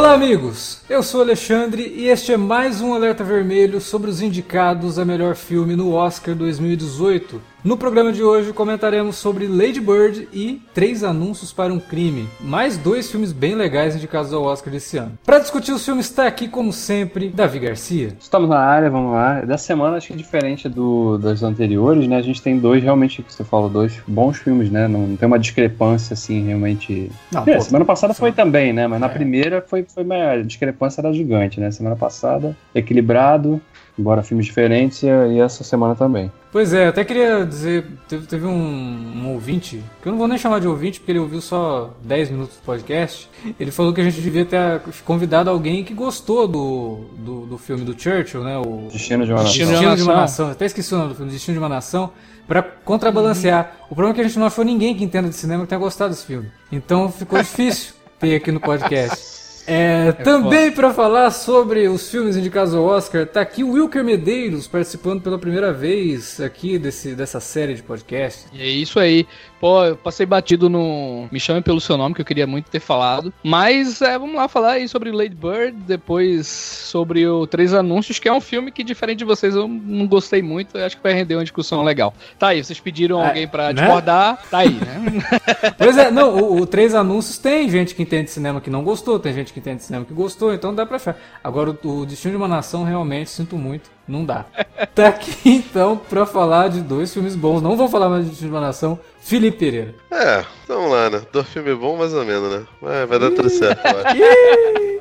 Olá, 0.00 0.14
amigos! 0.14 0.78
Eu 0.88 1.02
sou 1.02 1.20
Alexandre 1.20 1.82
e 1.94 2.08
este 2.08 2.32
é 2.32 2.36
mais 2.38 2.80
um 2.80 2.94
Alerta 2.94 3.22
Vermelho 3.22 3.82
sobre 3.82 4.08
os 4.08 4.22
indicados 4.22 4.98
a 4.98 5.04
melhor 5.04 5.36
filme 5.36 5.76
no 5.76 5.92
Oscar 5.92 6.34
2018. 6.34 7.38
No 7.62 7.76
programa 7.76 8.10
de 8.10 8.22
hoje 8.22 8.54
comentaremos 8.54 9.16
sobre 9.16 9.46
Lady 9.46 9.80
Bird 9.80 10.26
e 10.32 10.62
Três 10.72 11.04
Anúncios 11.04 11.52
para 11.52 11.70
um 11.70 11.78
Crime, 11.78 12.26
mais 12.40 12.78
dois 12.78 13.10
filmes 13.10 13.32
bem 13.32 13.54
legais 13.54 13.94
indicados 13.94 14.32
ao 14.32 14.44
Oscar 14.44 14.72
desse 14.72 14.96
ano. 14.96 15.18
Para 15.26 15.40
discutir 15.40 15.70
os 15.72 15.84
filmes 15.84 16.06
está 16.06 16.26
aqui, 16.26 16.48
como 16.48 16.72
sempre, 16.72 17.28
Davi 17.28 17.58
Garcia. 17.58 18.16
Estamos 18.18 18.48
na 18.48 18.58
área, 18.58 18.88
vamos 18.88 19.12
lá. 19.12 19.42
Da 19.42 19.58
semana 19.58 19.98
acho 19.98 20.06
que 20.06 20.14
é 20.14 20.16
diferente 20.16 20.70
do, 20.70 21.18
das 21.18 21.42
anteriores, 21.42 22.08
né? 22.08 22.16
A 22.16 22.22
gente 22.22 22.40
tem 22.40 22.58
dois 22.58 22.82
realmente, 22.82 23.22
que 23.22 23.30
você 23.30 23.44
falou, 23.44 23.68
dois 23.68 24.00
bons 24.08 24.38
filmes, 24.38 24.70
né? 24.70 24.88
Não, 24.88 25.08
não 25.08 25.16
tem 25.18 25.26
uma 25.26 25.38
discrepância 25.38 26.14
assim 26.14 26.46
realmente. 26.46 27.12
Não, 27.30 27.42
é, 27.42 27.56
pô, 27.56 27.60
semana 27.60 27.84
passada 27.84 28.14
foi 28.14 28.32
também, 28.32 28.72
né? 28.72 28.86
Mas 28.86 28.98
na 28.98 29.06
é. 29.06 29.10
primeira 29.10 29.60
foi, 29.60 29.84
foi 29.86 30.02
a 30.10 30.40
discrepância 30.42 31.02
era 31.02 31.12
gigante, 31.12 31.60
né? 31.60 31.70
Semana 31.70 31.94
passada, 31.94 32.56
equilibrado, 32.74 33.60
embora 33.98 34.22
filmes 34.22 34.46
diferentes, 34.46 35.02
e 35.02 35.38
essa 35.38 35.62
semana 35.62 35.94
também. 35.94 36.32
Pois 36.52 36.72
é, 36.72 36.88
até 36.88 37.04
queria 37.04 37.46
dizer, 37.46 37.86
teve, 38.08 38.26
teve 38.26 38.44
um, 38.44 38.52
um, 38.52 39.32
ouvinte, 39.32 39.84
que 40.02 40.08
eu 40.08 40.12
não 40.12 40.18
vou 40.18 40.26
nem 40.26 40.36
chamar 40.36 40.58
de 40.58 40.66
ouvinte, 40.66 40.98
porque 40.98 41.12
ele 41.12 41.20
ouviu 41.20 41.40
só 41.40 41.94
10 42.02 42.30
minutos 42.30 42.56
do 42.56 42.62
podcast, 42.62 43.30
ele 43.58 43.70
falou 43.70 43.92
que 43.92 44.00
a 44.00 44.04
gente 44.04 44.20
devia 44.20 44.44
ter 44.44 44.80
convidado 45.04 45.48
alguém 45.48 45.84
que 45.84 45.94
gostou 45.94 46.48
do, 46.48 47.04
do, 47.18 47.46
do 47.46 47.58
filme 47.58 47.84
do 47.84 47.92
Churchill, 47.98 48.42
né? 48.42 48.58
O 48.58 48.88
Destino 48.90 49.24
de 49.24 49.32
uma 49.32 49.44
Nação. 49.44 49.66
Destino 49.66 49.96
de 49.96 50.02
uma 50.02 50.14
Nação, 50.14 50.50
até 50.50 50.66
esqueci 50.66 50.92
o 50.92 50.98
nome 50.98 51.10
do 51.10 51.14
filme, 51.14 51.30
Destino 51.30 51.54
de 51.54 51.58
uma 51.60 51.68
Nação, 51.68 52.10
para 52.48 52.62
contrabalancear. 52.62 53.66
Uhum. 53.82 53.86
O 53.90 53.94
problema 53.94 54.10
é 54.10 54.14
que 54.16 54.20
a 54.20 54.24
gente 54.24 54.38
não 54.38 54.46
achou 54.48 54.64
ninguém 54.64 54.96
que 54.96 55.04
entenda 55.04 55.28
de 55.28 55.36
cinema 55.36 55.62
que 55.62 55.68
tenha 55.68 55.78
gostado 55.78 56.10
desse 56.10 56.26
filme. 56.26 56.50
Então 56.72 57.12
ficou 57.12 57.38
difícil 57.42 57.94
ter 58.18 58.34
aqui 58.34 58.50
no 58.50 58.58
podcast. 58.58 59.39
É, 59.70 60.08
é 60.08 60.12
também 60.12 60.72
para 60.72 60.92
falar 60.92 61.30
sobre 61.30 61.86
os 61.86 62.10
filmes 62.10 62.36
indicados 62.36 62.74
ao 62.74 62.84
Oscar, 62.84 63.24
tá 63.24 63.40
aqui 63.40 63.62
o 63.62 63.72
Wilker 63.72 64.04
Medeiros 64.04 64.66
participando 64.66 65.22
pela 65.22 65.38
primeira 65.38 65.72
vez 65.72 66.40
aqui 66.40 66.78
desse, 66.78 67.14
dessa 67.14 67.38
série 67.38 67.74
de 67.74 67.82
podcast. 67.82 68.46
E 68.52 68.60
é 68.60 68.68
isso 68.68 68.98
aí. 68.98 69.26
Pô, 69.60 69.84
eu 69.84 69.94
passei 69.94 70.24
batido 70.24 70.70
no 70.70 71.28
Me 71.30 71.38
Chame 71.38 71.60
Pelo 71.60 71.82
Seu 71.82 71.98
Nome, 71.98 72.14
que 72.14 72.22
eu 72.22 72.24
queria 72.24 72.46
muito 72.46 72.70
ter 72.70 72.80
falado. 72.80 73.30
Mas 73.44 74.00
é, 74.00 74.18
vamos 74.18 74.34
lá 74.34 74.48
falar 74.48 74.72
aí 74.72 74.88
sobre 74.88 75.12
Lady 75.12 75.34
Bird, 75.34 75.76
depois 75.86 76.46
sobre 76.46 77.26
o 77.26 77.46
Três 77.46 77.74
Anúncios, 77.74 78.18
que 78.18 78.26
é 78.26 78.32
um 78.32 78.40
filme 78.40 78.72
que, 78.72 78.82
diferente 78.82 79.18
de 79.18 79.24
vocês, 79.26 79.54
eu 79.54 79.68
não 79.68 80.06
gostei 80.06 80.40
muito. 80.40 80.78
Eu 80.78 80.86
acho 80.86 80.96
que 80.96 81.02
vai 81.02 81.12
render 81.12 81.34
uma 81.34 81.44
discussão 81.44 81.82
legal. 81.82 82.14
Tá 82.38 82.48
aí, 82.48 82.64
vocês 82.64 82.80
pediram 82.80 83.22
é, 83.22 83.28
alguém 83.28 83.46
pra 83.46 83.66
né? 83.66 83.74
discordar, 83.74 84.42
tá 84.50 84.58
aí, 84.58 84.70
né? 84.70 85.02
pois 85.76 85.98
é, 85.98 86.10
não, 86.10 86.38
o, 86.38 86.62
o, 86.62 86.66
Três 86.66 86.94
Anúncios 86.94 87.36
tem 87.36 87.68
gente 87.68 87.94
que 87.94 88.02
entende 88.02 88.30
cinema 88.30 88.62
que 88.62 88.70
não 88.70 88.82
gostou, 88.82 89.18
tem 89.18 89.34
gente 89.34 89.52
que 89.52 89.59
entende 89.60 89.82
cinema 89.82 90.04
que 90.04 90.12
gostou, 90.12 90.52
então 90.52 90.74
dá 90.74 90.84
pra 90.84 90.96
achar. 90.96 91.16
Agora, 91.44 91.70
o, 91.70 92.00
o 92.00 92.06
Destino 92.06 92.32
de 92.32 92.36
uma 92.36 92.48
Nação, 92.48 92.82
realmente, 92.82 93.30
sinto 93.30 93.56
muito 93.56 93.90
não 94.10 94.24
dá. 94.24 94.44
Tá 94.94 95.08
aqui 95.08 95.36
então 95.44 95.94
pra 95.96 96.24
falar 96.24 96.68
de 96.68 96.80
dois 96.80 97.12
filmes 97.12 97.36
bons. 97.36 97.60
Não 97.60 97.76
vou 97.76 97.86
falar 97.86 98.08
mais 98.08 98.24
de 98.24 98.30
Destino 98.30 98.50
de 98.50 98.56
uma 98.56 98.66
Nação. 98.66 98.98
Felipe 99.20 99.58
Pereira. 99.58 99.94
É, 100.10 100.42
vamos 100.66 100.90
lá, 100.90 101.10
né? 101.10 101.22
Dois 101.30 101.46
filmes 101.48 101.76
bons, 101.76 101.98
mais 101.98 102.14
ou 102.14 102.24
menos, 102.24 102.50
né? 102.50 102.66
Vai, 102.80 103.06
vai 103.06 103.18
dar 103.18 103.30
tudo 103.30 103.50
certo, 103.50 103.82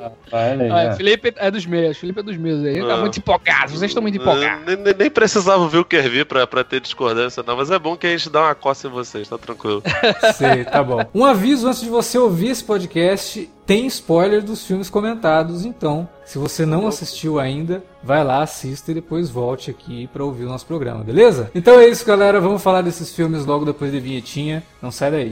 ah, 0.02 0.94
Felipe 0.96 1.34
é 1.36 1.52
dos 1.52 1.66
meus, 1.66 1.98
Felipe 1.98 2.20
é 2.20 2.24
dos 2.24 2.38
meus 2.38 2.64
aí. 2.66 2.86
Tá 2.86 2.98
muito 2.98 3.18
empolgado, 3.18 3.72
vocês 3.72 3.90
estão 3.90 4.02
muito 4.02 4.18
empolgados. 4.18 4.66
Nem, 4.66 4.94
nem 4.94 5.10
precisava 5.10 5.68
ver 5.68 5.80
o 5.80 5.86
que 5.86 6.00
vir 6.02 6.26
pra, 6.26 6.48
pra 6.48 6.64
ter 6.64 6.80
discordância, 6.80 7.44
não, 7.46 7.58
mas 7.58 7.72
é 7.72 7.80
bom 7.80 7.96
que 7.96 8.08
a 8.08 8.12
gente 8.12 8.30
dá 8.30 8.42
uma 8.42 8.56
coça 8.56 8.88
em 8.88 8.90
vocês, 8.90 9.28
tá 9.28 9.38
tranquilo. 9.38 9.84
Sei, 10.36 10.64
tá 10.64 10.84
bom. 10.84 11.04
Um 11.14 11.26
aviso 11.26 11.68
antes 11.68 11.82
de 11.82 11.90
você 11.90 12.18
ouvir 12.18 12.50
esse 12.50 12.64
podcast: 12.64 13.50
tem 13.66 13.86
spoiler 13.88 14.42
dos 14.42 14.66
filmes 14.66 14.90
comentados, 14.90 15.66
então, 15.66 16.08
se 16.26 16.38
você 16.38 16.66
não 16.66 16.88
assistiu 16.88 17.40
ainda, 17.40 17.84
vai 18.04 18.24
lá, 18.24 18.42
assista 18.42 18.92
e 18.92 18.96
depois 18.96 19.30
volte 19.30 19.70
aqui 19.70 20.08
para 20.08 20.24
ouvir 20.24 20.46
o 20.46 20.50
nosso 20.50 20.66
programa, 20.66 21.04
beleza? 21.04 21.52
Então 21.54 21.80
é 21.80 21.88
isso, 21.88 22.06
galera. 22.06 22.40
Vamos 22.40 22.64
falar 22.64 22.82
desses 22.82 23.14
filmes 23.14 23.46
logo 23.46 23.66
depois 23.66 23.92
da 23.92 24.00
vinhetinha. 24.00 24.64
Não 24.82 24.92
sai 24.92 25.12
daí. 25.12 25.32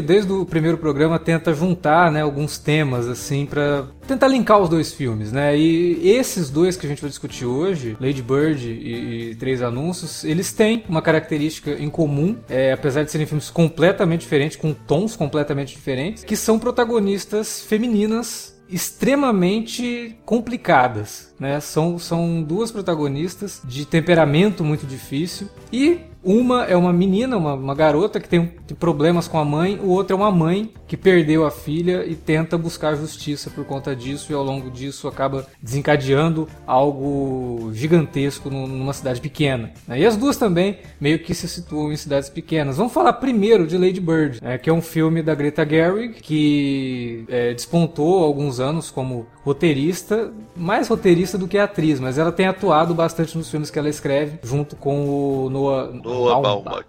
Desde 0.00 0.32
o 0.32 0.44
primeiro 0.44 0.78
programa, 0.78 1.18
tenta 1.18 1.54
juntar 1.54 2.10
né, 2.10 2.22
alguns 2.22 2.58
temas, 2.58 3.08
assim, 3.08 3.46
para 3.46 3.86
tentar 4.06 4.28
linkar 4.28 4.58
os 4.58 4.68
dois 4.68 4.92
filmes, 4.92 5.32
né? 5.32 5.56
E 5.56 6.10
esses 6.10 6.50
dois 6.50 6.76
que 6.76 6.86
a 6.86 6.88
gente 6.88 7.00
vai 7.00 7.08
discutir 7.08 7.44
hoje, 7.44 7.96
Lady 8.00 8.22
Bird 8.22 8.68
e, 8.68 9.30
e 9.30 9.34
Três 9.36 9.62
Anúncios, 9.62 10.24
eles 10.24 10.52
têm 10.52 10.84
uma 10.88 11.02
característica 11.02 11.70
em 11.72 11.88
comum, 11.88 12.36
é, 12.48 12.72
apesar 12.72 13.04
de 13.04 13.10
serem 13.10 13.26
filmes 13.26 13.50
completamente 13.50 14.22
diferentes, 14.22 14.56
com 14.56 14.72
tons 14.72 15.16
completamente 15.16 15.74
diferentes, 15.74 16.24
que 16.24 16.36
são 16.36 16.58
protagonistas 16.58 17.62
femininas 17.62 18.60
extremamente 18.68 20.16
complicadas, 20.24 21.29
né? 21.40 21.58
São, 21.58 21.98
são 21.98 22.42
duas 22.42 22.70
protagonistas 22.70 23.62
de 23.64 23.86
temperamento 23.86 24.62
muito 24.62 24.86
difícil 24.86 25.48
e 25.72 26.10
uma 26.22 26.64
é 26.64 26.76
uma 26.76 26.92
menina, 26.92 27.36
uma, 27.36 27.54
uma 27.54 27.74
garota 27.74 28.20
que 28.20 28.28
tem, 28.28 28.46
tem, 28.66 28.76
problemas 28.76 29.26
com 29.26 29.38
a 29.38 29.44
mãe, 29.44 29.80
o 29.82 29.88
outro 29.88 30.14
é 30.14 30.16
uma 30.16 30.30
mãe 30.30 30.72
que 30.86 30.96
perdeu 30.96 31.46
a 31.46 31.50
filha 31.50 32.04
e 32.04 32.14
tenta 32.14 32.58
buscar 32.58 32.94
justiça 32.94 33.48
por 33.48 33.64
conta 33.64 33.96
disso, 33.96 34.30
e 34.30 34.34
ao 34.34 34.42
longo 34.42 34.70
disso 34.70 35.08
acaba 35.08 35.46
desencadeando 35.62 36.48
algo 36.66 37.70
gigantesco 37.72 38.50
numa 38.50 38.92
cidade 38.92 39.20
pequena. 39.20 39.72
Né? 39.86 40.00
E 40.00 40.06
as 40.06 40.16
duas 40.16 40.36
também 40.36 40.78
meio 41.00 41.20
que 41.20 41.32
se 41.32 41.48
situam 41.48 41.92
em 41.92 41.96
cidades 41.96 42.28
pequenas. 42.28 42.76
Vamos 42.76 42.92
falar 42.92 43.14
primeiro 43.14 43.66
de 43.66 43.78
Lady 43.78 44.00
Bird, 44.00 44.42
né? 44.42 44.58
que 44.58 44.68
é 44.68 44.72
um 44.72 44.82
filme 44.82 45.22
da 45.22 45.34
Greta 45.34 45.66
Gerwig, 45.66 46.20
que 46.20 47.24
é, 47.28 47.54
despontou 47.54 48.22
há 48.22 48.26
alguns 48.26 48.60
anos 48.60 48.90
como 48.90 49.26
roteirista, 49.44 50.32
mais 50.54 50.88
roteirista 50.88 51.38
do 51.38 51.48
que 51.48 51.58
atriz, 51.58 51.98
mas 51.98 52.18
ela 52.18 52.30
tem 52.30 52.46
atuado 52.46 52.94
bastante 52.94 53.36
nos 53.36 53.50
filmes 53.50 53.70
que 53.70 53.78
ela 53.78 53.88
escreve, 53.88 54.38
junto 54.42 54.76
com 54.76 55.44
o 55.46 55.50
Noah, 55.50 55.86
Noah 55.92 56.40
Baumbach. 56.40 56.64
Baumbach. 56.64 56.86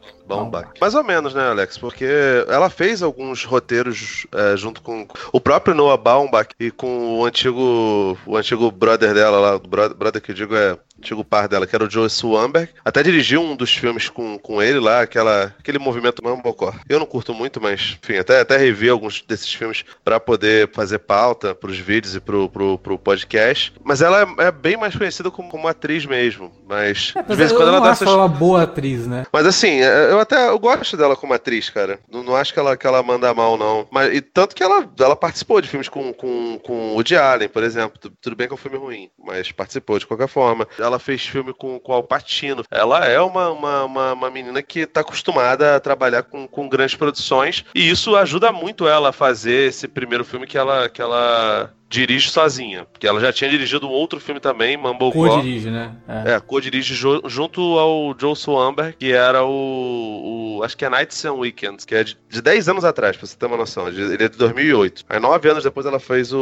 Mais 0.80 0.96
ou 0.96 1.04
menos, 1.04 1.34
né, 1.34 1.50
Alex? 1.50 1.78
Porque 1.78 2.06
ela 2.48 2.70
fez 2.70 3.02
alguns 3.02 3.44
roteiros 3.44 4.26
é, 4.32 4.56
junto 4.58 4.82
com 4.82 5.08
o 5.32 5.40
próprio 5.40 5.76
Noah 5.76 5.98
Baumbach 5.98 6.50
e 6.60 6.72
com 6.72 7.20
o 7.20 7.26
antigo 7.26 8.18
o 8.26 8.38
antigo 8.38 8.72
brother 8.72 9.14
dela 9.14 9.40
lá, 9.40 9.56
o 9.56 9.60
brother, 9.60 9.96
brother 9.96 10.22
que 10.22 10.32
eu 10.32 10.36
digo 10.36 10.56
é 10.56 10.78
antigo 11.02 11.26
par 11.26 11.48
dela, 11.48 11.66
que 11.66 11.76
era 11.76 11.84
o 11.84 11.90
Joe 11.90 12.10
Swanberg. 12.10 12.70
Até 12.86 13.02
dirigiu 13.02 13.42
um 13.42 13.56
dos 13.56 13.76
filmes 13.76 14.08
com, 14.08 14.38
com 14.38 14.62
ele 14.62 14.80
lá, 14.80 15.02
aquela, 15.02 15.54
aquele 15.60 15.80
movimento 15.80 16.24
Mumblecore. 16.24 16.80
Eu 16.88 17.00
não 17.00 17.06
curto 17.08 17.34
muito, 17.34 17.60
mas, 17.60 17.98
enfim, 18.02 18.18
até, 18.18 18.40
até 18.40 18.56
revi 18.56 18.88
alguns 18.88 19.24
desses 19.28 19.52
filmes 19.52 19.84
para 20.06 20.20
poder 20.20 20.70
fazer 20.72 21.00
pauta 21.00 21.56
pros 21.56 21.78
vídeos 21.78 22.16
e 22.16 22.20
pro, 22.20 22.48
pro, 22.48 22.78
pro 22.78 23.00
podcast. 23.00 23.74
Mas 23.84 24.02
ela 24.02 24.22
é, 24.22 24.44
é 24.46 24.52
bem 24.52 24.78
mais 24.78 24.96
conhecida 24.96 25.32
como, 25.32 25.50
como 25.50 25.68
atriz 25.68 26.06
mesmo. 26.06 26.52
Mas, 26.70 27.14
é, 27.16 27.24
de 27.24 27.36
vez 27.36 27.52
em 27.52 27.56
quando 27.56 27.70
ela 27.70 27.82
dá 27.82 27.90
essas... 27.90 28.08
ela 28.08 28.18
uma 28.18 28.28
boa 28.28 28.64
atriz, 28.64 29.08
né? 29.08 29.26
Mas 29.34 29.48
assim, 29.48 29.82
é, 29.82 30.12
até 30.22 30.48
eu 30.48 30.60
gosto 30.60 30.96
dela 30.96 31.16
como 31.16 31.34
atriz, 31.34 31.70
cara. 31.70 32.00
Não, 32.10 32.24
não 32.24 32.36
acho 32.36 32.54
que 32.54 32.60
ela, 32.60 32.78
que 32.78 32.88
ela 32.88 33.04
manda 33.04 33.34
mal, 33.34 33.58
não. 33.58 33.88
Mas, 33.92 34.14
e 34.14 34.22
tanto 34.22 34.56
que 34.56 34.64
ela, 34.64 34.90
ela 35.00 35.16
participou 35.16 35.62
de 35.62 35.68
filmes 35.68 35.90
com, 35.90 36.14
com, 36.14 36.60
com 36.60 36.96
o 36.96 37.04
de 37.04 37.16
Allen, 37.16 37.50
por 37.50 37.64
exemplo. 37.64 38.00
Tudo 38.22 38.36
bem 38.36 38.48
que 38.48 38.54
é 38.54 38.56
um 38.56 38.58
filme 38.58 38.78
ruim, 38.78 39.10
mas 39.18 39.52
participou 39.52 40.00
de 40.00 40.08
qualquer 40.08 40.28
forma. 40.28 40.68
Ela 40.78 41.00
fez 41.00 41.26
filme 41.26 41.54
com, 41.54 41.80
com 41.80 41.92
o 41.92 41.96
Alpatino. 41.96 42.64
Ela 42.70 43.06
é 43.06 43.20
uma, 43.20 43.50
uma, 43.50 43.84
uma, 43.84 44.14
uma 44.14 44.32
menina 44.32 44.62
que 44.62 44.82
está 44.82 45.02
acostumada 45.02 45.76
a 45.76 45.80
trabalhar 45.80 46.24
com, 46.24 46.48
com 46.48 46.70
grandes 46.70 46.96
produções. 46.96 47.66
E 47.76 47.90
isso 47.90 48.16
ajuda 48.16 48.52
muito 48.52 48.88
ela 48.88 49.10
a 49.10 49.14
fazer 49.14 49.70
esse 49.70 49.88
primeiro 49.88 50.24
filme 50.24 50.48
que 50.48 50.58
ela, 50.58 50.90
que 50.90 51.02
ela 51.02 51.74
dirige 51.92 52.30
sozinha. 52.30 52.86
Porque 52.86 53.06
ela 53.06 53.20
já 53.20 53.34
tinha 53.34 53.50
dirigido 53.50 53.86
um 53.86 53.92
outro 53.92 54.20
filme 54.20 54.40
também, 54.40 54.78
Mumblecore. 54.78 55.30
Co-dirige, 55.30 55.70
né? 55.70 55.92
É, 56.08 56.34
é 56.34 56.40
co-dirige 56.40 56.96
junto 56.96 57.62
ao 57.78 58.16
Joe 58.18 58.34
Amber, 58.58 58.96
que 58.98 59.12
era 59.12 59.44
o, 59.44 60.58
o, 60.58 60.64
Acho 60.64 60.78
que 60.78 60.86
é 60.86 60.90
Nights 60.90 61.24
and 61.26 61.34
Weekends, 61.34 61.84
que 61.84 61.94
é 61.94 62.04
de, 62.04 62.18
de 62.30 62.42
10 62.42 62.70
anos 62.70 62.86
atrás, 62.86 63.18
pra 63.18 63.28
você 63.28 63.36
ter 63.36 63.46
uma 63.46 63.58
noção. 63.58 63.90
Ele 63.90 64.24
é 64.24 64.30
de 64.30 64.38
2008. 64.38 65.04
Aí, 65.10 65.20
9 65.20 65.50
anos 65.50 65.64
depois, 65.64 65.86
ela 65.86 66.00
fez 66.00 66.32
o, 66.32 66.40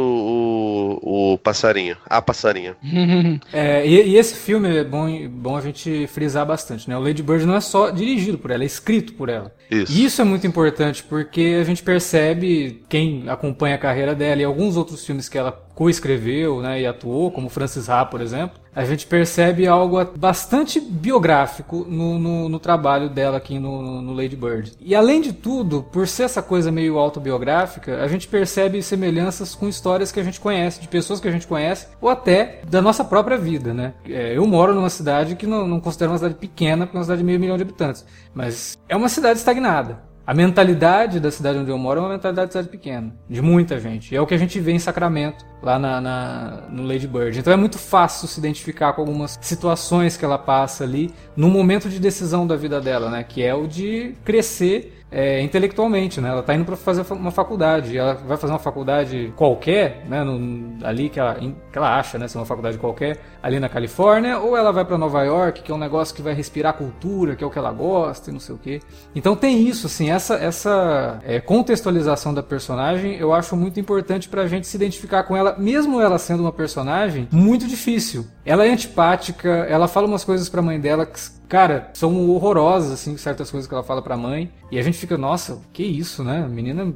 o, 1.02 1.32
o 1.32 1.38
Passarinho. 1.38 1.96
A 2.06 2.22
Passarinha. 2.22 2.76
é, 3.52 3.84
e, 3.84 4.10
e, 4.10 4.16
esse 4.16 4.36
filme 4.36 4.78
é 4.78 4.84
bom, 4.84 5.28
bom 5.28 5.56
a 5.56 5.60
gente 5.60 6.06
frisar 6.06 6.46
bastante, 6.46 6.88
né? 6.88 6.96
O 6.96 7.00
Lady 7.00 7.22
Bird 7.22 7.44
não 7.44 7.56
é 7.56 7.60
só 7.60 7.90
dirigido 7.90 8.38
por 8.38 8.52
ela, 8.52 8.62
é 8.62 8.66
escrito 8.66 9.14
por 9.14 9.28
ela. 9.28 9.52
Isso. 9.68 9.92
E 9.92 10.04
isso 10.04 10.20
é 10.20 10.24
muito 10.24 10.46
importante, 10.46 11.02
porque 11.02 11.58
a 11.60 11.64
gente 11.64 11.82
percebe, 11.82 12.84
quem 12.88 13.28
acompanha 13.28 13.74
a 13.74 13.78
carreira 13.78 14.14
dela 14.14 14.40
e 14.40 14.44
alguns 14.44 14.76
outros 14.76 15.04
filmes 15.04 15.28
que 15.28 15.39
ela 15.40 15.52
coescreveu 15.74 16.60
né, 16.60 16.82
e 16.82 16.86
atuou, 16.86 17.30
como 17.30 17.48
Francis 17.48 17.88
Ha, 17.88 18.04
por 18.04 18.20
exemplo, 18.20 18.60
a 18.74 18.84
gente 18.84 19.06
percebe 19.06 19.66
algo 19.66 19.96
bastante 20.16 20.78
biográfico 20.78 21.86
no, 21.88 22.18
no, 22.18 22.48
no 22.48 22.58
trabalho 22.58 23.08
dela 23.08 23.38
aqui 23.38 23.58
no, 23.58 24.00
no, 24.00 24.12
Lady 24.12 24.36
Bird. 24.36 24.72
E 24.80 24.94
além 24.94 25.20
de 25.20 25.32
tudo, 25.32 25.82
por 25.82 26.06
ser 26.06 26.24
essa 26.24 26.42
coisa 26.42 26.70
meio 26.70 26.98
autobiográfica, 26.98 28.02
a 28.02 28.06
gente 28.06 28.28
percebe 28.28 28.82
semelhanças 28.82 29.54
com 29.54 29.68
histórias 29.68 30.12
que 30.12 30.20
a 30.20 30.22
gente 30.22 30.38
conhece, 30.38 30.80
de 30.80 30.88
pessoas 30.88 31.18
que 31.18 31.26
a 31.26 31.32
gente 31.32 31.46
conhece, 31.46 31.88
ou 32.00 32.08
até 32.08 32.60
da 32.68 32.80
nossa 32.80 33.02
própria 33.02 33.36
vida. 33.36 33.74
Né? 33.74 33.94
É, 34.08 34.36
eu 34.36 34.46
moro 34.46 34.74
numa 34.74 34.90
cidade 34.90 35.34
que 35.34 35.46
não, 35.46 35.66
não 35.66 35.80
considero 35.80 36.12
uma 36.12 36.18
cidade 36.18 36.34
pequena, 36.34 36.86
porque 36.86 36.96
é 36.96 37.00
uma 37.00 37.04
cidade 37.04 37.20
de 37.20 37.26
meio 37.26 37.40
milhão 37.40 37.56
de 37.56 37.62
habitantes, 37.62 38.04
mas 38.34 38.78
é 38.88 38.94
uma 38.94 39.08
cidade 39.08 39.38
estagnada. 39.38 40.09
A 40.30 40.32
mentalidade 40.32 41.18
da 41.18 41.28
cidade 41.28 41.58
onde 41.58 41.72
eu 41.72 41.76
moro 41.76 41.98
é 41.98 42.02
uma 42.04 42.10
mentalidade 42.10 42.46
de 42.46 42.52
cidade 42.52 42.68
pequena, 42.68 43.12
de 43.28 43.42
muita 43.42 43.80
gente. 43.80 44.14
E 44.14 44.16
é 44.16 44.20
o 44.20 44.26
que 44.28 44.32
a 44.32 44.38
gente 44.38 44.60
vê 44.60 44.70
em 44.70 44.78
Sacramento, 44.78 45.44
lá 45.60 45.76
na, 45.76 46.00
na, 46.00 46.62
no 46.70 46.84
Lady 46.84 47.08
Bird. 47.08 47.36
Então 47.36 47.52
é 47.52 47.56
muito 47.56 47.80
fácil 47.80 48.28
se 48.28 48.38
identificar 48.38 48.92
com 48.92 49.00
algumas 49.00 49.36
situações 49.42 50.16
que 50.16 50.24
ela 50.24 50.38
passa 50.38 50.84
ali 50.84 51.12
no 51.36 51.48
momento 51.48 51.88
de 51.88 51.98
decisão 51.98 52.46
da 52.46 52.54
vida 52.54 52.80
dela, 52.80 53.10
né? 53.10 53.24
Que 53.24 53.42
é 53.42 53.52
o 53.52 53.66
de 53.66 54.14
crescer 54.24 55.02
é, 55.10 55.42
intelectualmente, 55.42 56.20
né? 56.20 56.28
Ela 56.28 56.40
está 56.40 56.54
indo 56.54 56.64
para 56.64 56.76
fazer 56.76 57.04
uma 57.10 57.32
faculdade, 57.32 57.98
ela 57.98 58.14
vai 58.14 58.36
fazer 58.36 58.52
uma 58.52 58.58
faculdade 58.60 59.32
qualquer, 59.34 60.06
né? 60.08 60.22
No, 60.22 60.86
ali 60.86 61.08
que 61.08 61.18
ela, 61.18 61.34
que 61.34 61.76
ela 61.76 61.98
acha, 61.98 62.18
né? 62.18 62.28
Ser 62.28 62.38
uma 62.38 62.46
faculdade 62.46 62.78
qualquer 62.78 63.18
ali 63.42 63.58
na 63.58 63.68
Califórnia, 63.68 64.38
ou 64.38 64.56
ela 64.56 64.72
vai 64.72 64.84
para 64.84 64.98
Nova 64.98 65.22
York, 65.22 65.62
que 65.62 65.72
é 65.72 65.74
um 65.74 65.78
negócio 65.78 66.14
que 66.14 66.22
vai 66.22 66.34
respirar 66.34 66.74
cultura, 66.74 67.34
que 67.34 67.42
é 67.42 67.46
o 67.46 67.50
que 67.50 67.58
ela 67.58 67.72
gosta 67.72 68.30
e 68.30 68.32
não 68.32 68.40
sei 68.40 68.54
o 68.54 68.58
quê. 68.58 68.80
Então 69.14 69.34
tem 69.34 69.66
isso, 69.66 69.86
assim, 69.86 70.10
essa 70.10 70.34
essa 70.34 71.20
é, 71.24 71.40
contextualização 71.40 72.34
da 72.34 72.42
personagem, 72.42 73.16
eu 73.16 73.32
acho 73.32 73.56
muito 73.56 73.80
importante 73.80 74.28
para 74.28 74.42
a 74.42 74.46
gente 74.46 74.66
se 74.66 74.76
identificar 74.76 75.24
com 75.24 75.36
ela, 75.36 75.56
mesmo 75.58 76.00
ela 76.00 76.18
sendo 76.18 76.40
uma 76.40 76.52
personagem 76.52 77.28
muito 77.30 77.66
difícil. 77.66 78.26
Ela 78.44 78.66
é 78.66 78.70
antipática, 78.70 79.48
ela 79.48 79.88
fala 79.88 80.06
umas 80.06 80.24
coisas 80.24 80.48
para 80.48 80.60
a 80.60 80.64
mãe 80.64 80.80
dela 80.80 81.06
que 81.06 81.18
cara, 81.48 81.90
são 81.94 82.30
horrorosas, 82.30 82.92
assim, 82.92 83.16
certas 83.16 83.50
coisas 83.50 83.66
que 83.66 83.74
ela 83.74 83.82
fala 83.82 84.00
pra 84.00 84.16
mãe. 84.16 84.52
E 84.70 84.78
a 84.78 84.82
gente 84.82 84.96
fica, 84.96 85.18
nossa, 85.18 85.60
que 85.72 85.82
isso, 85.82 86.22
né? 86.22 86.46
Menina 86.48 86.94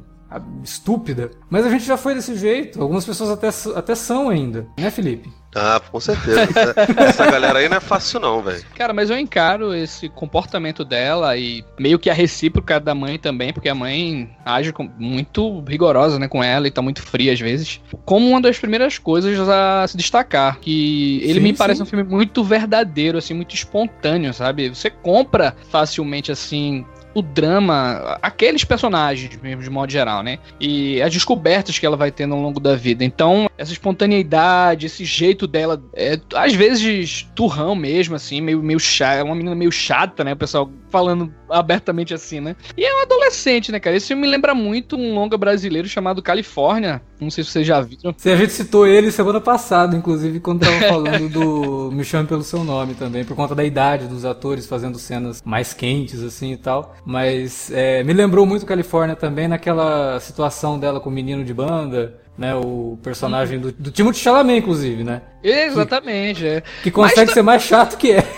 estúpida. 0.63 1.31
Mas 1.49 1.65
a 1.65 1.69
gente 1.69 1.85
já 1.85 1.97
foi 1.97 2.15
desse 2.15 2.35
jeito. 2.35 2.81
Algumas 2.81 3.05
pessoas 3.05 3.29
até, 3.29 3.49
até 3.77 3.95
são 3.95 4.29
ainda, 4.29 4.67
né, 4.77 4.89
Felipe? 4.89 5.31
Ah, 5.55 5.81
com 5.89 5.99
certeza. 6.01 6.41
Essa 6.97 7.31
galera 7.31 7.59
aí 7.59 7.69
não 7.69 7.77
é 7.77 7.79
fácil, 7.79 8.19
não, 8.19 8.41
velho. 8.41 8.63
Cara, 8.75 8.93
mas 8.93 9.09
eu 9.09 9.17
encaro 9.17 9.73
esse 9.73 10.09
comportamento 10.09 10.83
dela 10.83 11.37
e 11.37 11.63
meio 11.79 11.97
que 11.97 12.09
a 12.09 12.13
recíproca 12.13 12.77
da 12.77 12.93
mãe 12.93 13.17
também, 13.17 13.53
porque 13.53 13.69
a 13.69 13.75
mãe 13.75 14.29
age 14.43 14.73
muito 14.97 15.63
rigorosa, 15.65 16.19
né, 16.19 16.27
com 16.27 16.43
ela 16.43 16.67
e 16.67 16.71
tá 16.71 16.81
muito 16.81 17.01
fria 17.01 17.31
às 17.31 17.39
vezes, 17.39 17.79
como 18.03 18.27
uma 18.29 18.41
das 18.41 18.59
primeiras 18.59 18.97
coisas 18.97 19.39
a 19.47 19.87
se 19.87 19.95
destacar. 19.95 20.59
Que 20.59 21.21
ele 21.23 21.35
sim, 21.35 21.39
me 21.39 21.49
sim. 21.49 21.55
parece 21.55 21.81
um 21.81 21.85
filme 21.85 22.03
muito 22.03 22.43
verdadeiro, 22.43 23.17
assim, 23.17 23.33
muito 23.33 23.55
espontâneo, 23.55 24.33
sabe? 24.33 24.69
Você 24.69 24.89
compra 24.89 25.55
facilmente, 25.69 26.31
assim, 26.31 26.85
o 27.15 27.21
drama, 27.21 28.19
aqueles 28.21 28.65
personagens 28.65 29.39
mesmo, 29.41 29.63
de 29.63 29.69
modo 29.69 29.89
geral, 29.89 30.21
né? 30.21 30.37
E 30.59 31.01
as 31.01 31.13
descobertas 31.13 31.79
que 31.79 31.85
ela 31.85 31.95
vai 31.95 32.11
tendo 32.11 32.35
ao 32.35 32.41
longo 32.41 32.59
da 32.59 32.75
vida. 32.75 33.05
Então, 33.05 33.49
essa 33.57 33.71
espontaneidade, 33.71 34.85
esse 34.85 35.05
jeito 35.05 35.47
dela, 35.47 35.81
é, 35.93 36.19
às 36.35 36.53
vezes 36.53 37.25
turrão 37.33 37.73
mesmo, 37.73 38.15
assim, 38.15 38.41
meio, 38.41 38.61
meio 38.61 38.79
chata, 38.79 39.19
é 39.19 39.23
uma 39.23 39.33
menina 39.33 39.55
meio 39.55 39.71
chata, 39.71 40.25
né? 40.25 40.33
O 40.33 40.37
pessoal 40.37 40.69
falando 40.95 41.29
abertamente 41.49 42.13
assim, 42.13 42.39
né? 42.39 42.55
E 42.77 42.85
é 42.85 42.95
um 42.95 43.01
adolescente, 43.01 43.69
né, 43.69 43.81
cara? 43.81 43.97
Esse 43.97 44.07
filme 44.07 44.21
me 44.21 44.29
lembra 44.29 44.55
muito 44.55 44.95
um 44.95 45.13
longa 45.13 45.37
brasileiro 45.37 45.89
chamado 45.89 46.21
Califórnia. 46.21 47.01
Não 47.19 47.29
sei 47.29 47.43
se 47.43 47.51
vocês 47.51 47.67
já 47.67 47.81
viram. 47.81 48.15
Se 48.17 48.31
a 48.31 48.37
gente 48.37 48.53
citou 48.53 48.87
ele 48.87 49.11
semana 49.11 49.41
passada, 49.41 49.93
inclusive, 49.93 50.39
quando 50.39 50.61
tava 50.61 50.79
falando 50.87 51.27
do 51.27 51.91
Me 51.91 52.05
Chame 52.05 52.29
Pelo 52.29 52.43
Seu 52.43 52.63
Nome 52.63 52.93
também, 52.93 53.25
por 53.25 53.35
conta 53.35 53.53
da 53.53 53.65
idade 53.65 54.07
dos 54.07 54.23
atores 54.23 54.67
fazendo 54.67 54.97
cenas 54.97 55.41
mais 55.43 55.73
quentes, 55.73 56.23
assim 56.23 56.53
e 56.53 56.57
tal. 56.57 56.95
Mas 57.05 57.69
é, 57.71 58.01
me 58.01 58.13
lembrou 58.13 58.45
muito 58.45 58.65
Califórnia 58.65 59.17
também 59.17 59.49
naquela 59.49 60.17
situação 60.21 60.79
dela 60.79 61.01
com 61.01 61.09
o 61.09 61.13
menino 61.13 61.43
de 61.43 61.53
banda 61.53 62.23
né? 62.37 62.53
O 62.55 62.97
personagem 63.01 63.59
do, 63.59 63.71
do 63.71 63.91
Timothée 63.91 64.21
Chalamet, 64.21 64.59
inclusive, 64.59 65.03
né? 65.03 65.21
Exatamente, 65.43 66.41
que, 66.41 66.47
é. 66.47 66.63
Que 66.83 66.91
consegue 66.91 67.27
Mas, 67.27 67.33
ser 67.33 67.41
mais 67.41 67.63
chato 67.63 67.97
que 67.97 68.11
é. 68.11 68.34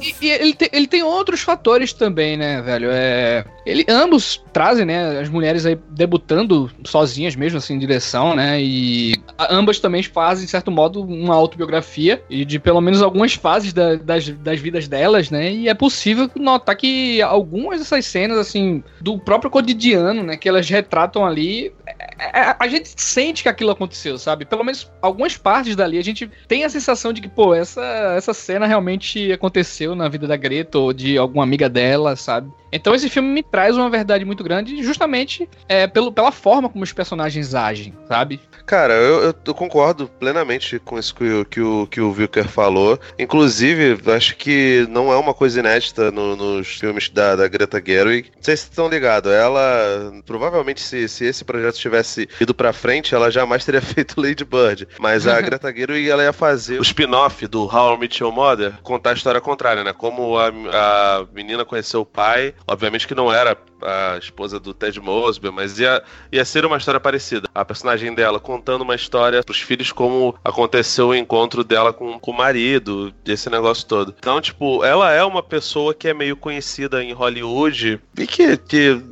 E, 0.00 0.26
e, 0.26 0.30
ele, 0.30 0.54
tem, 0.54 0.68
ele 0.72 0.86
tem 0.86 1.02
outros 1.02 1.40
fatores 1.40 1.92
também, 1.92 2.36
né, 2.36 2.62
velho? 2.62 2.88
É, 2.90 3.44
ele, 3.70 3.86
ambos 3.88 4.42
trazem, 4.52 4.84
né, 4.84 5.20
as 5.20 5.28
mulheres 5.28 5.64
aí 5.64 5.78
debutando 5.90 6.70
sozinhas 6.84 7.36
mesmo, 7.36 7.58
assim, 7.58 7.74
em 7.74 7.78
direção, 7.78 8.34
né? 8.34 8.60
E 8.60 9.14
ambas 9.38 9.78
também 9.78 10.02
fazem, 10.02 10.44
de 10.44 10.50
certo 10.50 10.70
modo, 10.70 11.02
uma 11.02 11.34
autobiografia 11.34 12.22
e 12.28 12.44
de 12.44 12.58
pelo 12.58 12.80
menos 12.80 13.00
algumas 13.00 13.34
fases 13.34 13.72
da, 13.72 13.94
das, 13.96 14.28
das 14.28 14.60
vidas 14.60 14.88
delas, 14.88 15.30
né? 15.30 15.52
E 15.52 15.68
é 15.68 15.74
possível 15.74 16.30
notar 16.34 16.76
que 16.76 17.22
algumas 17.22 17.78
dessas 17.78 18.04
cenas, 18.06 18.38
assim, 18.38 18.82
do 19.00 19.18
próprio 19.18 19.50
cotidiano, 19.50 20.22
né, 20.22 20.36
que 20.36 20.48
elas 20.48 20.68
retratam 20.68 21.24
ali, 21.24 21.72
é, 22.18 22.40
é, 22.40 22.56
a 22.58 22.68
gente 22.68 22.90
sente 22.96 23.42
que 23.42 23.48
aquilo 23.48 23.70
aconteceu, 23.70 24.18
sabe? 24.18 24.44
Pelo 24.44 24.64
menos 24.64 24.90
algumas 25.00 25.36
partes 25.36 25.76
dali 25.76 25.98
a 25.98 26.04
gente 26.04 26.30
tem 26.48 26.64
a 26.64 26.70
sensação 26.70 27.12
de 27.12 27.20
que, 27.20 27.28
pô, 27.28 27.54
essa, 27.54 27.82
essa 28.16 28.34
cena 28.34 28.66
realmente 28.66 29.32
aconteceu 29.32 29.94
na 29.94 30.08
vida 30.08 30.26
da 30.26 30.36
Greta 30.36 30.78
ou 30.78 30.92
de 30.92 31.16
alguma 31.16 31.44
amiga 31.44 31.68
dela, 31.68 32.16
sabe? 32.16 32.50
Então 32.72 32.94
esse 32.94 33.08
filme 33.08 33.28
me 33.28 33.42
traz 33.42 33.76
uma 33.76 33.90
verdade 33.90 34.24
muito 34.24 34.44
grande 34.44 34.82
justamente 34.82 35.48
é, 35.68 35.86
pelo, 35.86 36.12
pela 36.12 36.32
forma 36.32 36.68
como 36.68 36.84
os 36.84 36.92
personagens 36.92 37.54
agem, 37.54 37.94
sabe? 38.08 38.40
Cara, 38.66 38.94
eu, 38.94 39.34
eu 39.44 39.54
concordo 39.54 40.06
plenamente 40.06 40.78
com 40.78 40.98
isso 40.98 41.14
que, 41.14 41.24
o, 41.24 41.44
que, 41.44 41.60
o, 41.60 41.86
que 41.86 42.00
o 42.00 42.12
Wilker 42.12 42.48
falou. 42.48 42.98
Inclusive, 43.18 43.98
acho 44.12 44.36
que 44.36 44.86
não 44.90 45.12
é 45.12 45.16
uma 45.16 45.34
coisa 45.34 45.58
inédita 45.58 46.12
no, 46.12 46.36
nos 46.36 46.78
filmes 46.78 47.08
da, 47.08 47.34
da 47.34 47.48
Greta 47.48 47.82
Gerwig. 47.84 48.30
Não 48.36 48.42
sei 48.42 48.56
se 48.56 48.64
estão 48.64 48.88
ligados. 48.88 49.32
Ela, 49.32 50.12
provavelmente, 50.24 50.80
se, 50.80 51.08
se 51.08 51.24
esse 51.24 51.44
projeto 51.44 51.76
tivesse 51.76 52.28
ido 52.40 52.54
pra 52.54 52.72
frente, 52.72 53.14
ela 53.14 53.30
jamais 53.30 53.64
teria 53.64 53.82
feito 53.82 54.20
Lady 54.20 54.44
Bird. 54.44 54.86
Mas 55.00 55.26
a 55.26 55.40
Greta 55.42 55.72
Gerwig, 55.74 56.08
ela 56.08 56.22
ia 56.22 56.32
fazer 56.32 56.78
o 56.78 56.82
spin-off 56.82 57.46
do 57.48 57.64
How 57.64 57.96
I 57.96 57.98
Met 57.98 58.22
Your 58.22 58.32
Mother, 58.32 58.74
contar 58.82 59.10
a 59.10 59.14
história 59.14 59.40
contrária, 59.40 59.82
né? 59.82 59.92
Como 59.92 60.38
a, 60.38 60.48
a 60.48 61.26
menina 61.32 61.64
conheceu 61.64 62.02
o 62.02 62.06
pai 62.06 62.54
Obviamente 62.66 63.06
que 63.06 63.14
não 63.14 63.32
era 63.32 63.56
a 63.82 64.18
esposa 64.18 64.60
do 64.60 64.72
Ted 64.72 65.00
Mosby, 65.00 65.50
mas 65.50 65.78
ia, 65.78 66.02
ia 66.30 66.44
ser 66.44 66.64
uma 66.64 66.76
história 66.76 67.00
parecida. 67.00 67.48
A 67.54 67.64
personagem 67.64 68.14
dela 68.14 68.38
contando 68.38 68.82
uma 68.82 68.94
história 68.94 69.42
pros 69.42 69.60
filhos 69.60 69.92
como 69.92 70.34
aconteceu 70.44 71.08
o 71.08 71.14
encontro 71.14 71.64
dela 71.64 71.92
com, 71.92 72.18
com 72.18 72.30
o 72.30 72.36
marido, 72.36 73.12
esse 73.24 73.48
negócio 73.50 73.86
todo. 73.86 74.14
Então, 74.18 74.40
tipo, 74.40 74.84
ela 74.84 75.12
é 75.12 75.22
uma 75.24 75.42
pessoa 75.42 75.94
que 75.94 76.08
é 76.08 76.14
meio 76.14 76.36
conhecida 76.36 77.02
em 77.02 77.12
Hollywood 77.12 78.00
e 78.16 78.26
que, 78.26 78.56
que 78.56 79.02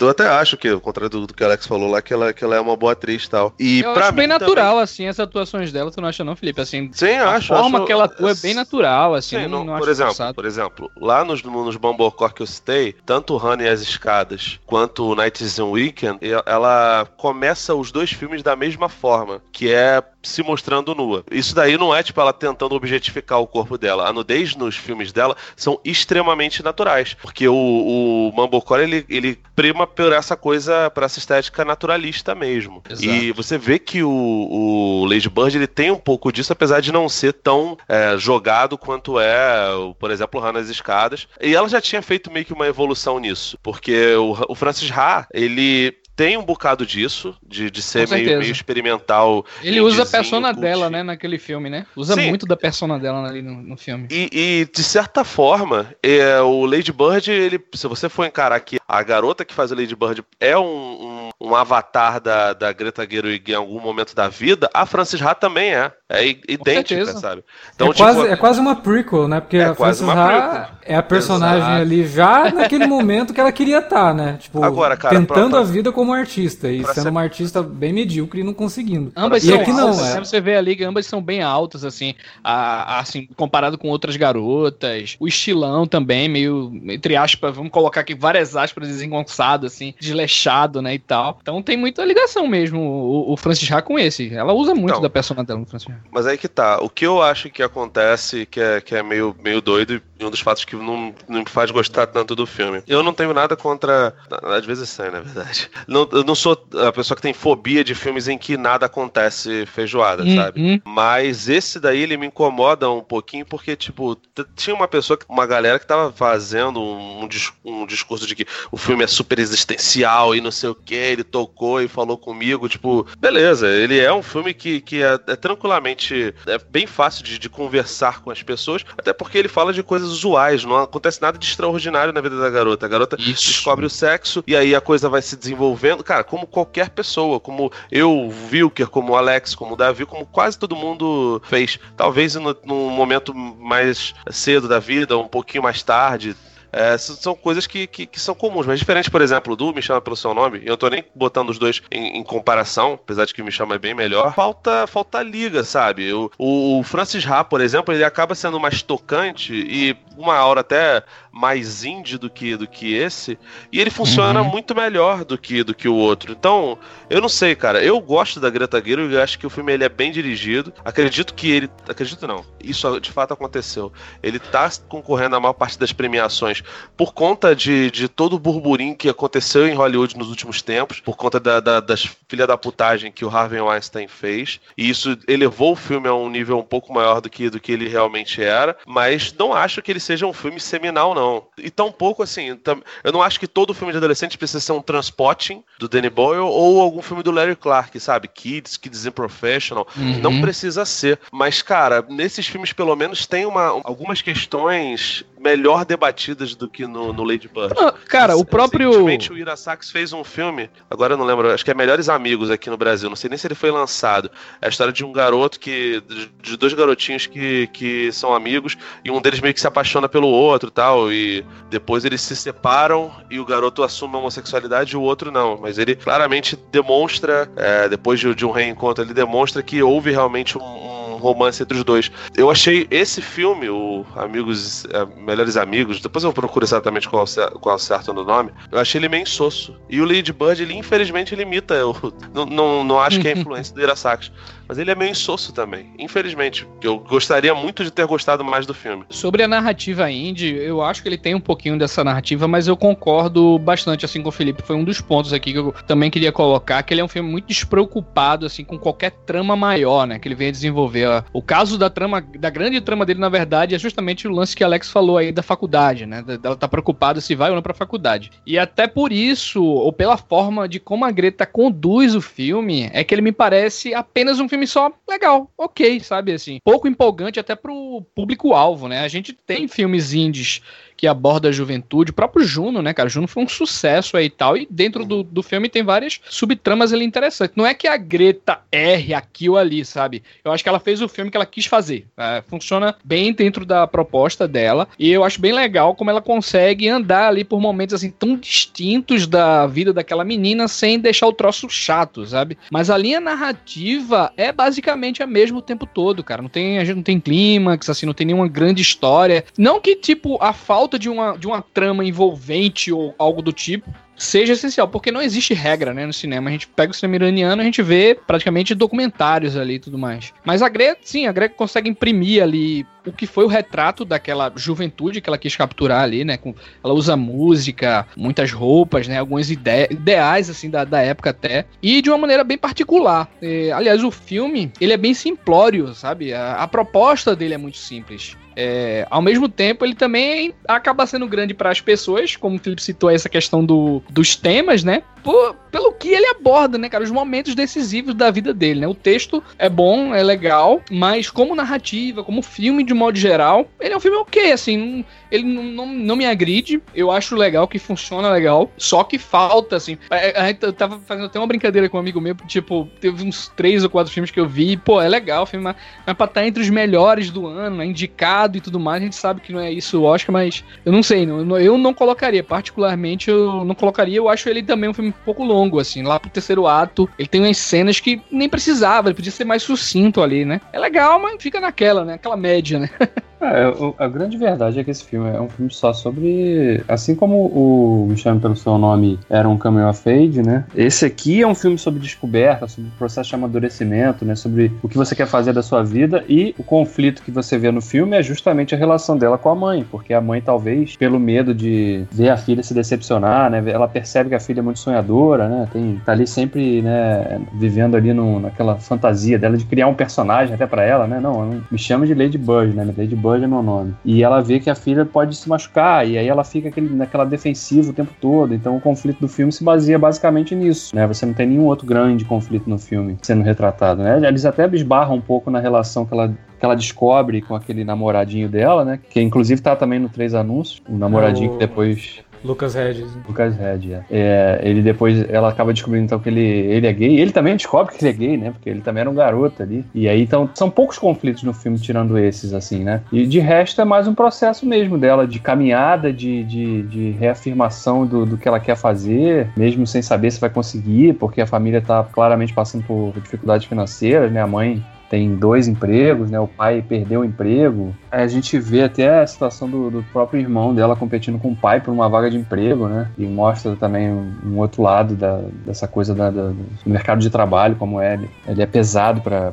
eu 0.00 0.08
até 0.08 0.28
acho 0.28 0.56
que, 0.56 0.68
ao 0.68 0.80
contrário 0.80 1.10
do, 1.10 1.26
do, 1.26 1.34
que 1.34 1.42
o 1.42 1.46
Alex 1.46 1.66
falou 1.66 1.90
lá, 1.90 2.02
que 2.02 2.12
ela, 2.12 2.32
que 2.32 2.44
ela 2.44 2.56
é 2.56 2.60
uma 2.60 2.76
boa 2.76 2.92
atriz 2.92 3.24
e 3.24 3.30
tal. 3.30 3.54
E 3.58 3.80
eu 3.80 3.92
acho 3.92 4.12
bem 4.12 4.26
natural, 4.26 4.72
também... 4.72 4.82
assim, 4.82 5.06
as 5.06 5.20
atuações 5.20 5.72
dela, 5.72 5.90
tu 5.90 6.00
não 6.00 6.08
acha 6.08 6.24
não, 6.24 6.36
Felipe? 6.36 6.60
Assim, 6.60 6.90
Sim, 6.92 7.12
a 7.12 7.30
acho. 7.30 7.48
forma 7.48 7.78
acho... 7.78 7.86
que 7.86 7.92
ela 7.92 8.04
atua 8.04 8.30
é 8.30 8.34
bem 8.34 8.54
natural, 8.54 9.14
assim, 9.14 9.38
Sim, 9.38 9.48
não, 9.48 9.64
não, 9.64 9.78
por 9.78 9.88
exemplo, 9.88 10.34
por 10.34 10.44
exemplo, 10.44 10.90
lá 11.00 11.24
nos, 11.24 11.42
nos 11.42 11.76
Bumblecore 11.76 12.34
que 12.34 12.42
eu 12.42 12.46
citei, 12.46 12.87
tanto 13.04 13.36
Honey 13.36 13.66
e 13.66 13.68
as 13.68 13.80
Escadas 13.80 14.58
quanto 14.66 15.14
Nights 15.14 15.58
and 15.58 15.66
Weekend, 15.66 16.18
ela 16.46 17.06
começa 17.16 17.74
os 17.74 17.90
dois 17.90 18.12
filmes 18.12 18.42
da 18.42 18.56
mesma 18.56 18.88
forma, 18.88 19.42
que 19.52 19.72
é 19.72 20.02
se 20.22 20.42
mostrando 20.42 20.94
nua. 20.94 21.24
Isso 21.30 21.54
daí 21.54 21.78
não 21.78 21.94
é 21.94 22.02
tipo 22.02 22.20
ela 22.20 22.32
tentando 22.32 22.74
objetificar 22.74 23.40
o 23.40 23.46
corpo 23.46 23.78
dela. 23.78 24.08
A 24.08 24.12
nudez 24.12 24.54
nos 24.54 24.76
filmes 24.76 25.12
dela 25.12 25.36
são 25.56 25.80
extremamente 25.84 26.62
naturais, 26.62 27.14
porque 27.14 27.48
o, 27.48 27.54
o 27.54 28.32
Mumblecore 28.34 28.82
ele, 28.82 29.06
ele 29.08 29.38
prima 29.54 29.86
por 29.86 30.12
essa 30.12 30.36
coisa, 30.36 30.90
por 30.90 31.02
essa 31.02 31.18
estética 31.18 31.64
naturalista 31.64 32.34
mesmo. 32.34 32.82
Exato. 32.88 33.04
E 33.06 33.32
você 33.32 33.56
vê 33.56 33.78
que 33.78 34.02
o, 34.02 34.10
o 34.10 35.06
Lady 35.06 35.28
Bird 35.28 35.56
ele 35.56 35.66
tem 35.66 35.90
um 35.90 35.98
pouco 35.98 36.30
disso, 36.32 36.52
apesar 36.52 36.80
de 36.80 36.92
não 36.92 37.08
ser 37.08 37.32
tão 37.32 37.76
é, 37.88 38.16
jogado 38.18 38.76
quanto 38.76 39.18
é, 39.18 39.68
por 39.98 40.10
exemplo, 40.10 40.40
Hannah 40.40 40.58
nas 40.58 40.68
Escadas. 40.68 41.26
E 41.40 41.54
ela 41.54 41.68
já 41.68 41.80
tinha 41.80 42.02
feito 42.02 42.30
meio 42.30 42.44
que 42.44 42.52
uma 42.52 42.66
evolução 42.66 43.18
nisso, 43.18 43.58
porque 43.62 44.14
o, 44.16 44.36
o 44.48 44.54
Francis 44.54 44.90
Ha, 44.90 45.26
ele 45.32 45.94
tem 46.18 46.36
um 46.36 46.42
bocado 46.42 46.84
disso, 46.84 47.36
de, 47.46 47.70
de 47.70 47.80
ser 47.80 48.08
meio, 48.08 48.40
meio, 48.40 48.50
experimental. 48.50 49.46
Ele 49.62 49.80
usa 49.80 50.02
a 50.02 50.06
persona 50.06 50.52
dela, 50.52 50.90
né, 50.90 51.04
naquele 51.04 51.38
filme, 51.38 51.70
né? 51.70 51.86
Usa 51.94 52.14
Sim. 52.14 52.26
muito 52.30 52.44
da 52.44 52.56
persona 52.56 52.98
dela 52.98 53.24
ali 53.28 53.40
no, 53.40 53.62
no 53.62 53.76
filme. 53.76 54.08
E, 54.10 54.28
e, 54.32 54.68
de 54.74 54.82
certa 54.82 55.22
forma, 55.22 55.94
é, 56.02 56.40
o 56.40 56.66
Lady 56.66 56.90
Bird, 56.92 57.30
ele, 57.30 57.64
se 57.72 57.86
você 57.86 58.08
for 58.08 58.26
encarar 58.26 58.58
que 58.58 58.77
a 58.88 59.02
garota 59.02 59.44
que 59.44 59.52
faz 59.52 59.70
o 59.70 59.74
Lady 59.74 59.94
Bird 59.94 60.24
é 60.40 60.56
um, 60.56 60.62
um, 60.62 61.48
um 61.48 61.54
avatar 61.54 62.20
da, 62.20 62.54
da 62.54 62.72
Greta 62.72 63.06
Gerwig 63.08 63.52
em 63.52 63.54
algum 63.54 63.78
momento 63.78 64.14
da 64.14 64.28
vida, 64.28 64.70
a 64.72 64.86
Frances 64.86 65.20
Ha 65.20 65.34
também 65.34 65.74
é. 65.74 65.92
É 66.10 66.26
idêntica, 66.26 67.04
sabe? 67.12 67.44
Então, 67.74 67.88
é, 67.88 67.90
tipo, 67.90 68.02
quase, 68.02 68.20
é 68.28 68.36
quase 68.36 68.58
uma 68.58 68.74
prequel, 68.76 69.28
né? 69.28 69.40
Porque 69.42 69.58
é 69.58 69.66
a 69.66 69.74
Frances 69.74 70.08
Ha 70.08 70.78
é 70.82 70.96
a 70.96 71.02
personagem 71.02 71.58
Exato. 71.58 71.82
ali 71.82 72.06
já 72.06 72.50
naquele 72.50 72.86
momento 72.88 73.34
que 73.34 73.40
ela 73.40 73.52
queria 73.52 73.80
estar, 73.80 74.06
tá, 74.06 74.14
né? 74.14 74.38
Tipo, 74.40 74.64
Agora, 74.64 74.96
cara, 74.96 75.14
tentando 75.14 75.50
pra, 75.50 75.60
pra... 75.60 75.68
a 75.68 75.70
vida 75.70 75.92
como 75.92 76.14
artista 76.14 76.70
e 76.70 76.82
sendo 76.82 77.02
ser... 77.02 77.08
uma 77.10 77.20
artista 77.20 77.62
bem 77.62 77.92
medíocre 77.92 78.40
e 78.40 78.42
não 78.44 78.54
conseguindo. 78.54 79.12
Ambas 79.14 79.44
e 79.44 79.48
são 79.48 79.60
aqui 79.60 79.70
altas, 79.70 79.98
não, 79.98 80.06
é. 80.06 80.18
Você 80.18 80.40
vê 80.40 80.56
ali 80.56 80.74
que 80.74 80.82
ambas 80.82 81.04
são 81.04 81.20
bem 81.20 81.42
altas, 81.42 81.84
assim, 81.84 82.14
a, 82.42 82.94
a, 82.94 83.00
assim, 83.00 83.28
comparado 83.36 83.76
com 83.76 83.88
outras 83.88 84.16
garotas. 84.16 85.14
O 85.20 85.28
estilão 85.28 85.86
também, 85.86 86.26
meio, 86.26 86.72
entre 86.84 87.16
aspas, 87.16 87.54
vamos 87.54 87.70
colocar 87.70 88.00
aqui 88.00 88.14
várias 88.14 88.56
aspas 88.56 88.77
desengonçado, 88.86 89.66
assim, 89.66 89.94
desleixado, 89.98 90.80
né, 90.82 90.94
e 90.94 90.98
tal. 90.98 91.38
Então 91.40 91.62
tem 91.62 91.76
muita 91.76 92.04
ligação 92.04 92.46
mesmo 92.46 92.80
o, 92.80 93.32
o 93.32 93.36
Francis 93.36 93.70
Ha 93.70 93.82
com 93.82 93.98
esse. 93.98 94.34
Ela 94.34 94.52
usa 94.52 94.74
muito 94.74 94.90
então, 94.90 95.02
da 95.02 95.10
personagem 95.10 95.46
dela 95.46 95.60
no 95.60 95.66
Francis 95.66 95.88
Ha. 95.88 95.98
Mas 96.10 96.26
aí 96.26 96.38
que 96.38 96.48
tá. 96.48 96.78
O 96.80 96.88
que 96.88 97.06
eu 97.06 97.22
acho 97.22 97.50
que 97.50 97.62
acontece, 97.62 98.46
que 98.46 98.60
é, 98.60 98.80
que 98.80 98.94
é 98.94 99.02
meio, 99.02 99.34
meio 99.42 99.60
doido, 99.60 100.00
e 100.18 100.24
um 100.24 100.30
dos 100.30 100.40
fatos 100.40 100.64
que 100.64 100.74
não, 100.76 101.14
não 101.28 101.40
me 101.40 101.48
faz 101.48 101.70
gostar 101.70 102.06
tanto 102.06 102.34
do 102.34 102.46
filme. 102.46 102.82
Eu 102.86 103.02
não 103.02 103.12
tenho 103.12 103.32
nada 103.32 103.56
contra. 103.56 104.14
Às 104.42 104.64
vezes 104.64 104.88
sai, 104.88 105.10
na 105.10 105.20
verdade. 105.20 105.70
Não, 105.86 106.08
eu 106.12 106.22
não 106.22 106.34
sou 106.34 106.52
a 106.86 106.92
pessoa 106.92 107.16
que 107.16 107.22
tem 107.22 107.32
fobia 107.32 107.82
de 107.82 107.94
filmes 107.94 108.28
em 108.28 108.36
que 108.36 108.56
nada 108.56 108.86
acontece 108.86 109.64
feijoada, 109.66 110.22
uhum. 110.22 110.36
sabe? 110.36 110.82
Mas 110.84 111.48
esse 111.48 111.80
daí 111.80 112.02
ele 112.02 112.16
me 112.16 112.26
incomoda 112.26 112.90
um 112.90 113.02
pouquinho 113.02 113.46
porque, 113.46 113.74
tipo, 113.74 114.16
tinha 114.54 114.74
uma 114.74 114.86
pessoa, 114.86 115.18
uma 115.28 115.46
galera 115.46 115.78
que 115.78 115.86
tava 115.86 116.12
fazendo 116.12 116.80
um, 116.80 117.26
um 117.64 117.86
discurso 117.86 118.26
de 118.26 118.34
que 118.34 118.46
o 118.70 118.76
filme 118.76 119.04
é 119.04 119.06
super 119.06 119.38
existencial 119.38 120.34
e 120.34 120.40
não 120.40 120.50
sei 120.50 120.68
o 120.68 120.74
que. 120.74 120.94
Ele 120.94 121.24
tocou 121.24 121.80
e 121.80 121.88
falou 121.88 122.18
comigo, 122.18 122.68
tipo, 122.68 123.06
beleza, 123.18 123.68
ele 123.68 123.98
é 123.98 124.12
um 124.12 124.22
filme 124.22 124.52
que, 124.52 124.80
que 124.80 125.02
é, 125.02 125.14
é 125.26 125.36
tranquilamente 125.36 126.34
é 126.46 126.58
bem 126.58 126.86
fácil 126.86 127.24
de, 127.24 127.38
de, 127.38 127.48
conversar 127.48 128.20
com 128.20 128.30
as 128.30 128.42
pessoas, 128.42 128.84
até 128.96 129.12
porque 129.12 129.38
ele 129.38 129.48
fala 129.48 129.72
de 129.72 129.82
coisas 129.82 130.07
usuais, 130.10 130.64
não 130.64 130.76
acontece 130.76 131.20
nada 131.20 131.38
de 131.38 131.46
extraordinário 131.46 132.12
na 132.12 132.20
vida 132.20 132.38
da 132.38 132.50
garota. 132.50 132.86
A 132.86 132.88
garota 132.88 133.16
Isso. 133.18 133.48
descobre 133.48 133.86
o 133.86 133.90
sexo 133.90 134.42
e 134.46 134.56
aí 134.56 134.74
a 134.74 134.80
coisa 134.80 135.08
vai 135.08 135.22
se 135.22 135.36
desenvolvendo, 135.36 136.04
cara, 136.04 136.24
como 136.24 136.46
qualquer 136.46 136.90
pessoa, 136.90 137.40
como 137.40 137.70
eu, 137.90 138.32
Wilker, 138.52 138.88
como 138.88 139.12
o 139.12 139.16
Alex, 139.16 139.54
como 139.54 139.74
o 139.74 139.76
Davi, 139.76 140.04
como 140.06 140.26
quase 140.26 140.58
todo 140.58 140.76
mundo 140.76 141.40
fez. 141.44 141.78
Talvez 141.96 142.34
no, 142.34 142.56
num 142.64 142.90
momento 142.90 143.34
mais 143.34 144.14
cedo 144.30 144.68
da 144.68 144.78
vida, 144.78 145.16
um 145.16 145.28
pouquinho 145.28 145.62
mais 145.62 145.82
tarde, 145.82 146.36
é, 146.72 146.96
são 146.98 147.34
coisas 147.34 147.66
que, 147.66 147.86
que, 147.86 148.06
que, 148.06 148.20
são 148.20 148.34
comuns, 148.34 148.66
mas 148.66 148.78
diferente, 148.78 149.10
por 149.10 149.22
exemplo, 149.22 149.56
do 149.56 149.72
Me 149.72 149.82
Chama 149.82 150.00
Pelo 150.00 150.16
Seu 150.16 150.34
Nome, 150.34 150.60
eu 150.64 150.70
não 150.70 150.76
tô 150.76 150.88
nem 150.88 151.04
botando 151.14 151.50
os 151.50 151.58
dois 151.58 151.82
em, 151.90 152.18
em 152.18 152.22
comparação, 152.22 152.94
apesar 152.94 153.24
de 153.24 153.34
que 153.34 153.42
Me 153.42 153.50
Chama 153.50 153.74
é 153.74 153.78
bem 153.78 153.94
melhor, 153.94 154.34
falta, 154.34 154.86
falta 154.86 155.22
liga, 155.22 155.64
sabe? 155.64 156.12
O, 156.12 156.30
o 156.38 156.82
Francis 156.82 157.26
Ha, 157.26 157.42
por 157.44 157.60
exemplo, 157.60 157.94
ele 157.94 158.04
acaba 158.04 158.34
sendo 158.34 158.60
mais 158.60 158.82
tocante 158.82 159.52
e 159.54 159.96
uma 160.16 160.44
hora 160.44 160.60
até 160.60 161.02
mais 161.32 161.84
indie 161.84 162.18
do 162.18 162.28
que, 162.28 162.56
do 162.56 162.66
que 162.66 162.94
esse, 162.94 163.38
e 163.70 163.80
ele 163.80 163.90
funciona 163.90 164.42
uhum. 164.42 164.48
muito 164.48 164.74
melhor 164.74 165.24
do 165.24 165.38
que, 165.38 165.62
do 165.62 165.74
que 165.74 165.88
o 165.88 165.94
outro. 165.94 166.32
Então, 166.32 166.76
eu 167.08 167.20
não 167.20 167.28
sei, 167.28 167.54
cara. 167.54 167.82
Eu 167.82 168.00
gosto 168.00 168.40
da 168.40 168.50
Greta 168.50 168.82
Gerwig, 168.84 169.14
eu 169.14 169.22
acho 169.22 169.38
que 169.38 169.46
o 169.46 169.50
filme 169.50 169.72
ele 169.72 169.84
é 169.84 169.88
bem 169.88 170.10
dirigido. 170.10 170.72
Acredito 170.84 171.32
que 171.34 171.50
ele. 171.50 171.70
Acredito 171.88 172.26
não. 172.26 172.44
Isso 172.62 172.98
de 173.00 173.12
fato 173.12 173.32
aconteceu. 173.32 173.92
Ele 174.22 174.38
tá 174.38 174.68
concorrendo 174.88 175.36
a 175.36 175.40
maior 175.40 175.52
parte 175.52 175.78
das 175.78 175.92
premiações 175.92 176.57
por 176.96 177.12
conta 177.12 177.54
de, 177.54 177.90
de 177.90 178.08
todo 178.08 178.36
o 178.36 178.38
burburinho 178.38 178.96
que 178.96 179.08
aconteceu 179.08 179.66
em 179.66 179.74
Hollywood 179.74 180.16
nos 180.16 180.28
últimos 180.28 180.62
tempos, 180.62 181.00
por 181.00 181.16
conta 181.16 181.38
da, 181.38 181.60
da, 181.60 181.80
das 181.80 182.08
filha 182.28 182.46
da 182.46 182.58
putagem 182.58 183.10
que 183.10 183.24
o 183.24 183.28
Harvey 183.28 183.60
Weinstein 183.60 184.06
fez. 184.06 184.60
E 184.76 184.88
isso 184.88 185.18
elevou 185.26 185.72
o 185.72 185.76
filme 185.76 186.08
a 186.08 186.14
um 186.14 186.28
nível 186.28 186.58
um 186.58 186.62
pouco 186.62 186.92
maior 186.92 187.20
do 187.20 187.30
que, 187.30 187.48
do 187.48 187.58
que 187.58 187.72
ele 187.72 187.88
realmente 187.88 188.42
era. 188.42 188.76
Mas 188.86 189.32
não 189.32 189.54
acho 189.54 189.80
que 189.80 189.90
ele 189.90 190.00
seja 190.00 190.26
um 190.26 190.32
filme 190.32 190.60
seminal, 190.60 191.14
não. 191.14 191.46
E 191.56 191.70
tão 191.70 191.90
pouco 191.90 192.22
assim. 192.22 192.58
Eu 193.02 193.12
não 193.12 193.22
acho 193.22 193.40
que 193.40 193.46
todo 193.46 193.74
filme 193.74 193.92
de 193.92 193.98
adolescente 193.98 194.36
precisa 194.36 194.60
ser 194.60 194.72
um 194.72 194.82
transpotting 194.82 195.62
do 195.78 195.88
Danny 195.88 196.10
Boyle 196.10 196.42
ou 196.42 196.80
algum 196.80 197.02
filme 197.02 197.22
do 197.22 197.30
Larry 197.30 197.56
Clark, 197.56 197.98
sabe? 197.98 198.28
Kids, 198.28 198.76
Kids 198.76 199.06
in 199.06 199.10
Professional. 199.10 199.86
Uhum. 199.96 200.18
Não 200.18 200.40
precisa 200.40 200.84
ser. 200.84 201.18
Mas, 201.32 201.62
cara, 201.62 202.04
nesses 202.08 202.46
filmes 202.46 202.72
pelo 202.72 202.94
menos 202.94 203.26
tem 203.26 203.46
uma, 203.46 203.66
algumas 203.84 204.20
questões 204.20 205.24
melhor 205.40 205.84
debatidas 205.84 206.47
do 206.54 206.68
que 206.68 206.86
no, 206.86 207.12
no 207.12 207.24
Lady 207.24 207.48
Bird. 207.48 207.74
Ah, 207.78 207.92
cara, 208.08 208.36
o 208.36 208.44
próprio. 208.44 208.90
Recentemente 208.90 209.32
o 209.32 209.38
Ira 209.38 209.56
Sachs 209.56 209.90
fez 209.90 210.12
um 210.12 210.24
filme, 210.24 210.70
agora 210.90 211.14
eu 211.14 211.18
não 211.18 211.24
lembro, 211.24 211.50
acho 211.50 211.64
que 211.64 211.70
é 211.70 211.74
Melhores 211.74 212.08
Amigos 212.08 212.50
aqui 212.50 212.70
no 212.70 212.76
Brasil, 212.76 213.08
não 213.08 213.16
sei 213.16 213.28
nem 213.28 213.38
se 213.38 213.46
ele 213.46 213.54
foi 213.54 213.70
lançado. 213.70 214.30
É 214.60 214.66
a 214.66 214.68
história 214.68 214.92
de 214.92 215.04
um 215.04 215.12
garoto 215.12 215.58
que. 215.58 216.02
de 216.42 216.56
dois 216.56 216.72
garotinhos 216.72 217.26
que, 217.26 217.66
que 217.68 218.12
são 218.12 218.34
amigos 218.34 218.76
e 219.04 219.10
um 219.10 219.20
deles 219.20 219.40
meio 219.40 219.54
que 219.54 219.60
se 219.60 219.66
apaixona 219.66 220.08
pelo 220.08 220.28
outro 220.28 220.70
tal. 220.70 221.12
E 221.12 221.44
depois 221.70 222.04
eles 222.04 222.20
se 222.20 222.36
separam 222.36 223.12
e 223.30 223.38
o 223.38 223.44
garoto 223.44 223.82
assume 223.82 224.14
a 224.16 224.18
homossexualidade 224.18 224.94
e 224.94 224.96
o 224.96 225.02
outro 225.02 225.30
não. 225.30 225.58
Mas 225.58 225.78
ele 225.78 225.94
claramente 225.94 226.56
demonstra, 226.70 227.50
é, 227.56 227.88
depois 227.88 228.20
de, 228.20 228.34
de, 228.34 228.46
um 228.46 228.50
reencontro, 228.50 229.04
ele 229.04 229.14
demonstra 229.14 229.62
que 229.62 229.82
houve 229.82 230.10
realmente 230.10 230.58
um, 230.58 230.62
um 230.62 231.07
romance 231.18 231.62
entre 231.62 231.76
os 231.76 231.84
dois. 231.84 232.10
Eu 232.36 232.50
achei 232.50 232.86
esse 232.90 233.20
filme, 233.20 233.68
o 233.68 234.04
Amigos, 234.16 234.84
é, 234.86 235.04
Melhores 235.20 235.56
Amigos, 235.56 236.00
depois 236.00 236.24
eu 236.24 236.32
procuro 236.32 236.64
exatamente 236.64 237.08
qual, 237.08 237.24
qual 237.60 237.76
é 237.76 237.78
certo 237.78 238.12
no 238.12 238.24
nome, 238.24 238.50
eu 238.70 238.78
achei 238.78 238.98
ele 238.98 239.08
meio 239.08 239.22
insosso. 239.22 239.76
E 239.88 240.00
o 240.00 240.04
Lady 240.04 240.32
Bird, 240.32 240.62
ele 240.62 240.74
infelizmente 240.74 241.34
ele 241.34 241.42
imita, 241.42 241.74
eu 241.74 241.96
não, 242.32 242.46
não, 242.46 242.84
não 242.84 243.00
acho 243.00 243.20
que 243.20 243.28
é 243.28 243.32
influência 243.32 243.74
do 243.74 243.82
Irasax 243.82 244.30
mas 244.68 244.78
ele 244.78 244.90
é 244.90 244.94
meio 244.94 245.10
insosso 245.10 245.52
também, 245.52 245.90
infelizmente. 245.98 246.68
Eu 246.82 246.98
gostaria 246.98 247.54
muito 247.54 247.82
de 247.82 247.90
ter 247.90 248.06
gostado 248.06 248.44
mais 248.44 248.66
do 248.66 248.74
filme. 248.74 249.04
Sobre 249.08 249.42
a 249.42 249.48
narrativa 249.48 250.10
indie, 250.10 250.54
eu 250.54 250.82
acho 250.82 251.02
que 251.02 251.08
ele 251.08 251.16
tem 251.16 251.34
um 251.34 251.40
pouquinho 251.40 251.78
dessa 251.78 252.04
narrativa, 252.04 252.46
mas 252.46 252.68
eu 252.68 252.76
concordo 252.76 253.58
bastante 253.58 254.04
assim 254.04 254.22
com 254.22 254.28
o 254.28 254.32
Felipe. 254.32 254.62
Foi 254.62 254.76
um 254.76 254.84
dos 254.84 255.00
pontos 255.00 255.32
aqui 255.32 255.52
que 255.52 255.58
eu 255.58 255.74
também 255.86 256.10
queria 256.10 256.30
colocar, 256.30 256.82
que 256.82 256.92
ele 256.92 257.00
é 257.00 257.04
um 257.04 257.08
filme 257.08 257.30
muito 257.30 257.46
despreocupado 257.46 258.44
assim 258.44 258.62
com 258.62 258.78
qualquer 258.78 259.10
trama 259.10 259.56
maior, 259.56 260.06
né, 260.06 260.18
que 260.18 260.28
ele 260.28 260.34
venha 260.34 260.52
desenvolver. 260.52 261.24
O 261.32 261.40
caso 261.40 261.78
da 261.78 261.88
trama, 261.88 262.20
da 262.20 262.50
grande 262.50 262.80
trama 262.80 263.06
dele, 263.06 263.20
na 263.20 263.28
verdade, 263.28 263.74
é 263.74 263.78
justamente 263.78 264.28
o 264.28 264.32
lance 264.32 264.54
que 264.54 264.62
Alex 264.62 264.90
falou 264.90 265.16
aí 265.16 265.32
da 265.32 265.42
faculdade, 265.42 266.04
né? 266.04 266.22
Ela 266.42 266.56
tá 266.56 266.68
preocupada 266.68 267.20
se 267.20 267.34
vai 267.34 267.48
ou 267.48 267.54
não 267.54 267.62
pra 267.62 267.72
faculdade. 267.72 268.30
E 268.46 268.58
até 268.58 268.86
por 268.86 269.12
isso, 269.12 269.62
ou 269.62 269.92
pela 269.92 270.16
forma 270.16 270.68
de 270.68 270.78
como 270.78 271.04
a 271.04 271.10
Greta 271.10 271.46
conduz 271.46 272.14
o 272.14 272.20
filme, 272.20 272.90
é 272.92 273.02
que 273.02 273.14
ele 273.14 273.22
me 273.22 273.32
parece 273.32 273.94
apenas 273.94 274.38
um 274.40 274.48
filme 274.48 274.57
filme 274.58 274.66
só 274.66 274.92
legal, 275.08 275.52
ok, 275.56 276.00
sabe 276.00 276.32
assim. 276.32 276.58
Pouco 276.64 276.88
empolgante 276.88 277.38
até 277.38 277.54
pro 277.54 278.02
público-alvo, 278.14 278.88
né? 278.88 279.00
A 279.00 279.08
gente 279.08 279.32
tem 279.32 279.68
filmes 279.68 280.12
indies 280.12 280.60
que 280.98 281.06
aborda 281.06 281.48
a 281.48 281.52
juventude. 281.52 282.10
O 282.10 282.14
próprio 282.14 282.44
Juno, 282.44 282.82
né, 282.82 282.92
cara? 282.92 283.08
Juno 283.08 283.28
foi 283.28 283.44
um 283.44 283.48
sucesso 283.48 284.16
aí 284.16 284.26
e 284.26 284.30
tal. 284.30 284.56
E 284.56 284.66
dentro 284.68 285.04
do, 285.04 285.22
do 285.22 285.44
filme 285.44 285.68
tem 285.68 285.84
várias 285.84 286.20
subtramas 286.28 286.92
ali 286.92 287.04
interessantes. 287.04 287.56
Não 287.56 287.64
é 287.64 287.72
que 287.72 287.86
a 287.86 287.96
Greta 287.96 288.58
erre 288.70 289.14
aqui 289.14 289.48
ou 289.48 289.56
ali, 289.56 289.84
sabe? 289.84 290.24
Eu 290.44 290.50
acho 290.50 290.62
que 290.62 290.68
ela 290.68 290.80
fez 290.80 291.00
o 291.00 291.08
filme 291.08 291.30
que 291.30 291.36
ela 291.36 291.46
quis 291.46 291.66
fazer. 291.66 292.04
É, 292.16 292.42
funciona 292.48 292.96
bem 293.04 293.32
dentro 293.32 293.64
da 293.64 293.86
proposta 293.86 294.48
dela. 294.48 294.88
E 294.98 295.08
eu 295.08 295.22
acho 295.22 295.40
bem 295.40 295.52
legal 295.52 295.94
como 295.94 296.10
ela 296.10 296.20
consegue 296.20 296.88
andar 296.88 297.28
ali 297.28 297.44
por 297.44 297.60
momentos 297.60 297.94
assim 297.94 298.10
tão 298.10 298.36
distintos 298.36 299.28
da 299.28 299.68
vida 299.68 299.92
daquela 299.92 300.24
menina 300.24 300.66
sem 300.66 300.98
deixar 300.98 301.28
o 301.28 301.32
troço 301.32 301.70
chato, 301.70 302.26
sabe? 302.26 302.58
Mas 302.72 302.90
a 302.90 302.98
linha 302.98 303.20
narrativa 303.20 304.32
é 304.36 304.50
basicamente 304.50 305.22
a 305.22 305.26
mesma 305.26 305.58
o 305.58 305.62
tempo 305.62 305.86
todo, 305.86 306.24
cara. 306.24 306.42
Não 306.42 306.48
tem, 306.48 306.78
a 306.78 306.84
gente 306.84 306.96
não 306.96 307.02
tem 307.02 307.20
clímax, 307.20 307.88
assim, 307.88 308.06
não 308.06 308.14
tem 308.14 308.26
nenhuma 308.26 308.48
grande 308.48 308.82
história. 308.82 309.44
Não 309.56 309.80
que, 309.80 309.94
tipo, 309.94 310.38
a 310.42 310.52
falta 310.52 310.87
falta 310.88 310.98
de 310.98 311.10
uma, 311.10 311.36
de 311.36 311.46
uma 311.46 311.60
trama 311.60 312.02
envolvente 312.02 312.90
ou 312.90 313.14
algo 313.18 313.42
do 313.42 313.52
tipo 313.52 313.92
seja 314.16 314.54
essencial, 314.54 314.88
porque 314.88 315.12
não 315.12 315.22
existe 315.22 315.54
regra, 315.54 315.94
né, 315.94 316.04
no 316.04 316.12
cinema. 316.12 316.48
A 316.48 316.52
gente 316.52 316.66
pega 316.66 316.90
o 316.90 316.94
cinema 316.94 317.14
iraniano, 317.14 317.62
a 317.62 317.64
gente 317.64 317.80
vê 317.80 318.18
praticamente 318.26 318.74
documentários 318.74 319.56
ali 319.56 319.74
e 319.74 319.78
tudo 319.78 319.96
mais. 319.96 320.32
Mas 320.44 320.60
a 320.60 320.68
Greta, 320.68 321.00
sim, 321.04 321.26
a 321.26 321.32
Greta 321.32 321.54
consegue 321.54 321.88
imprimir 321.88 322.42
ali 322.42 322.84
o 323.06 323.12
que 323.12 323.26
foi 323.26 323.44
o 323.44 323.48
retrato 323.48 324.04
daquela 324.04 324.52
juventude 324.56 325.20
que 325.20 325.30
ela 325.30 325.38
quis 325.38 325.54
capturar 325.54 326.02
ali, 326.02 326.24
né? 326.24 326.36
Com, 326.36 326.52
ela 326.82 326.92
usa 326.94 327.16
música, 327.16 328.06
muitas 328.16 328.50
roupas, 328.50 329.06
né? 329.06 329.18
Alguns 329.18 329.50
ide 329.50 329.86
ideais, 329.88 330.50
assim, 330.50 330.68
da, 330.68 330.84
da 330.84 331.00
época 331.00 331.30
até. 331.30 331.64
E 331.80 332.02
de 332.02 332.10
uma 332.10 332.18
maneira 332.18 332.42
bem 332.42 332.58
particular. 332.58 333.30
E, 333.40 333.70
aliás, 333.70 334.02
o 334.02 334.10
filme, 334.10 334.72
ele 334.80 334.92
é 334.92 334.96
bem 334.96 335.14
simplório, 335.14 335.94
sabe? 335.94 336.34
A, 336.34 336.54
a 336.54 336.66
proposta 336.66 337.36
dele 337.36 337.54
é 337.54 337.58
muito 337.58 337.78
simples. 337.78 338.36
É, 338.60 339.06
ao 339.08 339.22
mesmo 339.22 339.48
tempo, 339.48 339.84
ele 339.84 339.94
também 339.94 340.52
acaba 340.66 341.06
sendo 341.06 341.28
grande 341.28 341.54
para 341.54 341.70
as 341.70 341.80
pessoas, 341.80 342.34
como 342.34 342.56
o 342.56 342.58
Felipe 342.58 342.82
citou 342.82 343.08
essa 343.08 343.28
questão 343.28 343.64
do, 343.64 344.02
dos 344.10 344.34
temas, 344.34 344.82
né? 344.82 345.04
Por, 345.22 345.54
pelo 345.70 345.92
que 345.92 346.08
ele 346.08 346.26
aborda, 346.26 346.76
né, 346.76 346.88
cara? 346.88 347.04
Os 347.04 347.10
momentos 347.12 347.54
decisivos 347.54 348.16
da 348.16 348.32
vida 348.32 348.52
dele, 348.52 348.80
né? 348.80 348.88
O 348.88 348.94
texto 348.94 349.40
é 349.60 349.68
bom, 349.68 350.12
é 350.12 350.24
legal, 350.24 350.82
mas 350.90 351.30
como 351.30 351.54
narrativa, 351.54 352.24
como 352.24 352.42
filme 352.42 352.82
de 352.82 352.92
modo 352.92 353.16
geral, 353.16 353.68
ele 353.78 353.94
é 353.94 353.96
um 353.96 354.00
filme 354.00 354.16
ok, 354.16 354.50
assim. 354.50 355.04
Ele 355.30 355.44
não, 355.44 355.62
não, 355.62 355.86
não, 355.86 356.16
me 356.16 356.26
agride. 356.26 356.82
Eu 356.92 357.12
acho 357.12 357.36
legal, 357.36 357.68
que 357.68 357.78
funciona 357.78 358.28
legal. 358.30 358.72
Só 358.76 359.04
que 359.04 359.18
falta, 359.18 359.76
assim. 359.76 359.98
Gente 360.46 360.72
tava 360.72 360.98
fazendo 361.06 361.26
até 361.26 361.38
uma 361.38 361.46
brincadeira 361.46 361.88
com 361.88 361.96
um 361.96 362.00
amigo 362.00 362.20
meu, 362.20 362.34
tipo, 362.34 362.88
teve 363.00 363.22
uns 363.22 363.52
três 363.54 363.84
ou 363.84 363.90
quatro 363.90 364.12
filmes 364.12 364.32
que 364.32 364.40
eu 364.40 364.48
vi. 364.48 364.76
Pô, 364.76 365.00
é 365.00 365.08
legal 365.08 365.44
o 365.44 365.46
filme, 365.46 365.62
mas, 365.62 365.76
mas 366.04 366.16
pra 366.16 366.24
estar 366.26 366.40
tá 366.40 366.46
entre 366.46 366.62
os 366.62 366.70
melhores 366.70 367.30
do 367.30 367.46
ano, 367.46 367.76
né, 367.76 367.84
indicado 367.84 368.47
e 368.56 368.60
tudo 368.60 368.80
mais, 368.80 369.02
a 369.02 369.04
gente 369.04 369.16
sabe 369.16 369.40
que 369.40 369.52
não 369.52 369.60
é 369.60 369.70
isso 369.70 370.00
o 370.00 370.04
Oscar, 370.04 370.32
mas 370.32 370.64
eu 370.84 370.92
não 370.92 371.02
sei, 371.02 371.26
não, 371.26 371.58
eu 371.58 371.76
não 371.76 371.92
colocaria. 371.92 372.42
Particularmente, 372.42 373.30
eu 373.30 373.64
não 373.64 373.74
colocaria. 373.74 374.16
Eu 374.16 374.28
acho 374.28 374.48
ele 374.48 374.62
também 374.62 374.88
um 374.88 374.94
filme 374.94 375.10
um 375.10 375.24
pouco 375.24 375.44
longo, 375.44 375.78
assim. 375.78 376.02
Lá 376.02 376.18
pro 376.18 376.30
terceiro 376.30 376.66
ato, 376.66 377.08
ele 377.18 377.28
tem 377.28 377.40
umas 377.40 377.58
cenas 377.58 378.00
que 378.00 378.20
nem 378.30 378.48
precisava, 378.48 379.08
ele 379.08 379.14
podia 379.14 379.32
ser 379.32 379.44
mais 379.44 379.62
sucinto 379.62 380.22
ali, 380.22 380.44
né? 380.44 380.60
É 380.72 380.78
legal, 380.78 381.20
mas 381.20 381.42
fica 381.42 381.60
naquela, 381.60 382.04
né? 382.04 382.14
Aquela 382.14 382.36
média, 382.36 382.78
né? 382.78 382.90
É, 383.40 383.72
a 383.98 384.08
grande 384.08 384.36
verdade 384.36 384.80
é 384.80 384.84
que 384.84 384.90
esse 384.90 385.04
filme 385.04 385.30
é 385.30 385.40
um 385.40 385.48
filme 385.48 385.72
só 385.72 385.92
sobre. 385.92 386.82
Assim 386.88 387.14
como 387.14 387.46
o 387.46 388.06
Me 388.08 388.16
Chame 388.16 388.40
Pelo 388.40 388.56
Seu 388.56 388.76
Nome 388.78 389.18
era 389.30 389.48
um 389.48 389.56
Coming 389.56 389.84
of 389.84 390.08
Age, 390.08 390.42
né? 390.42 390.64
Esse 390.74 391.06
aqui 391.06 391.42
é 391.42 391.46
um 391.46 391.54
filme 391.54 391.78
sobre 391.78 392.00
descoberta, 392.00 392.66
sobre 392.66 392.90
o 392.90 392.98
processo 392.98 393.28
de 393.30 393.34
amadurecimento, 393.36 394.24
né? 394.24 394.34
Sobre 394.34 394.72
o 394.82 394.88
que 394.88 394.96
você 394.96 395.14
quer 395.14 395.26
fazer 395.26 395.52
da 395.52 395.62
sua 395.62 395.82
vida 395.82 396.24
e 396.28 396.54
o 396.58 396.64
conflito 396.64 397.22
que 397.22 397.30
você 397.30 397.56
vê 397.56 397.70
no 397.70 397.80
filme 397.80 398.16
é 398.16 398.22
justamente 398.22 398.74
a 398.74 398.78
relação 398.78 399.16
dela 399.16 399.38
com 399.38 399.48
a 399.50 399.54
mãe, 399.54 399.86
porque 399.88 400.12
a 400.12 400.20
mãe, 400.20 400.40
talvez, 400.40 400.96
pelo 400.96 401.20
medo 401.20 401.54
de 401.54 402.04
ver 402.10 402.30
a 402.30 402.36
filha 402.36 402.62
se 402.62 402.74
decepcionar, 402.74 403.50
né? 403.50 403.62
Ela 403.66 403.86
percebe 403.86 404.30
que 404.30 404.34
a 404.34 404.40
filha 404.40 404.60
é 404.60 404.62
muito 404.62 404.80
sonhadora, 404.80 405.48
né? 405.48 405.68
Tem, 405.72 406.00
tá 406.04 406.12
ali 406.12 406.26
sempre, 406.26 406.82
né? 406.82 407.40
Vivendo 407.54 407.96
ali 407.96 408.12
no, 408.12 408.40
naquela 408.40 408.76
fantasia 408.76 409.38
dela 409.38 409.56
de 409.56 409.64
criar 409.64 409.86
um 409.86 409.94
personagem 409.94 410.54
até 410.54 410.66
para 410.66 410.82
ela, 410.82 411.06
né? 411.06 411.20
Não, 411.20 411.62
me 411.70 411.78
chama 411.78 412.06
de 412.06 412.14
Lady 412.14 412.38
Bird, 412.38 412.74
né? 412.74 412.84
Lady 412.96 413.16
Bird 413.28 413.44
é 413.44 413.48
meu 413.48 413.62
nome. 413.62 413.94
E 414.04 414.22
ela 414.22 414.40
vê 414.40 414.58
que 414.58 414.70
a 414.70 414.74
filha 414.74 415.04
pode 415.04 415.36
se 415.36 415.48
machucar, 415.48 416.06
e 416.06 416.16
aí 416.16 416.28
ela 416.28 416.44
fica 416.44 416.68
aquele, 416.68 416.94
naquela 416.94 417.24
defensiva 417.24 417.90
o 417.90 417.92
tempo 417.92 418.12
todo. 418.20 418.54
Então 418.54 418.76
o 418.76 418.80
conflito 418.80 419.20
do 419.20 419.28
filme 419.28 419.52
se 419.52 419.62
baseia 419.62 419.98
basicamente 419.98 420.54
nisso, 420.54 420.94
né? 420.94 421.06
Você 421.06 421.26
não 421.26 421.34
tem 421.34 421.46
nenhum 421.46 421.66
outro 421.66 421.86
grande 421.86 422.24
conflito 422.24 422.68
no 422.68 422.78
filme 422.78 423.16
sendo 423.22 423.42
retratado, 423.42 424.02
né? 424.02 424.20
Eles 424.26 424.44
até 424.44 424.66
esbarram 424.72 425.16
um 425.16 425.20
pouco 425.20 425.50
na 425.50 425.60
relação 425.60 426.04
que 426.04 426.14
ela 426.14 426.32
que 426.58 426.64
ela 426.64 426.74
descobre 426.74 427.40
com 427.40 427.54
aquele 427.54 427.84
namoradinho 427.84 428.48
dela, 428.48 428.84
né? 428.84 428.98
Que 429.10 429.20
inclusive 429.20 429.60
tá 429.60 429.76
também 429.76 430.00
no 430.00 430.08
Três 430.08 430.34
Anúncios. 430.34 430.82
O 430.88 430.96
namoradinho 430.96 431.46
é 431.46 431.48
o... 431.50 431.52
que 431.52 431.58
depois 431.58 432.20
Lucas 432.44 432.74
Hedges. 432.76 433.08
Lucas 433.26 433.58
Hedges, 433.58 433.92
é. 433.92 434.04
é. 434.10 434.60
Ele 434.62 434.82
depois, 434.82 435.28
ela 435.30 435.48
acaba 435.48 435.72
descobrindo 435.72 436.04
então 436.04 436.18
que 436.18 436.28
ele, 436.28 436.40
ele 436.40 436.86
é 436.86 436.92
gay. 436.92 437.18
Ele 437.18 437.32
também 437.32 437.56
descobre 437.56 437.94
que 437.94 438.04
ele 438.04 438.10
é 438.10 438.12
gay, 438.12 438.36
né? 438.36 438.50
Porque 438.50 438.68
ele 438.68 438.80
também 438.80 439.00
era 439.02 439.10
um 439.10 439.14
garoto 439.14 439.62
ali. 439.62 439.84
E 439.94 440.08
aí, 440.08 440.22
então, 440.22 440.48
são 440.54 440.70
poucos 440.70 440.98
conflitos 440.98 441.42
no 441.42 441.52
filme, 441.52 441.78
tirando 441.78 442.18
esses, 442.18 442.52
assim, 442.52 442.84
né? 442.84 443.02
E 443.12 443.26
de 443.26 443.38
resto 443.38 443.80
é 443.80 443.84
mais 443.84 444.06
um 444.06 444.14
processo 444.14 444.66
mesmo 444.66 444.98
dela, 444.98 445.26
de 445.26 445.38
caminhada, 445.38 446.12
de, 446.12 446.44
de, 446.44 446.82
de 446.82 447.10
reafirmação 447.12 448.06
do, 448.06 448.24
do 448.24 448.36
que 448.36 448.46
ela 448.46 448.60
quer 448.60 448.76
fazer, 448.76 449.48
mesmo 449.56 449.86
sem 449.86 450.02
saber 450.02 450.30
se 450.30 450.40
vai 450.40 450.50
conseguir, 450.50 451.14
porque 451.14 451.40
a 451.40 451.46
família 451.46 451.80
tá 451.80 452.04
claramente 452.04 452.52
passando 452.52 452.84
por 452.84 453.12
dificuldades 453.20 453.66
financeiras, 453.66 454.30
né? 454.30 454.40
A 454.40 454.46
mãe 454.46 454.84
tem 455.08 455.34
dois 455.34 455.66
empregos, 455.66 456.30
né? 456.30 456.38
O 456.38 456.46
pai 456.46 456.84
perdeu 456.86 457.20
o 457.20 457.24
emprego. 457.24 457.94
A 458.10 458.26
gente 458.26 458.58
vê 458.58 458.82
até 458.82 459.20
a 459.20 459.26
situação 459.26 459.68
do, 459.68 459.90
do, 459.90 460.02
próprio 460.12 460.40
irmão 460.40 460.74
dela 460.74 460.96
competindo 460.96 461.38
com 461.38 461.52
o 461.52 461.56
pai 461.56 461.80
por 461.80 461.92
uma 461.92 462.08
vaga 462.08 462.30
de 462.30 462.36
emprego, 462.36 462.88
né? 462.88 463.10
E 463.16 463.24
mostra 463.24 463.74
também 463.76 464.10
um, 464.10 464.32
um 464.44 464.58
outro 464.58 464.82
lado 464.82 465.14
da, 465.14 465.40
dessa 465.64 465.88
coisa 465.88 466.14
da, 466.14 466.30
da, 466.30 466.48
do 466.48 466.66
mercado 466.86 467.20
de 467.20 467.30
trabalho, 467.30 467.76
como 467.76 468.00
é. 468.00 468.18
Ele 468.46 468.62
é 468.62 468.66
pesado 468.66 469.20
para 469.20 469.52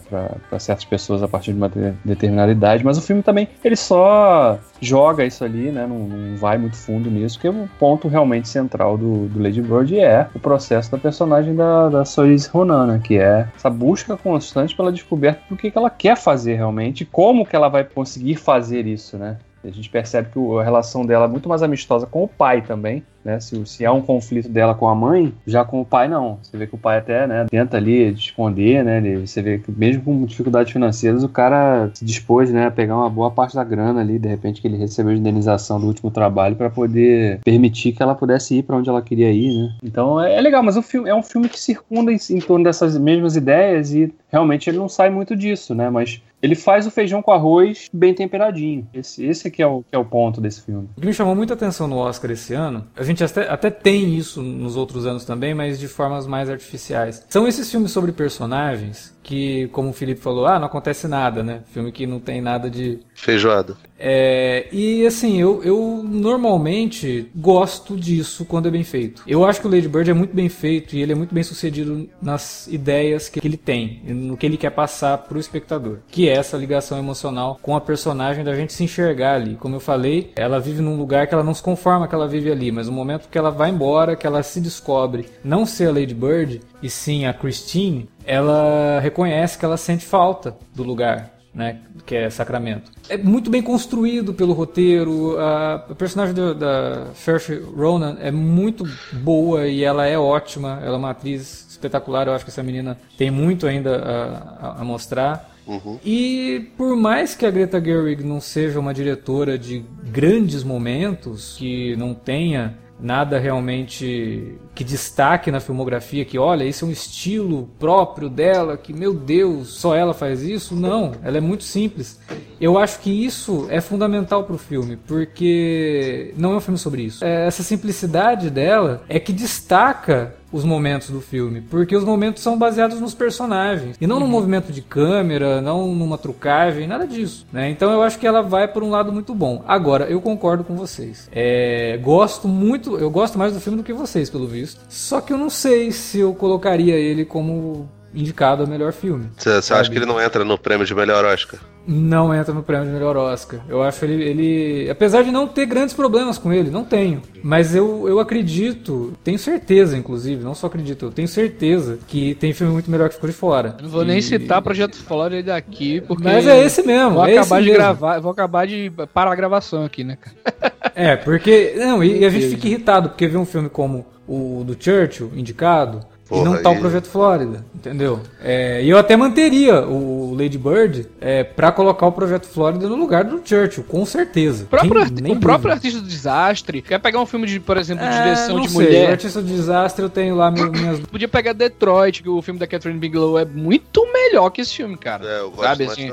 certas 0.60 0.86
pessoas 0.86 1.24
a 1.24 1.28
partir 1.28 1.52
de 1.52 1.58
uma 1.58 1.72
determinada 2.04 2.52
idade, 2.52 2.84
mas 2.84 2.98
o 2.98 3.02
filme 3.02 3.22
também, 3.22 3.48
ele 3.64 3.76
só 3.76 4.60
joga 4.82 5.26
isso 5.26 5.44
ali, 5.44 5.72
né? 5.72 5.86
Não, 5.88 6.00
não 6.00 6.38
vai 6.38 6.58
muito 6.58 6.76
fundo 6.76 7.10
nisso, 7.10 7.38
porque 7.38 7.50
o 7.50 7.70
ponto 7.80 8.08
realmente 8.08 8.48
central 8.48 8.98
do, 8.98 9.28
do 9.28 9.42
Lady 9.42 9.62
Bird 9.62 9.98
é 9.98 10.28
o 10.34 10.40
processo 10.40 10.92
da 10.92 10.98
personagem 10.98 11.56
da, 11.56 11.90
da 11.90 12.06
Solis 12.06 12.48
Ronan, 12.48 12.88
né? 12.88 13.02
Que 13.04 13.18
é 13.18 13.48
essa 13.56 13.70
busca 13.70 14.18
constante 14.18 14.76
pela 14.76 14.92
descoberta 14.92 15.45
do 15.50 15.56
que, 15.56 15.70
que 15.70 15.78
ela 15.78 15.90
quer 15.90 16.18
fazer 16.18 16.56
realmente 16.56 17.06
como 17.06 17.46
que 17.46 17.56
ela 17.56 17.70
vai 17.70 17.84
conseguir 17.84 18.36
fazer 18.36 18.88
isso, 18.88 19.18
né? 19.18 19.38
A 19.64 19.70
gente 19.70 19.90
percebe 19.90 20.30
que 20.32 20.40
a 20.60 20.64
relação 20.64 21.06
dela 21.06 21.26
é 21.26 21.28
muito 21.28 21.50
mais 21.50 21.64
amistosa 21.64 22.06
com 22.06 22.24
o 22.24 22.28
pai 22.28 22.62
também, 22.62 23.04
né? 23.26 23.40
Se, 23.40 23.66
se 23.66 23.86
há 23.86 23.92
um 23.92 24.02
conflito 24.02 24.48
dela 24.48 24.76
com 24.76 24.88
a 24.88 24.94
mãe, 24.94 25.34
já 25.48 25.66
com 25.66 25.82
o 25.82 25.86
pai 25.86 26.08
não. 26.08 26.38
Você 26.44 26.56
vê 26.56 26.68
que 26.68 26.76
o 26.76 26.78
pai 26.78 27.00
até, 27.00 27.26
né, 27.26 27.46
tenta 27.50 27.78
ali 27.78 28.14
esconder, 28.14 28.84
né? 28.84 28.98
Ele, 28.98 29.26
você 29.26 29.42
vê 29.42 29.58
que 29.58 29.72
mesmo 29.72 30.04
com 30.04 30.26
dificuldades 30.26 30.72
financeiras, 30.72 31.24
o 31.24 31.30
cara 31.30 31.90
se 31.94 32.06
dispôs, 32.06 32.52
né, 32.52 32.68
a 32.68 32.72
pegar 32.72 32.96
uma 32.96 33.10
boa 33.10 33.32
parte 33.32 33.56
da 33.56 33.64
grana 33.64 34.02
ali, 34.02 34.20
de 34.20 34.28
repente 34.28 34.62
que 34.62 34.68
ele 34.68 34.78
recebeu 34.78 35.14
de 35.14 35.20
indenização 35.20 35.80
do 35.80 35.88
último 35.88 36.12
trabalho 36.12 36.56
para 36.56 36.70
poder 36.70 37.40
permitir 37.44 37.94
que 37.94 38.04
ela 38.04 38.14
pudesse 38.14 38.60
ir 38.60 38.64
para 38.64 38.78
onde 38.78 38.90
ela 38.90 39.02
queria 39.02 39.32
ir, 39.32 39.54
né? 39.56 39.76
Então 39.84 40.22
é, 40.22 40.36
é, 40.36 40.42
legal, 40.42 40.62
mas 40.62 40.78
o 40.78 40.82
filme 40.82 41.10
é 41.10 41.16
um 41.16 41.24
filme 41.24 41.50
que 41.50 41.60
circunda 41.60 42.12
em, 42.12 42.18
em 42.30 42.40
torno 42.40 42.64
dessas 42.64 42.98
mesmas 42.98 43.36
ideias 43.36 43.94
e 43.94 44.14
realmente 44.30 44.70
ele 44.70 44.78
não 44.78 44.88
sai 44.90 45.10
muito 45.10 45.36
disso, 45.36 45.74
né? 45.74 45.90
Mas 45.90 46.22
ele 46.46 46.56
faz 46.56 46.86
o 46.86 46.92
feijão 46.92 47.24
com 47.24 47.32
arroz 47.32 47.90
bem 47.92 48.14
temperadinho. 48.14 48.88
Esse, 48.94 49.26
esse 49.26 49.48
aqui 49.48 49.64
é 49.64 49.68
o, 49.68 49.82
que 49.82 49.96
é 49.96 49.98
o 49.98 50.06
ponto 50.06 50.40
desse 50.40 50.62
filme. 50.62 50.88
O 50.96 51.02
que 51.02 51.08
me 51.08 51.14
chamou 51.14 51.36
muita 51.36 51.56
atenção 51.56 51.88
no 51.88 51.98
Oscar 51.98 52.30
esse 52.30 52.54
ano, 52.54 52.86
a 52.96 53.04
gente 53.04 53.24
até, 53.24 53.50
até 53.50 53.72
tem 53.72 54.16
isso 54.16 54.44
nos 54.44 54.76
outros 54.76 55.08
anos 55.08 55.26
também, 55.26 55.56
mas 55.56 55.80
de 55.80 55.88
formas 55.88 56.28
mais 56.28 56.48
artificiais. 56.48 57.26
São 57.30 57.48
esses 57.48 57.70
filmes 57.70 57.92
sobre 57.92 58.12
personagens 58.12 59.15
que, 59.26 59.68
como 59.70 59.90
o 59.90 59.94
Felipe 59.94 60.22
falou, 60.22 60.46
ah, 60.46 60.60
não 60.60 60.68
acontece 60.68 61.08
nada, 61.08 61.42
né? 61.42 61.62
Filme 61.74 61.92
que 61.92 62.06
não 62.06 62.20
tem 62.20 62.40
nada 62.42 62.70
de. 62.70 63.00
Feijoada. 63.16 63.76
É, 63.98 64.68
e 64.72 65.06
assim, 65.08 65.42
eu, 65.42 65.64
eu 65.64 66.04
normalmente 66.04 67.32
gosto 67.36 67.98
disso 67.98 68.46
quando 68.46 68.68
é 68.68 68.72
bem 68.72 68.84
feito. 68.84 69.24
Eu 69.26 69.44
acho 69.44 69.60
que 69.60 69.68
o 69.68 69.72
Lady 69.72 69.88
Bird 69.88 70.12
é 70.12 70.14
muito 70.14 70.36
bem 70.36 70.48
feito 70.48 70.96
e 70.96 71.02
ele 71.02 71.14
é 71.14 71.16
muito 71.16 71.34
bem 71.34 71.44
sucedido 71.44 72.08
nas 72.22 72.68
ideias 72.68 73.28
que 73.28 73.40
ele 73.44 73.58
tem, 73.58 74.04
no 74.06 74.38
que 74.38 74.46
ele 74.46 74.58
quer 74.58 74.70
passar 74.70 75.18
pro 75.18 75.40
espectador, 75.40 76.00
que 76.12 76.30
é 76.30 76.34
essa 76.34 76.56
ligação 76.56 77.00
emocional 77.00 77.58
com 77.62 77.76
a 77.76 77.82
personagem 77.82 78.44
da 78.44 78.54
gente 78.54 78.74
se 78.74 78.84
enxergar 78.84 79.36
ali. 79.36 79.56
Como 79.56 79.76
eu 79.76 79.80
falei, 79.80 80.32
ela 80.36 80.60
vive 80.60 80.82
num 80.82 80.98
lugar 80.98 81.26
que 81.26 81.34
ela 81.34 81.44
não 81.44 81.54
se 81.54 81.64
conforma 81.64 82.08
que 82.08 82.14
ela 82.14 82.28
vive 82.28 82.52
ali, 82.52 82.72
mas 82.72 82.88
no 82.88 82.94
momento 82.94 83.28
que 83.28 83.38
ela 83.38 83.50
vai 83.50 83.72
embora, 83.72 84.16
que 84.16 84.28
ela 84.28 84.44
se 84.44 84.62
descobre 84.62 85.26
não 85.44 85.66
ser 85.66 85.88
a 85.88 85.94
Lady 85.94 86.14
Bird 86.14 86.62
e 86.84 86.90
sim 86.90 87.26
a 87.26 87.34
Christine, 87.34 88.08
ela 88.26 89.00
reconhece 89.00 89.58
que 89.58 89.66
ela 89.66 89.78
sente 89.78 90.06
falta 90.06 90.56
do 90.74 90.84
lugar, 90.84 91.32
né, 91.54 91.80
que 92.06 92.16
é 92.16 92.30
Sacramento. 92.30 92.92
É 93.08 93.18
muito 93.18 93.50
bem 93.50 93.62
construído 93.62 94.34
pelo 94.34 94.54
roteiro, 94.54 95.38
a, 95.38 95.76
a 95.76 95.96
personagem 95.96 96.36
da, 96.36 96.54
da 96.54 97.06
Saoirse 97.14 97.56
Ronan 97.56 98.18
é 98.20 98.32
muito 98.32 98.84
boa 99.14 99.68
e 99.68 99.84
ela 99.84 100.06
é 100.06 100.18
ótima, 100.18 100.80
ela 100.84 100.96
é 100.96 100.98
uma 100.98 101.12
atriz 101.12 101.66
espetacular, 101.70 102.28
eu 102.28 102.34
acho 102.34 102.44
que 102.44 102.52
essa 102.52 102.64
menina 102.64 102.98
tem 103.18 103.30
muito 103.30 103.68
ainda 103.68 103.98
a, 103.98 104.68
a, 104.68 104.82
a 104.82 104.84
mostrar. 104.84 105.52
Uhum. 105.68 106.00
E 106.06 106.72
por 106.78 106.96
mais 106.96 107.36
que 107.36 107.46
a 107.46 107.50
Greta 107.50 107.84
Gerwig 107.84 108.24
não 108.24 108.40
seja 108.40 108.80
uma 108.80 108.94
diretora 108.94 109.58
de 109.58 109.84
grandes 110.04 110.64
momentos, 110.64 111.56
que 111.58 111.96
não 111.96 112.14
tenha 112.14 112.78
nada 113.00 113.38
realmente 113.38 114.58
que 114.74 114.84
destaque 114.84 115.52
na 115.52 115.60
filmografia 115.60 116.26
que 116.26 116.38
olha, 116.38 116.64
esse 116.64 116.84
é 116.84 116.88
um 116.88 116.92
estilo 116.92 117.70
próprio 117.80 118.30
dela, 118.30 118.78
que 118.78 118.94
meu 118.94 119.14
Deus, 119.14 119.70
só 119.70 119.96
ela 119.96 120.14
faz 120.14 120.42
isso? 120.42 120.76
Não, 120.76 121.12
ela 121.24 121.38
é 121.38 121.42
muito 121.42 121.64
simples. 121.64 122.20
Eu 122.60 122.78
acho 122.78 123.00
que 123.00 123.10
isso 123.26 123.68
é 123.70 123.82
fundamental 123.82 124.44
para 124.44 124.56
o 124.56 124.58
filme, 124.58 124.96
porque 124.96 126.34
não 126.38 126.54
é 126.54 126.58
um 126.58 126.62
filme 126.62 126.78
sobre 126.78 127.04
isso. 127.04 127.24
É, 127.24 127.48
essa 127.48 127.64
simplicidade 127.64 128.50
dela 128.50 129.04
é 129.10 129.20
que 129.20 129.34
destaca 129.34 130.36
os 130.56 130.64
momentos 130.64 131.10
do 131.10 131.20
filme, 131.20 131.60
porque 131.60 131.94
os 131.94 132.06
momentos 132.06 132.42
são 132.42 132.58
baseados 132.58 133.02
nos 133.02 133.14
personagens 133.14 133.98
e 134.00 134.08
não 134.08 134.16
uhum. 134.16 134.22
no 134.22 134.28
movimento 134.28 134.72
de 134.72 134.82
câmera, 134.82 135.60
não 135.60 135.94
numa 135.94 136.18
trucagem, 136.18 136.88
nada 136.88 137.06
disso, 137.06 137.46
né? 137.52 137.70
Então 137.70 137.92
eu 137.92 138.02
acho 138.02 138.18
que 138.18 138.26
ela 138.26 138.42
vai 138.42 138.66
por 138.66 138.82
um 138.82 138.90
lado 138.90 139.12
muito 139.12 139.36
bom. 139.36 139.62
Agora, 139.68 140.06
eu 140.06 140.22
concordo 140.22 140.64
com 140.64 140.74
vocês. 140.74 141.30
É, 141.30 142.00
gosto 142.02 142.48
muito, 142.48 142.98
eu 142.98 143.10
gosto 143.10 143.38
mais 143.38 143.54
do 143.54 143.60
filme 143.60 143.78
do 143.78 143.84
que 143.84 143.92
vocês, 143.92 144.30
pelo 144.30 144.48
visto. 144.48 144.80
Só 144.88 145.20
que 145.20 145.34
eu 145.34 145.38
não 145.38 145.50
sei 145.50 145.92
se 145.92 146.20
eu 146.20 146.34
colocaria 146.34 146.96
ele 146.96 147.26
como 147.26 147.90
indicado 148.14 148.64
a 148.64 148.66
melhor 148.66 148.94
filme. 148.94 149.30
Você 149.38 149.74
acha 149.74 149.92
que 149.92 149.98
ele 149.98 150.06
não 150.06 150.22
entra 150.22 150.46
no 150.46 150.58
prêmio 150.58 150.86
de 150.86 150.96
melhor 150.96 151.26
Oscar? 151.26 151.60
Não 151.88 152.34
entra 152.34 152.54
no 152.54 152.64
prêmio 152.64 152.88
de 152.88 152.94
melhor 152.94 153.16
Oscar. 153.16 153.62
Eu 153.70 153.84
acho 153.84 154.04
ele, 154.06 154.24
ele. 154.24 154.90
Apesar 154.90 155.24
de 155.24 155.32
não 155.32 155.48
ter 155.48 155.66
grandes 155.66 155.94
problemas 155.94 156.38
com 156.38 156.52
ele, 156.52 156.70
não 156.70 156.84
tenho. 156.84 157.22
Mas 157.44 157.76
eu, 157.76 158.08
eu 158.08 158.20
acredito, 158.20 159.14
tenho 159.24 159.38
certeza, 159.38 159.96
inclusive, 159.98 160.44
não 160.44 160.56
só 160.56 160.68
acredito, 160.68 161.06
eu 161.06 161.12
tenho 161.12 161.28
certeza 161.28 162.00
que 162.08 162.34
tem 162.36 162.54
filme 162.54 162.74
muito 162.74 162.90
melhor 162.90 163.10
que 163.10 163.16
ficou 163.16 163.30
de 163.30 163.36
fora. 163.36 163.78
não 163.82 163.90
vou 163.90 164.04
e... 164.04 164.08
nem 164.08 164.22
citar 164.22 164.62
Projeto 164.62 164.96
Flórida 164.96 165.54
daqui, 165.54 166.02
porque. 166.02 166.24
Mas 166.24 166.48
é 166.48 166.66
esse 166.66 166.82
mesmo. 166.82 167.16
Vou 167.16 167.26
é 167.26 167.38
acabar 167.38 167.60
de 167.60 167.66
mesmo. 167.66 167.78
gravar, 167.78 168.20
vou 168.20 168.32
acabar 168.32 168.68
de 168.68 168.92
parar 169.14 169.32
a 169.32 169.36
gravação 169.36 169.86
aqui, 169.86 170.04
né, 170.04 170.18
cara? 170.20 170.76
É, 170.98 171.18
porque. 171.18 171.74
Não, 171.78 172.02
e, 172.02 172.20
e 172.20 172.26
a 172.26 172.30
gente 172.30 172.48
fica 172.48 172.68
irritado, 172.68 173.10
porque 173.10 173.28
vê 173.28 173.36
um 173.38 173.46
filme 173.46 173.68
como 173.68 174.06
o 174.26 174.64
do 174.66 174.82
Churchill, 174.82 175.30
indicado 175.36 176.00
Porra, 176.28 176.42
e 176.42 176.46
não 176.46 176.62
tá 176.62 176.72
o 176.72 176.80
Projeto 176.80 177.08
Flórida, 177.08 177.64
entendeu? 177.74 178.20
É, 178.42 178.82
e 178.84 178.90
eu 178.90 178.98
até 178.98 179.16
manteria 179.16 179.82
o 179.82 180.36
Lady 180.36 180.58
Bird 180.58 181.08
é, 181.22 181.44
para 181.44 181.72
colocar 181.72 182.08
o 182.08 182.12
Projeto 182.12 182.48
Flórida 182.48 182.90
no 182.90 182.96
lugar 182.96 183.24
do 183.24 183.40
Churchill, 183.48 183.84
com 183.84 184.04
certeza. 184.08 184.64
O 184.64 184.68
próprio, 184.68 185.02
arti 185.02 185.32
o 185.32 185.40
próprio 185.40 185.72
Artista 185.72 186.02
do 186.02 186.08
Desastre, 186.08 186.82
quer 186.82 187.00
pegar 187.00 187.22
um 187.22 187.28
filme 187.28 187.46
de, 187.46 187.60
por 187.60 187.78
exemplo, 187.78 188.08
de 188.08 188.12
é, 188.12 188.24
direção 188.24 188.60
de 188.60 188.70
sei, 188.70 188.86
mulher. 188.86 189.10
O 189.10 189.12
Artista 189.12 189.42
do 189.42 189.48
Desastre 189.48 190.04
eu 190.04 190.10
tenho 190.10 190.36
lá 190.36 190.50
minhas. 190.50 191.00
Podia 191.06 191.28
pegar 191.28 191.54
Detroit, 191.54 192.24
que 192.24 192.30
o 192.30 192.42
filme 192.42 192.60
da 192.60 192.66
Catherine 192.66 193.00
Bigelow 193.00 193.38
é 193.38 193.46
muito 193.46 194.12
melhor 194.12 194.50
que 194.50 194.62
esse 194.62 194.76
filme, 194.76 194.98
cara. 194.98 195.24
É, 195.24 195.40
eu 195.42 195.52
gosto 195.52 195.64
sabe, 195.64 195.84
assim, 195.86 196.12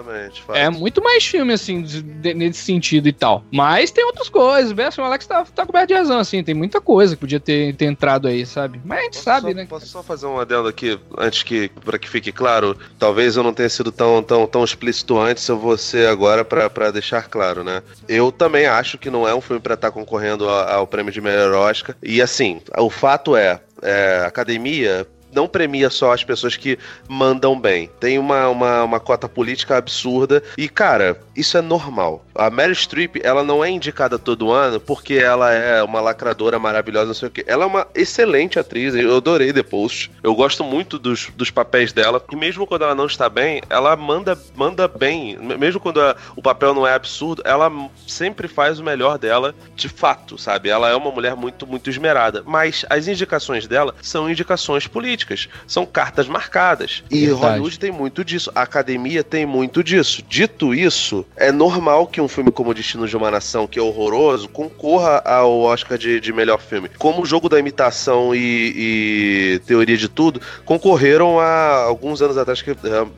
É 0.53 0.69
muito 0.69 1.03
mais 1.03 1.25
filme, 1.25 1.55
assim, 1.55 1.81
de, 1.81 2.03
de, 2.03 2.35
nesse 2.35 2.61
sentido 2.61 3.09
e 3.09 3.13
tal. 3.15 3.45
Mas 3.51 3.91
tem 3.91 4.05
outras 4.05 4.29
coisas, 4.29 4.79
assim, 4.79 5.01
o 5.01 5.05
Alex 5.05 5.27
tá, 5.27 5.43
tá 5.55 5.65
coberto 5.65 5.89
de 5.89 5.95
razão, 5.95 6.19
assim, 6.19 6.45
tem 6.45 6.55
muita 6.55 6.83
coisa 6.83 7.17
que 7.17 7.21
podia 7.21 7.41
ter, 7.41 7.75
ter 7.77 7.87
entrado 7.87 8.29
aí, 8.29 8.45
sabe? 8.45 8.79
Mas 8.85 8.99
a 8.99 9.03
gente 9.05 9.15
posso 9.15 9.25
sabe, 9.25 9.49
só, 9.49 9.55
né? 9.55 9.67
Posso 9.67 9.87
só 9.87 10.02
fazer 10.03 10.27
um 10.27 10.39
adendo 10.39 10.69
aqui, 10.69 10.99
antes 11.17 11.43
que, 11.43 11.69
para 11.85 11.99
que 11.99 12.09
fique 12.09 12.33
claro, 12.33 12.77
talvez 12.99 13.37
eu 13.37 13.43
não 13.43 13.55
tenha 13.55 13.69
sido 13.69 13.91
tão, 13.91 14.23
tão, 14.23 14.47
tão 14.47 14.65
explícito 14.65 15.19
antes, 15.19 15.47
eu 15.49 15.59
vou 15.59 15.77
ser 15.77 16.09
agora 16.09 16.45
para 16.45 16.91
deixar 16.91 17.29
claro, 17.29 17.63
né? 17.65 17.83
Eu 18.09 18.33
também 18.33 18.67
acho 18.67 18.99
que 18.99 19.11
não 19.11 19.27
é 19.27 19.35
um 19.35 19.41
filme 19.41 19.61
para 19.61 19.75
estar 19.75 19.89
tá 19.89 19.93
concorrendo 19.93 20.49
ao, 20.49 20.87
prêmio 20.87 21.13
de 21.13 21.21
melhor 21.21 21.53
Oscar. 21.53 21.97
E 22.03 22.21
assim, 22.21 22.61
o 22.77 22.91
fato 22.91 23.37
é, 23.37 23.61
é, 23.81 24.25
academia 24.27 25.07
não 25.33 25.49
premia 25.49 25.91
só 25.91 26.13
as 26.13 26.23
pessoas 26.23 26.57
que 26.57 26.79
mandam 27.09 27.59
bem. 27.59 27.91
Tem 27.99 28.19
uma, 28.19 28.49
uma, 28.49 28.85
uma 28.85 29.01
cota 29.01 29.29
política 29.29 29.77
absurda. 29.77 30.43
E, 30.57 30.69
cara, 30.69 31.19
isso 31.35 31.57
é 31.57 31.63
normal. 31.63 32.25
A 32.35 32.51
Mary 32.51 32.75
Streep, 32.75 33.17
ela 33.23 33.43
não 33.43 33.65
é 33.65 33.71
indicada 33.71 34.19
todo 34.19 34.53
ano 34.53 34.79
porque 34.79 35.15
ela 35.15 35.51
é 35.53 35.83
uma 35.83 36.01
lacradora 36.01 36.59
maravilhosa, 36.59 37.07
não 37.07 37.15
sei 37.15 37.29
o 37.29 37.31
quê. 37.31 37.45
Ela 37.47 37.65
é 37.65 37.67
uma 37.67 37.87
excelente 37.95 38.59
atriz. 38.59 38.95
Eu 38.95 39.17
adorei 39.17 39.53
The 39.53 39.63
Post. 39.63 40.11
Eu 40.23 40.35
gosto 40.35 40.63
muito 40.63 40.99
dos, 40.99 41.31
dos 41.35 41.51
papéis 41.51 41.93
dela. 41.93 42.23
E 42.31 42.37
mesmo 42.37 42.67
quando 42.67 42.83
ela 42.83 42.95
não 42.95 43.07
está 43.07 43.29
bem, 43.29 43.63
ela 43.71 43.97
manda, 43.97 44.39
manda 44.55 44.87
bem. 44.87 45.39
Mesmo 45.59 45.81
quando 45.81 46.01
a, 46.01 46.15
o 46.37 46.43
papel 46.43 46.75
não 46.75 46.87
é 46.87 46.95
absurdo, 46.95 47.43
ela 47.45 47.71
sempre 48.07 48.49
faz 48.49 48.79
o 48.79 48.85
melhor 48.85 49.19
dela 49.19 49.55
de 49.75 49.89
fato, 49.89 50.37
sabe? 50.37 50.69
Ela 50.69 50.91
é 50.91 50.95
uma 50.95 51.11
mulher 51.11 51.35
muito, 51.35 51.67
muito 51.67 51.89
esmerada. 51.89 52.43
Mas 52.45 52.85
as 52.91 53.09
indicações 53.09 53.67
dela 53.67 53.95
são 54.03 54.31
indicações 54.31 54.87
políticas 54.87 55.22
políticas. 55.23 55.49
São 55.67 55.87
cartas 55.87 56.29
marcadas. 56.29 57.03
E 57.11 57.27
Verdade. 57.27 57.45
Hollywood 57.45 57.79
tem 57.79 57.91
muito 57.91 58.25
disso. 58.25 58.51
A 58.55 58.63
academia 58.63 59.23
tem 59.25 59.47
muito 59.47 59.83
disso. 59.83 60.23
Dito 60.29 60.75
isso, 60.75 61.25
é 61.37 61.51
normal 61.51 62.07
que 62.07 62.21
um 62.21 62.29
filme 62.29 62.51
como 62.51 62.75
Destino 62.75 63.07
de 63.07 63.17
uma 63.17 63.31
Nação, 63.31 63.67
que 63.67 63.79
é 63.79 63.83
horroroso, 63.83 64.49
concorra 64.49 65.23
ao 65.25 65.61
Oscar 65.61 65.97
de, 65.97 66.21
de 66.21 66.33
melhor 66.33 66.61
filme. 66.61 66.91
Como 66.99 67.23
o 67.23 67.27
jogo 67.27 67.49
da 67.49 67.59
imitação 67.59 68.35
e, 68.35 68.73
e 68.77 69.59
teoria 69.67 69.97
de 69.97 70.09
tudo 70.09 70.41
concorreram 70.65 71.39
há 71.39 71.85
alguns 71.85 72.21
anos 72.21 72.37
atrás, 72.37 72.61
que 72.61 72.71
é, 72.71 72.75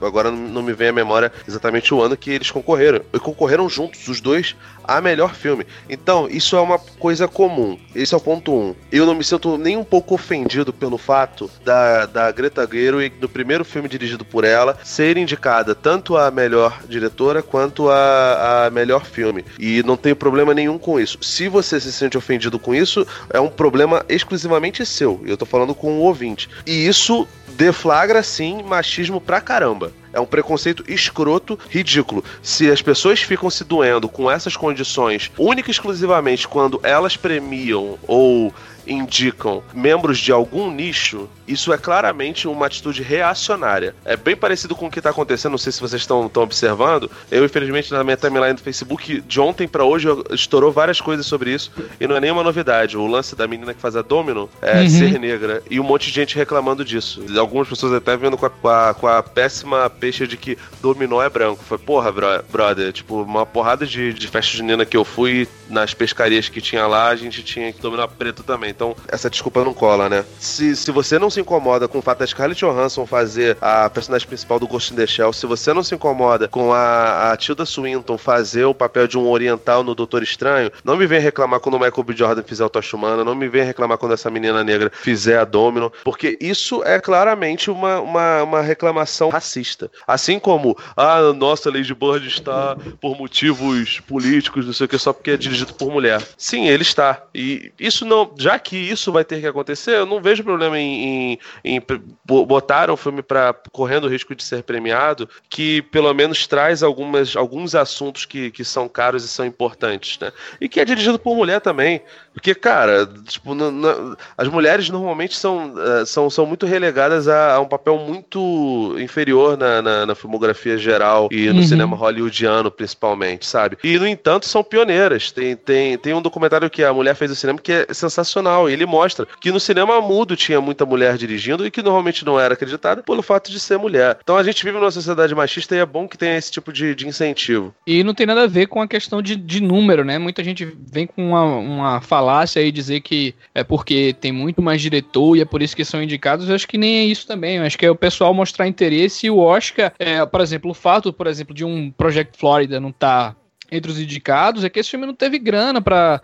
agora 0.06 0.30
não 0.30 0.62
me 0.62 0.72
vem 0.72 0.88
à 0.88 0.92
memória 0.92 1.32
exatamente 1.46 1.92
o 1.92 2.00
ano 2.00 2.16
que 2.16 2.30
eles 2.30 2.50
concorreram. 2.50 3.00
E 3.12 3.18
concorreram 3.18 3.68
juntos, 3.68 4.06
os 4.08 4.20
dois, 4.20 4.54
a 4.86 5.00
melhor 5.00 5.34
filme. 5.34 5.66
Então, 5.88 6.28
isso 6.28 6.56
é 6.56 6.60
uma 6.60 6.78
coisa 6.78 7.26
comum. 7.26 7.78
Esse 7.94 8.14
é 8.14 8.16
o 8.16 8.20
ponto 8.20 8.52
um. 8.52 8.74
Eu 8.92 9.06
não 9.06 9.14
me 9.14 9.24
sinto 9.24 9.56
nem 9.56 9.76
um 9.76 9.84
pouco 9.84 10.14
ofendido 10.14 10.72
pelo 10.72 10.98
fato 10.98 11.50
da, 11.64 11.93
da 12.06 12.30
Greta 12.30 12.68
Gerwig, 12.70 13.16
no 13.20 13.28
primeiro 13.28 13.64
filme 13.64 13.88
dirigido 13.88 14.24
por 14.24 14.44
ela, 14.44 14.76
ser 14.82 15.16
indicada 15.16 15.74
tanto 15.74 16.16
a 16.16 16.30
melhor 16.30 16.80
diretora 16.88 17.42
quanto 17.42 17.88
a, 17.88 18.66
a 18.66 18.70
melhor 18.70 19.04
filme. 19.04 19.44
E 19.58 19.82
não 19.82 19.96
tenho 19.96 20.16
problema 20.16 20.52
nenhum 20.52 20.78
com 20.78 20.98
isso. 20.98 21.18
Se 21.22 21.48
você 21.48 21.80
se 21.80 21.92
sente 21.92 22.18
ofendido 22.18 22.58
com 22.58 22.74
isso, 22.74 23.06
é 23.30 23.40
um 23.40 23.48
problema 23.48 24.04
exclusivamente 24.08 24.84
seu. 24.84 25.20
Eu 25.24 25.36
tô 25.36 25.46
falando 25.46 25.74
com 25.74 25.98
o 25.98 26.02
ouvinte. 26.02 26.48
E 26.66 26.86
isso 26.86 27.26
deflagra, 27.56 28.22
sim, 28.22 28.62
machismo 28.62 29.20
pra 29.20 29.40
caramba. 29.40 29.92
É 30.14 30.20
um 30.20 30.26
preconceito 30.26 30.84
escroto, 30.88 31.58
ridículo. 31.68 32.24
Se 32.42 32.70
as 32.70 32.80
pessoas 32.80 33.20
ficam 33.20 33.50
se 33.50 33.64
doendo 33.64 34.08
com 34.08 34.30
essas 34.30 34.56
condições, 34.56 35.30
única 35.36 35.68
e 35.68 35.72
exclusivamente 35.72 36.48
quando 36.48 36.80
elas 36.82 37.16
premiam 37.16 37.98
ou 38.06 38.54
indicam 38.86 39.62
membros 39.72 40.18
de 40.18 40.32
algum 40.32 40.70
nicho, 40.70 41.28
isso 41.46 41.72
é 41.72 41.78
claramente 41.78 42.48
uma 42.48 42.66
atitude 42.66 43.02
reacionária. 43.02 43.94
É 44.04 44.16
bem 44.16 44.36
parecido 44.36 44.74
com 44.74 44.86
o 44.86 44.90
que 44.90 44.98
está 44.98 45.10
acontecendo, 45.10 45.52
não 45.52 45.58
sei 45.58 45.72
se 45.72 45.80
vocês 45.80 46.02
estão 46.02 46.30
observando. 46.36 47.10
Eu, 47.30 47.44
infelizmente, 47.44 47.92
na 47.92 48.04
minha 48.04 48.16
timeline 48.16 48.54
do 48.54 48.60
Facebook, 48.60 49.20
de 49.20 49.40
ontem 49.40 49.68
para 49.68 49.84
hoje, 49.84 50.08
estourou 50.30 50.72
várias 50.72 51.00
coisas 51.00 51.26
sobre 51.26 51.52
isso, 51.52 51.70
e 52.00 52.06
não 52.06 52.16
é 52.16 52.20
nenhuma 52.20 52.42
novidade. 52.42 52.96
O 52.96 53.06
lance 53.06 53.36
da 53.36 53.46
menina 53.46 53.74
que 53.74 53.80
faz 53.80 53.96
a 53.96 54.02
Domino 54.02 54.48
é 54.60 54.80
uhum. 54.80 54.88
ser 54.88 55.18
negra, 55.18 55.62
e 55.70 55.78
um 55.78 55.84
monte 55.84 56.06
de 56.06 56.14
gente 56.14 56.36
reclamando 56.36 56.84
disso. 56.84 57.22
Algumas 57.38 57.68
pessoas 57.68 57.92
até 57.92 58.16
vendo 58.16 58.36
com 58.36 58.46
a, 58.46 58.50
com 58.50 58.68
a, 58.68 58.94
com 58.94 59.06
a 59.06 59.22
péssima 59.22 59.90
peixe 60.04 60.26
de 60.26 60.36
que 60.36 60.58
Dominó 60.82 61.22
é 61.22 61.30
branco. 61.30 61.64
Foi, 61.64 61.78
porra, 61.78 62.12
brother, 62.12 62.92
tipo, 62.92 63.22
uma 63.22 63.46
porrada 63.46 63.86
de, 63.86 64.12
de 64.12 64.28
festa 64.28 64.54
junina 64.54 64.84
que 64.84 64.96
eu 64.96 65.02
fui 65.02 65.48
nas 65.70 65.94
pescarias 65.94 66.50
que 66.50 66.60
tinha 66.60 66.86
lá, 66.86 67.08
a 67.08 67.16
gente 67.16 67.42
tinha 67.42 67.72
que 67.72 67.80
dominar 67.80 68.08
preto 68.08 68.42
também. 68.42 68.68
Então, 68.68 68.94
essa 69.08 69.30
desculpa 69.30 69.64
não 69.64 69.72
cola, 69.72 70.10
né? 70.10 70.22
Se, 70.38 70.76
se 70.76 70.90
você 70.90 71.18
não 71.18 71.30
se 71.30 71.40
incomoda 71.40 71.88
com 71.88 71.98
o 71.98 72.02
fato 72.02 72.18
da 72.18 72.26
Scarlett 72.26 72.60
Johansson 72.60 73.06
fazer 73.06 73.56
a 73.62 73.88
personagem 73.88 74.28
principal 74.28 74.58
do 74.58 74.66
Ghost 74.66 74.92
in 74.92 74.96
the 74.96 75.06
Shell, 75.06 75.32
se 75.32 75.46
você 75.46 75.72
não 75.72 75.82
se 75.82 75.94
incomoda 75.94 76.48
com 76.48 76.70
a, 76.70 77.32
a 77.32 77.36
Tilda 77.38 77.64
Swinton 77.64 78.18
fazer 78.18 78.66
o 78.66 78.74
papel 78.74 79.06
de 79.06 79.16
um 79.16 79.26
oriental 79.26 79.82
no 79.82 79.94
Doutor 79.94 80.22
Estranho, 80.22 80.70
não 80.84 80.98
me 80.98 81.06
vem 81.06 81.18
reclamar 81.20 81.60
quando 81.60 81.76
o 81.76 81.80
Michael 81.80 82.04
B. 82.04 82.14
Jordan 82.14 82.42
fizer 82.42 82.64
o 82.64 82.68
Tocha 82.68 82.94
Humana, 82.94 83.24
não 83.24 83.34
me 83.34 83.48
vem 83.48 83.64
reclamar 83.64 83.96
quando 83.96 84.12
essa 84.12 84.30
menina 84.30 84.62
negra 84.62 84.92
fizer 84.94 85.38
a 85.38 85.44
Domino, 85.46 85.90
porque 86.04 86.36
isso 86.40 86.84
é 86.84 87.00
claramente 87.00 87.70
uma, 87.70 88.00
uma, 88.00 88.42
uma 88.42 88.60
reclamação 88.60 89.30
racista. 89.30 89.90
Assim 90.06 90.38
como, 90.38 90.76
ah, 90.96 91.32
nossa, 91.32 91.70
Lady 91.70 91.94
Bird 91.94 92.26
está 92.26 92.76
por 93.00 93.16
motivos 93.16 94.00
políticos, 94.00 94.66
não 94.66 94.72
sei 94.72 94.86
o 94.86 94.88
que, 94.88 94.98
só 94.98 95.12
porque 95.12 95.32
é 95.32 95.36
dirigido 95.36 95.74
por 95.74 95.90
mulher. 95.90 96.22
Sim, 96.36 96.66
ele 96.66 96.82
está. 96.82 97.24
E 97.34 97.72
isso 97.78 98.04
não, 98.04 98.32
já 98.38 98.58
que 98.58 98.76
isso 98.76 99.12
vai 99.12 99.24
ter 99.24 99.40
que 99.40 99.46
acontecer, 99.46 99.96
eu 99.96 100.06
não 100.06 100.20
vejo 100.20 100.44
problema 100.44 100.78
em, 100.78 101.38
em, 101.64 101.76
em 101.76 101.82
botar 102.24 102.90
um 102.90 102.96
filme 102.96 103.22
para 103.22 103.54
correndo 103.72 104.04
o 104.04 104.08
risco 104.08 104.34
de 104.34 104.42
ser 104.42 104.62
premiado, 104.62 105.28
que 105.48 105.82
pelo 105.82 106.12
menos 106.12 106.46
traz 106.46 106.82
algumas, 106.82 107.36
alguns 107.36 107.74
assuntos 107.74 108.24
que, 108.24 108.50
que 108.50 108.64
são 108.64 108.88
caros 108.88 109.24
e 109.24 109.28
são 109.28 109.44
importantes, 109.44 110.18
né? 110.18 110.32
E 110.60 110.68
que 110.68 110.80
é 110.80 110.84
dirigido 110.84 111.18
por 111.18 111.36
mulher 111.36 111.60
também. 111.60 112.02
Porque, 112.32 112.54
cara, 112.54 113.06
tipo, 113.26 113.54
no, 113.54 113.70
no, 113.70 114.16
as 114.36 114.48
mulheres 114.48 114.90
normalmente 114.90 115.36
são, 115.36 115.74
uh, 115.74 116.04
são, 116.04 116.28
são 116.28 116.44
muito 116.44 116.66
relegadas 116.66 117.28
a, 117.28 117.54
a, 117.54 117.60
um 117.60 117.68
papel 117.68 117.96
muito 117.98 118.96
inferior 118.98 119.56
na, 119.56 119.80
na, 119.84 120.06
na 120.06 120.14
filmografia 120.14 120.76
geral 120.76 121.28
e 121.30 121.48
no 121.50 121.60
uhum. 121.60 121.62
cinema 121.62 121.96
hollywoodiano, 121.96 122.70
principalmente, 122.70 123.46
sabe? 123.46 123.76
E, 123.84 123.98
no 123.98 124.08
entanto, 124.08 124.46
são 124.46 124.64
pioneiras. 124.64 125.30
Tem, 125.30 125.54
tem, 125.54 125.96
tem 125.98 126.14
um 126.14 126.22
documentário 126.22 126.70
que 126.70 126.82
a 126.82 126.92
mulher 126.92 127.14
fez 127.14 127.30
no 127.30 127.36
cinema 127.36 127.58
que 127.58 127.72
é 127.72 127.86
sensacional. 127.92 128.68
E 128.68 128.72
ele 128.72 128.86
mostra 128.86 129.26
que 129.40 129.52
no 129.52 129.60
cinema 129.60 130.00
mudo 130.00 130.36
tinha 130.36 130.60
muita 130.60 130.86
mulher 130.86 131.16
dirigindo 131.16 131.66
e 131.66 131.70
que 131.70 131.82
normalmente 131.82 132.24
não 132.24 132.40
era 132.40 132.54
acreditada 132.54 133.02
pelo 133.02 133.22
fato 133.22 133.50
de 133.50 133.60
ser 133.60 133.78
mulher. 133.78 134.18
Então 134.22 134.36
a 134.36 134.42
gente 134.42 134.64
vive 134.64 134.78
numa 134.78 134.90
sociedade 134.90 135.34
machista 135.34 135.76
e 135.76 135.78
é 135.78 135.86
bom 135.86 136.08
que 136.08 136.18
tenha 136.18 136.36
esse 136.36 136.50
tipo 136.50 136.72
de, 136.72 136.94
de 136.94 137.06
incentivo. 137.06 137.74
E 137.86 138.02
não 138.02 138.14
tem 138.14 138.26
nada 138.26 138.44
a 138.44 138.46
ver 138.46 138.66
com 138.66 138.80
a 138.80 138.88
questão 138.88 139.20
de, 139.20 139.36
de 139.36 139.60
número, 139.60 140.04
né? 140.04 140.18
Muita 140.18 140.42
gente 140.42 140.66
vem 140.90 141.06
com 141.06 141.28
uma, 141.28 141.44
uma 141.44 142.00
falácia 142.00 142.62
aí 142.62 142.72
dizer 142.72 143.00
que 143.00 143.34
é 143.54 143.62
porque 143.62 144.14
tem 144.20 144.32
muito 144.32 144.62
mais 144.62 144.80
diretor 144.80 145.36
e 145.36 145.40
é 145.40 145.44
por 145.44 145.62
isso 145.62 145.76
que 145.76 145.84
são 145.84 146.02
indicados, 146.02 146.48
eu 146.48 146.54
acho 146.54 146.68
que 146.68 146.78
nem 146.78 146.98
é 146.98 147.04
isso 147.04 147.26
também. 147.26 147.56
Eu 147.56 147.64
acho 147.64 147.78
que 147.78 147.86
é 147.86 147.90
o 147.90 147.96
pessoal 147.96 148.32
mostrar 148.32 148.66
interesse 148.66 149.26
e 149.26 149.30
o 149.30 149.38
Oscar, 149.38 149.63
é, 149.98 150.24
por 150.26 150.40
exemplo, 150.40 150.70
o 150.70 150.74
fato, 150.74 151.12
por 151.12 151.26
exemplo, 151.26 151.54
de 151.54 151.64
um 151.64 151.90
Project 151.90 152.38
Florida 152.38 152.80
não 152.80 152.90
estar 152.90 153.32
tá 153.32 153.36
entre 153.70 153.90
os 153.90 153.98
indicados 153.98 154.64
é 154.64 154.68
que 154.68 154.80
esse 154.80 154.90
filme 154.90 155.06
não 155.06 155.14
teve 155.14 155.38
grana 155.38 155.80
para 155.80 156.20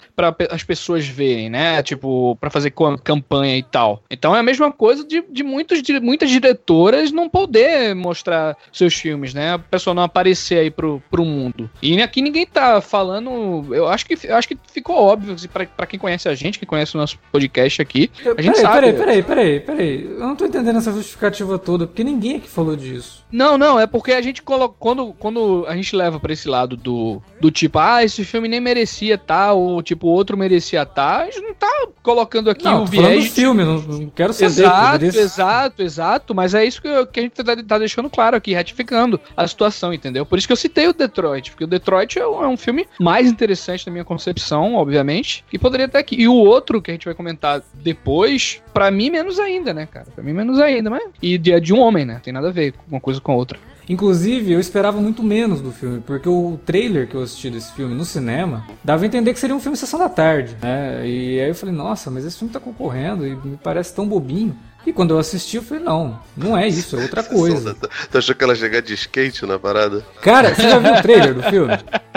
as 0.51 0.63
pessoas 0.63 1.07
verem, 1.07 1.51
né? 1.51 1.83
Tipo, 1.83 2.37
para 2.37 2.51
fazer 2.51 2.73
campanha 3.03 3.57
e 3.57 3.63
tal. 3.63 4.03
Então 4.11 4.35
é 4.35 4.41
a 4.41 4.43
mesma 4.43 4.71
coisa 4.71 5.05
de, 5.05 5.23
de, 5.31 5.43
muitos, 5.43 5.83
de 5.83 5.99
muitas 6.01 6.31
diretoras 6.31 7.13
não 7.13 7.29
poder 7.29 7.95
mostrar 7.95 8.57
seus 8.73 8.95
filmes, 8.95 9.35
né? 9.35 9.55
A 9.55 9.59
pessoa 9.59 9.95
não 9.95 10.03
aparecer 10.03 10.59
aí 10.59 10.71
pro, 10.71 11.03
pro 11.11 11.25
mundo. 11.25 11.71
E 11.83 12.01
aqui 12.03 12.23
ninguém 12.23 12.47
tá 12.47 12.81
falando. 12.81 13.75
Eu 13.75 13.89
acho 13.89 14.07
que, 14.07 14.19
eu 14.25 14.37
acho 14.37 14.49
que 14.49 14.59
ficou 14.73 14.97
óbvio 14.97 15.35
assim, 15.35 15.49
para 15.49 15.87
quem 15.87 15.99
conhece 15.99 16.29
a 16.29 16.35
gente, 16.35 16.59
que 16.59 16.67
conhece 16.67 16.95
o 16.95 16.99
nosso 16.99 17.19
podcast 17.31 17.81
aqui. 17.81 18.11
A 18.37 18.43
gente 18.43 18.55
peraí, 18.55 18.63
sabe. 18.63 18.93
Peraí, 18.93 18.93
peraí, 18.93 19.23
peraí, 19.23 19.61
peraí. 19.61 20.05
Eu 20.05 20.21
não 20.21 20.37
tô 20.37 20.47
entendendo 20.47 20.79
essa 20.79 20.93
justificativa 20.93 21.59
toda, 21.59 21.87
porque 21.87 22.05
ninguém 22.05 22.37
aqui 22.37 22.49
falou 22.49 22.77
disso. 22.77 23.25
Não, 23.31 23.57
não, 23.57 23.79
é 23.79 23.87
porque 23.87 24.13
a 24.13 24.23
gente 24.23 24.43
coloca. 24.43 24.75
Quando, 24.79 25.13
quando 25.15 25.65
a 25.69 25.77
gente 25.77 25.95
leva 25.95 26.19
para 26.19 26.33
esse 26.33 26.49
lado 26.49 26.77
do, 26.77 27.23
do 27.41 27.51
tipo, 27.51 27.79
ah, 27.79 28.05
esse 28.05 28.25
filme 28.25 28.49
nem 28.49 28.61
merecia 28.61 29.17
tá, 29.17 29.53
ou 29.53 29.83
tipo, 29.83 30.07
outro 30.07 30.37
merecia 30.37 30.85
tá, 30.85 31.23
a 31.23 31.25
gente 31.25 31.41
não 31.41 31.55
tá 31.55 31.89
colocando 32.03 32.51
aqui 32.51 32.65
não, 32.65 32.83
o 32.83 32.87
viés. 32.87 33.25
Do 33.25 33.31
filme, 33.31 33.65
não, 33.65 33.81
não 33.81 34.11
quero 34.11 34.33
saber. 34.33 34.47
Exato, 34.47 35.05
exato, 35.05 35.83
exato. 35.83 36.35
Mas 36.35 36.55
é 36.55 36.65
isso 36.65 36.81
que, 36.81 36.89
eu, 36.89 37.07
que 37.07 37.21
a 37.21 37.23
gente 37.23 37.33
tá, 37.33 37.57
tá, 37.57 37.79
deixando 37.79 38.11
claro 38.11 38.37
aqui, 38.37 38.53
ratificando 38.53 39.21
a 39.37 39.47
situação, 39.47 39.93
entendeu? 39.93 40.27
Por 40.27 40.39
isso 40.39 40.47
que 40.47 40.53
eu 40.53 40.57
citei 40.57 40.89
o 40.89 40.93
Detroit, 40.93 41.51
porque 41.51 41.65
o 41.65 41.67
Detroit 41.67 42.19
é 42.19 42.27
um, 42.27 42.45
é 42.45 42.49
um 42.49 42.57
filme 42.57 42.87
mais 42.99 43.29
interessante 43.29 43.87
na 43.87 43.93
minha 43.93 44.05
concepção, 44.05 44.75
obviamente, 44.75 45.45
e 45.53 45.59
poderia 45.59 45.87
estar 45.87 45.99
aqui. 45.99 46.17
E 46.21 46.29
o 46.29 46.35
outro 46.35 46.83
que 46.83 46.91
a 46.91 46.95
gente 46.95 47.07
vai 47.07 47.15
comentar 47.15 47.63
depois, 47.75 48.63
para 48.73 48.91
mim, 48.91 49.11
menos 49.11 49.39
ainda, 49.39 49.73
né, 49.73 49.87
cara? 49.87 50.07
Pra 50.15 50.23
mim, 50.23 50.33
menos 50.33 50.59
ainda, 50.59 50.91
mas. 50.91 51.03
E 51.23 51.39
de, 51.39 51.59
de 51.61 51.73
um 51.73 51.81
homem, 51.81 52.05
né? 52.05 52.21
Tem 52.23 52.33
nada 52.33 52.49
a 52.49 52.53
ver 52.53 52.73
com 52.73 52.83
uma 52.89 53.01
coisa 53.01 53.21
com 53.21 53.33
a 53.33 53.35
outra. 53.35 53.59
Inclusive, 53.91 54.53
eu 54.53 54.61
esperava 54.61 55.01
muito 55.01 55.21
menos 55.21 55.61
do 55.61 55.73
filme, 55.73 56.01
porque 56.01 56.29
o 56.29 56.61
trailer 56.65 57.09
que 57.09 57.17
eu 57.17 57.23
assisti 57.23 57.51
desse 57.51 57.73
filme 57.73 57.93
no 57.93 58.05
cinema 58.05 58.65
dava 58.85 59.03
a 59.03 59.07
entender 59.07 59.33
que 59.35 59.41
seria 59.41 59.57
um 59.57 59.59
filme 59.59 59.77
Sessão 59.77 59.99
da 59.99 60.09
Tarde, 60.09 60.57
né? 60.63 61.05
E 61.05 61.41
aí 61.41 61.49
eu 61.49 61.55
falei, 61.57 61.75
nossa, 61.75 62.09
mas 62.09 62.25
esse 62.25 62.39
filme 62.39 62.53
tá 62.53 62.61
concorrendo 62.61 63.27
e 63.27 63.35
me 63.35 63.57
parece 63.57 63.93
tão 63.93 64.07
bobinho. 64.07 64.57
E 64.87 64.93
quando 64.93 65.13
eu 65.13 65.19
assisti, 65.19 65.57
eu 65.57 65.63
falei, 65.65 65.83
não, 65.83 66.21
não 66.37 66.57
é 66.57 66.69
isso, 66.69 66.97
é 66.97 67.03
outra 67.03 67.25
coisa. 67.25 67.77
Tu 68.13 68.17
achou 68.17 68.33
que 68.33 68.45
ela 68.45 68.55
chegar 68.55 68.81
de 68.81 68.95
skate 68.95 69.45
na 69.45 69.59
parada? 69.59 70.07
Cara, 70.23 70.55
você 70.55 70.63
já 70.63 70.79
viu 70.79 70.95
o 70.95 71.03
trailer 71.03 71.35
do 71.35 71.43
filme? 71.43 71.77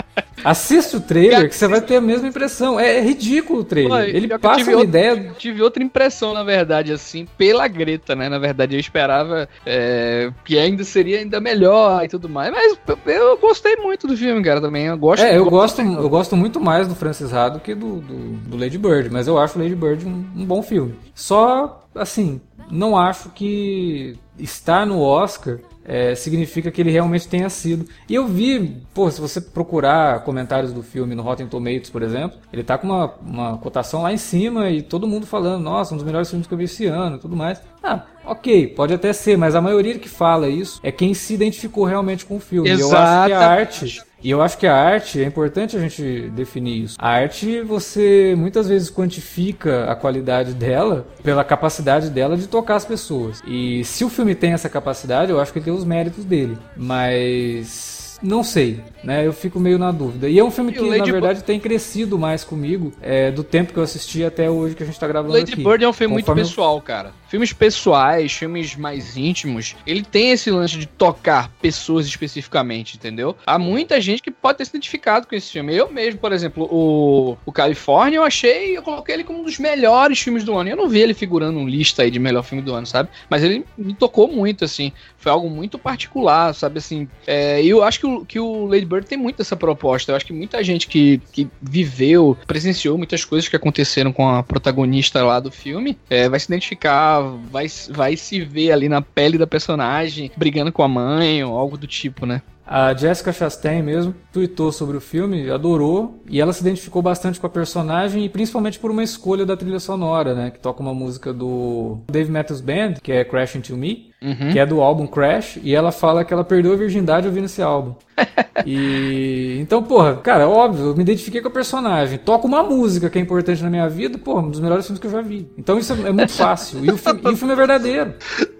Assiste 0.44 0.96
o 0.96 1.00
trailer 1.00 1.48
que 1.48 1.54
você 1.54 1.66
vai 1.66 1.80
ter 1.80 1.96
a 1.96 2.00
mesma 2.00 2.28
impressão. 2.28 2.78
É, 2.78 3.00
ridículo 3.00 3.60
o 3.60 3.64
trailer. 3.64 3.90
Pô, 3.90 3.98
Ele 3.98 4.28
passa 4.38 4.62
uma 4.64 4.72
outra, 4.72 4.84
ideia. 4.84 5.32
Tive 5.38 5.62
outra 5.62 5.82
impressão, 5.82 6.34
na 6.34 6.42
verdade, 6.42 6.92
assim, 6.92 7.26
pela 7.38 7.66
Greta, 7.66 8.14
né? 8.14 8.28
Na 8.28 8.38
verdade, 8.38 8.76
eu 8.76 8.80
esperava 8.80 9.48
é, 9.64 10.30
que 10.44 10.58
ainda 10.58 10.84
seria 10.84 11.18
ainda 11.18 11.40
melhor 11.40 12.04
e 12.04 12.08
tudo 12.08 12.28
mais. 12.28 12.52
Mas 12.52 12.78
eu 13.06 13.38
gostei 13.38 13.76
muito 13.76 14.06
do 14.06 14.16
filme, 14.16 14.42
cara, 14.42 14.60
também. 14.60 14.86
Eu 14.86 14.98
gosto 14.98 15.22
É, 15.22 15.36
eu 15.36 15.48
gosto, 15.48 15.80
eu 15.80 16.08
gosto 16.08 16.36
muito 16.36 16.60
mais 16.60 16.86
do 16.86 16.94
Francis 16.94 17.32
Ha 17.32 17.48
do 17.48 17.60
que 17.60 17.74
do, 17.74 17.96
do, 17.96 18.16
do 18.36 18.56
Lady 18.56 18.76
Bird, 18.76 19.10
mas 19.10 19.26
eu 19.26 19.38
acho 19.38 19.58
Lady 19.58 19.74
Bird 19.74 20.06
um, 20.06 20.24
um 20.36 20.44
bom 20.44 20.62
filme. 20.62 20.94
Só, 21.14 21.86
assim, 21.94 22.40
não 22.70 22.98
acho 22.98 23.30
que 23.30 24.16
estar 24.38 24.86
no 24.86 25.00
Oscar 25.00 25.58
é, 25.84 26.14
significa 26.14 26.70
que 26.70 26.80
ele 26.80 26.90
realmente 26.90 27.28
tenha 27.28 27.48
sido. 27.48 27.86
E 28.08 28.14
eu 28.14 28.26
vi, 28.26 28.76
pô, 28.92 29.10
se 29.10 29.20
você 29.20 29.40
procurar 29.40 30.24
comentários 30.24 30.72
do 30.72 30.82
filme 30.82 31.14
no 31.14 31.22
Rotten 31.22 31.46
Tomatoes, 31.46 31.90
por 31.90 32.02
exemplo, 32.02 32.38
ele 32.52 32.62
tá 32.62 32.78
com 32.78 32.86
uma, 32.86 33.14
uma 33.20 33.58
cotação 33.58 34.02
lá 34.02 34.12
em 34.12 34.16
cima 34.16 34.70
e 34.70 34.82
todo 34.82 35.06
mundo 35.06 35.26
falando, 35.26 35.62
nossa, 35.62 35.94
um 35.94 35.96
dos 35.96 36.06
melhores 36.06 36.28
filmes 36.28 36.46
que 36.46 36.54
eu 36.54 36.58
vi 36.58 36.64
esse 36.64 36.86
ano 36.86 37.16
e 37.16 37.20
tudo 37.20 37.36
mais. 37.36 37.60
Ah, 37.82 38.02
ok, 38.24 38.68
pode 38.68 38.94
até 38.94 39.12
ser, 39.12 39.36
mas 39.36 39.54
a 39.54 39.60
maioria 39.60 39.98
que 39.98 40.08
fala 40.08 40.48
isso 40.48 40.80
é 40.82 40.90
quem 40.90 41.12
se 41.12 41.34
identificou 41.34 41.84
realmente 41.84 42.24
com 42.24 42.36
o 42.36 42.40
filme. 42.40 42.70
Exato. 42.70 42.94
Eu 42.94 42.98
acho 42.98 43.26
que 43.26 43.32
a 43.32 43.50
arte 43.50 44.02
e 44.24 44.30
eu 44.30 44.40
acho 44.40 44.56
que 44.56 44.66
a 44.66 44.74
arte, 44.74 45.22
é 45.22 45.26
importante 45.26 45.76
a 45.76 45.80
gente 45.80 46.30
definir 46.30 46.84
isso. 46.84 46.96
A 46.98 47.10
arte, 47.10 47.60
você 47.60 48.34
muitas 48.34 48.66
vezes 48.66 48.90
quantifica 48.90 49.84
a 49.84 49.94
qualidade 49.94 50.54
dela 50.54 51.06
pela 51.22 51.44
capacidade 51.44 52.08
dela 52.08 52.34
de 52.34 52.46
tocar 52.46 52.76
as 52.76 52.86
pessoas. 52.86 53.42
E 53.46 53.84
se 53.84 54.02
o 54.02 54.08
filme 54.08 54.34
tem 54.34 54.54
essa 54.54 54.70
capacidade, 54.70 55.30
eu 55.30 55.38
acho 55.38 55.52
que 55.52 55.58
ele 55.58 55.66
tem 55.66 55.74
os 55.74 55.84
méritos 55.84 56.24
dele. 56.24 56.56
Mas 56.74 57.93
não 58.24 58.42
sei, 58.42 58.80
né? 59.04 59.26
Eu 59.26 59.32
fico 59.32 59.60
meio 59.60 59.78
na 59.78 59.92
dúvida. 59.92 60.28
E 60.28 60.38
é 60.38 60.42
um 60.42 60.50
filme 60.50 60.72
que, 60.72 60.80
na 60.80 61.04
verdade, 61.04 61.44
tem 61.44 61.60
crescido 61.60 62.18
mais 62.18 62.42
comigo 62.42 62.92
é, 63.02 63.30
do 63.30 63.44
tempo 63.44 63.72
que 63.72 63.78
eu 63.78 63.82
assisti 63.82 64.24
até 64.24 64.50
hoje 64.50 64.74
que 64.74 64.82
a 64.82 64.86
gente 64.86 64.98
tá 64.98 65.06
gravando 65.06 65.34
Lady 65.34 65.52
aqui. 65.52 65.62
Bird 65.62 65.84
é 65.84 65.88
um 65.88 65.92
filme 65.92 66.14
muito 66.14 66.34
pessoal, 66.34 66.80
cara. 66.80 67.12
Filmes 67.28 67.52
pessoais, 67.52 68.32
filmes 68.32 68.76
mais 68.76 69.16
íntimos, 69.16 69.76
ele 69.86 70.02
tem 70.02 70.30
esse 70.30 70.50
lance 70.50 70.78
de 70.78 70.86
tocar 70.86 71.50
pessoas 71.60 72.06
especificamente, 72.06 72.96
entendeu? 72.96 73.36
Há 73.44 73.58
muita 73.58 74.00
gente 74.00 74.22
que 74.22 74.30
pode 74.30 74.58
ter 74.58 74.64
se 74.64 74.70
identificado 74.70 75.26
com 75.26 75.34
esse 75.34 75.50
filme. 75.50 75.74
Eu 75.74 75.90
mesmo, 75.90 76.20
por 76.20 76.32
exemplo, 76.32 76.68
o, 76.70 77.36
o 77.44 77.52
California, 77.52 78.18
eu 78.18 78.22
achei, 78.22 78.76
eu 78.76 78.82
coloquei 78.82 79.16
ele 79.16 79.24
como 79.24 79.40
um 79.40 79.44
dos 79.44 79.58
melhores 79.58 80.20
filmes 80.20 80.44
do 80.44 80.56
ano. 80.56 80.70
Eu 80.70 80.76
não 80.76 80.88
vi 80.88 81.00
ele 81.00 81.12
figurando 81.12 81.58
um 81.58 81.68
lista 81.68 82.02
aí 82.02 82.10
de 82.10 82.18
melhor 82.18 82.42
filme 82.42 82.62
do 82.62 82.72
ano, 82.72 82.86
sabe? 82.86 83.08
Mas 83.28 83.42
ele 83.42 83.64
me 83.76 83.94
tocou 83.94 84.28
muito, 84.28 84.64
assim. 84.64 84.92
Foi 85.18 85.32
algo 85.32 85.50
muito 85.50 85.78
particular, 85.78 86.54
sabe? 86.54 86.78
Assim, 86.78 87.08
é, 87.26 87.64
eu 87.64 87.82
acho 87.82 87.98
que 87.98 88.06
o, 88.06 88.13
que 88.22 88.38
o 88.38 88.66
Lady 88.66 88.84
Bird 88.84 89.06
tem 89.06 89.16
muito 89.16 89.40
essa 89.40 89.56
proposta. 89.56 90.12
Eu 90.12 90.16
acho 90.16 90.26
que 90.26 90.32
muita 90.32 90.62
gente 90.62 90.86
que, 90.86 91.20
que 91.32 91.48
viveu, 91.62 92.36
presenciou 92.46 92.98
muitas 92.98 93.24
coisas 93.24 93.48
que 93.48 93.56
aconteceram 93.56 94.12
com 94.12 94.28
a 94.28 94.42
protagonista 94.42 95.24
lá 95.24 95.40
do 95.40 95.50
filme, 95.50 95.96
é, 96.10 96.28
vai 96.28 96.38
se 96.38 96.46
identificar, 96.46 97.20
vai, 97.20 97.66
vai 97.90 98.16
se 98.16 98.40
ver 98.40 98.72
ali 98.72 98.88
na 98.88 99.00
pele 99.00 99.38
da 99.38 99.46
personagem, 99.46 100.30
brigando 100.36 100.72
com 100.72 100.82
a 100.82 100.88
mãe 100.88 101.42
ou 101.42 101.56
algo 101.56 101.78
do 101.78 101.86
tipo, 101.86 102.26
né? 102.26 102.42
A 102.66 102.94
Jessica 102.94 103.30
Chastain 103.30 103.82
mesmo 103.82 104.14
tweetou 104.32 104.72
sobre 104.72 104.96
o 104.96 105.00
filme, 105.00 105.50
adorou, 105.50 106.22
e 106.28 106.40
ela 106.40 106.52
se 106.52 106.62
identificou 106.62 107.02
bastante 107.02 107.38
com 107.38 107.46
a 107.46 107.50
personagem 107.50 108.24
e 108.24 108.28
principalmente 108.28 108.78
por 108.78 108.90
uma 108.90 109.02
escolha 109.02 109.44
da 109.44 109.56
trilha 109.56 109.78
sonora, 109.78 110.34
né? 110.34 110.50
Que 110.50 110.58
toca 110.58 110.82
uma 110.82 110.94
música 110.94 111.32
do 111.32 111.98
Dave 112.10 112.30
Matthews 112.30 112.62
Band, 112.62 112.94
que 113.02 113.12
é 113.12 113.22
Crash 113.22 113.56
Into 113.56 113.76
Me, 113.76 114.13
uhum. 114.24 114.50
que 114.50 114.58
é 114.58 114.64
do 114.64 114.80
álbum 114.80 115.06
Crash, 115.06 115.58
e 115.62 115.74
ela 115.74 115.92
fala 115.92 116.24
que 116.24 116.32
ela 116.32 116.42
perdeu 116.42 116.72
a 116.72 116.76
virgindade 116.76 117.26
ouvindo 117.26 117.44
esse 117.44 117.60
álbum. 117.60 117.94
e 118.64 119.58
então, 119.60 119.82
porra, 119.82 120.16
cara, 120.16 120.48
óbvio, 120.48 120.86
eu 120.86 120.96
me 120.96 121.02
identifiquei 121.02 121.40
com 121.40 121.48
a 121.48 121.50
personagem. 121.50 122.18
Toco 122.18 122.46
uma 122.46 122.62
música 122.62 123.10
que 123.10 123.18
é 123.18 123.20
importante 123.20 123.62
na 123.62 123.70
minha 123.70 123.88
vida, 123.88 124.18
porra, 124.18 124.42
um 124.42 124.50
dos 124.50 124.60
melhores 124.60 124.86
filmes 124.86 125.00
que 125.00 125.06
eu 125.06 125.10
já 125.10 125.20
vi. 125.20 125.48
Então 125.58 125.78
isso 125.78 125.92
é, 125.92 126.08
é 126.08 126.12
muito 126.12 126.32
fácil. 126.32 126.84
E 126.84 126.90
o, 126.90 126.96
filme, 126.96 127.20
e 127.24 127.28
o 127.28 127.36
filme 127.36 127.52
é 127.52 127.56
verdadeiro. 127.56 128.14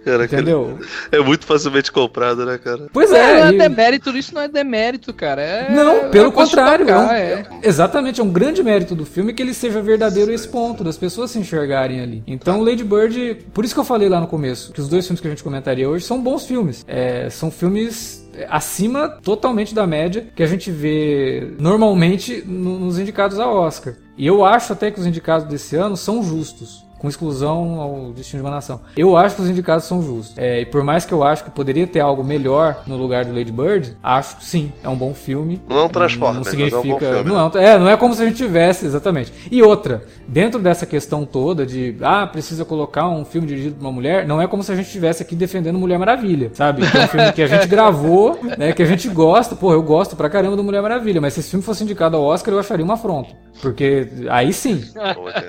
Cara, 0.04 0.24
entendeu? 0.24 0.78
Cara, 0.78 1.22
é 1.22 1.24
muito 1.24 1.46
facilmente 1.46 1.90
comprado, 1.90 2.44
né, 2.44 2.58
cara? 2.58 2.88
Pois 2.92 3.10
é. 3.10 3.40
Não 3.40 3.48
é 3.48 3.52
demérito, 3.68 4.10
isso 4.16 4.34
não 4.34 4.42
é 4.42 4.48
demérito, 4.48 5.12
cara. 5.14 5.40
É, 5.40 5.70
não, 5.70 6.10
pelo 6.10 6.28
é 6.28 6.32
contrário. 6.32 6.86
Tocar, 6.86 7.16
é 7.16 7.36
um, 7.36 7.38
é. 7.38 7.46
Exatamente, 7.62 8.20
é 8.20 8.24
um 8.24 8.30
grande 8.30 8.62
mérito 8.62 8.94
do 8.94 9.06
filme 9.06 9.32
que 9.32 9.42
ele 9.42 9.54
seja 9.54 9.80
verdadeiro 9.80 10.30
a 10.30 10.34
esse 10.34 10.48
ponto, 10.48 10.84
das 10.84 10.98
pessoas 10.98 11.30
se 11.30 11.38
enxergarem 11.38 12.00
ali. 12.00 12.22
Então, 12.26 12.60
Lady 12.60 12.84
Bird, 12.84 13.46
por 13.54 13.64
isso 13.64 13.72
que 13.72 13.80
eu 13.80 13.84
falei 13.84 14.08
lá 14.08 14.20
no 14.20 14.26
começo, 14.26 14.72
que 14.72 14.80
os 14.80 14.88
dois 14.88 15.06
filmes 15.06 15.20
que 15.20 15.26
a 15.26 15.30
gente 15.30 15.42
comentaria 15.54 15.88
hoje 15.88 16.04
são 16.04 16.20
bons 16.20 16.46
filmes. 16.46 16.84
É, 16.88 17.30
são 17.30 17.50
filmes 17.50 18.28
acima 18.48 19.08
totalmente 19.08 19.72
da 19.72 19.86
média 19.86 20.26
que 20.34 20.42
a 20.42 20.46
gente 20.46 20.70
vê 20.70 21.54
normalmente 21.60 22.42
nos 22.44 22.98
indicados 22.98 23.38
a 23.38 23.48
Oscar. 23.48 23.94
E 24.18 24.26
eu 24.26 24.44
acho 24.44 24.72
até 24.72 24.90
que 24.90 24.98
os 24.98 25.06
indicados 25.06 25.46
desse 25.46 25.76
ano 25.76 25.96
são 25.96 26.22
justos 26.22 26.84
com 27.04 27.08
exclusão 27.10 27.80
ao 27.80 28.12
destino 28.12 28.42
de 28.42 28.48
uma 28.48 28.54
nação. 28.54 28.80
Eu 28.96 29.14
acho 29.14 29.36
que 29.36 29.42
os 29.42 29.50
indicados 29.50 29.84
são 29.84 30.02
justos. 30.02 30.38
É, 30.38 30.62
e 30.62 30.64
por 30.64 30.82
mais 30.82 31.04
que 31.04 31.12
eu 31.12 31.22
acho 31.22 31.44
que 31.44 31.50
poderia 31.50 31.86
ter 31.86 32.00
algo 32.00 32.24
melhor 32.24 32.82
no 32.86 32.96
lugar 32.96 33.26
do 33.26 33.34
Lady 33.34 33.52
Bird, 33.52 33.94
acho 34.02 34.38
que 34.38 34.44
sim, 34.46 34.72
é 34.82 34.88
um 34.88 34.96
bom 34.96 35.12
filme. 35.12 35.60
Não 35.68 35.80
é 35.80 35.84
um 35.84 35.88
Transformers, 35.90 36.36
não 36.38 36.44
significa, 36.44 37.04
é 37.04 37.10
um 37.10 37.14
filme. 37.16 37.30
Não 37.30 37.60
é, 37.60 37.64
é, 37.64 37.78
não 37.78 37.90
é 37.90 37.96
como 37.98 38.14
se 38.14 38.22
a 38.22 38.24
gente 38.24 38.38
tivesse, 38.38 38.86
exatamente. 38.86 39.34
E 39.50 39.62
outra, 39.62 40.02
dentro 40.26 40.58
dessa 40.58 40.86
questão 40.86 41.26
toda 41.26 41.66
de, 41.66 41.94
ah, 42.00 42.26
precisa 42.26 42.64
colocar 42.64 43.06
um 43.06 43.22
filme 43.22 43.46
dirigido 43.46 43.74
por 43.74 43.82
uma 43.82 43.92
mulher, 43.92 44.26
não 44.26 44.40
é 44.40 44.46
como 44.46 44.62
se 44.62 44.72
a 44.72 44.74
gente 44.74 44.86
estivesse 44.86 45.22
aqui 45.22 45.36
defendendo 45.36 45.78
Mulher 45.78 45.98
Maravilha, 45.98 46.52
sabe? 46.54 46.90
Que 46.90 46.96
é 46.96 47.04
um 47.04 47.08
filme 47.08 47.32
que 47.32 47.42
a 47.42 47.46
gente 47.46 47.66
gravou, 47.68 48.38
né, 48.56 48.72
que 48.72 48.82
a 48.82 48.86
gente 48.86 49.10
gosta, 49.10 49.54
pô, 49.54 49.74
eu 49.74 49.82
gosto 49.82 50.16
pra 50.16 50.30
caramba 50.30 50.56
do 50.56 50.64
Mulher 50.64 50.80
Maravilha, 50.80 51.20
mas 51.20 51.34
se 51.34 51.40
esse 51.40 51.50
filme 51.50 51.62
fosse 51.62 51.84
indicado 51.84 52.16
ao 52.16 52.22
Oscar, 52.22 52.54
eu 52.54 52.58
acharia 52.58 52.84
uma 52.84 52.94
afronta. 52.94 53.30
Porque 53.60 54.08
aí 54.30 54.54
sim, 54.54 54.82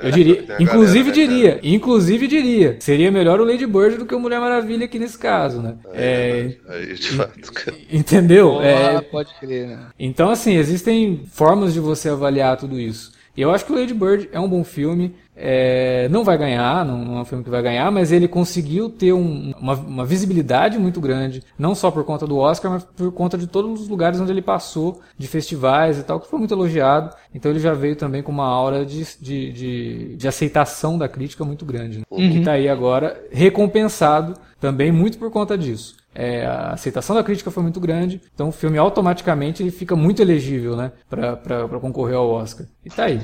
eu 0.04 0.12
diria, 0.12 0.46
inclusive 0.60 1.10
né, 1.10 1.16
diria, 1.16 1.45
diria, 1.46 1.60
inclusive 1.64 2.28
diria, 2.28 2.78
seria 2.80 3.12
melhor 3.12 3.40
o 3.40 3.46
Lady 3.46 3.66
Bird 3.66 3.98
do 3.98 4.06
que 4.06 4.16
o 4.16 4.20
Mulher 4.20 4.40
Maravilha 4.40 4.86
aqui 4.86 4.98
nesse 4.98 5.18
caso, 5.18 5.62
né? 5.62 5.76
É, 5.94 6.56
é, 6.68 6.74
aí, 6.74 6.94
de 6.94 7.10
fato, 7.10 7.54
cara. 7.54 7.78
Entendeu? 7.92 8.62
é, 8.62 9.02
pode 9.02 9.34
crer, 9.40 9.68
né? 9.68 9.88
Então, 10.00 10.30
assim, 10.30 10.56
existem 10.56 11.24
formas 11.32 11.74
de 11.74 11.80
você 11.80 12.10
avaliar 12.10 12.58
tudo 12.58 12.80
isso. 12.80 13.14
E 13.38 13.42
eu 13.42 13.52
acho 13.52 13.66
que 13.66 13.72
o 13.72 13.76
Lady 13.76 13.94
Bird 13.94 14.30
é 14.32 14.40
um 14.40 14.48
bom 14.48 14.64
filme. 14.64 15.14
É, 15.38 16.08
não 16.10 16.24
vai 16.24 16.38
ganhar, 16.38 16.86
não, 16.86 17.04
não, 17.04 17.18
é 17.18 17.22
um 17.22 17.26
filme 17.26 17.44
que 17.44 17.50
vai 17.50 17.62
ganhar, 17.62 17.92
mas 17.92 18.12
ele 18.12 18.26
conseguiu 18.26 18.90
ter 18.90 19.12
um, 19.12 19.54
uma, 19.60 19.74
uma, 19.74 20.06
visibilidade 20.06 20.80
muito 20.80 21.02
grande, 21.02 21.44
não 21.60 21.76
só 21.76 21.92
por 21.92 22.06
conta 22.06 22.26
do 22.26 22.38
Oscar, 22.38 22.72
mas 22.72 22.84
por 22.86 23.12
conta 23.12 23.38
de 23.38 23.46
todos 23.46 23.82
os 23.82 23.90
lugares 23.90 24.20
onde 24.20 24.32
ele 24.32 24.42
passou, 24.42 25.02
de 25.18 25.28
festivais 25.28 26.00
e 26.00 26.04
tal, 26.04 26.22
que 26.22 26.30
foi 26.30 26.40
muito 26.40 26.54
elogiado. 26.54 27.14
Então 27.34 27.52
ele 27.52 27.60
já 27.60 27.74
veio 27.74 27.98
também 27.98 28.24
com 28.24 28.32
uma 28.32 28.48
aura 28.48 28.86
de, 28.86 29.06
de, 29.20 29.52
de, 29.52 30.16
de 30.16 30.28
aceitação 30.28 30.98
da 30.98 31.10
crítica 31.10 31.44
muito 31.44 31.66
grande. 31.66 32.00
Né? 32.00 32.06
Uhum. 32.10 32.32
Que 32.32 32.40
está 32.40 32.54
aí 32.54 32.70
agora 32.70 33.22
recompensado 33.30 34.36
também 34.60 34.92
muito 34.92 35.18
por 35.18 35.30
conta 35.30 35.58
disso. 35.58 35.98
É, 36.14 36.46
a 36.46 36.72
aceitação 36.72 37.14
da 37.14 37.24
crítica 37.24 37.52
foi 37.52 37.62
muito 37.62 37.80
grande, 37.82 38.22
então 38.34 38.48
o 38.48 38.52
filme 38.54 38.78
automaticamente 38.78 39.62
ele 39.62 39.70
fica 39.70 39.98
muito 39.98 40.22
elegível 40.22 40.78
né, 40.78 40.94
para 41.10 41.68
concorrer 41.82 42.16
ao 42.16 42.30
Oscar. 42.30 42.66
E 42.86 42.90
tá 42.90 43.04
aí. 43.04 43.20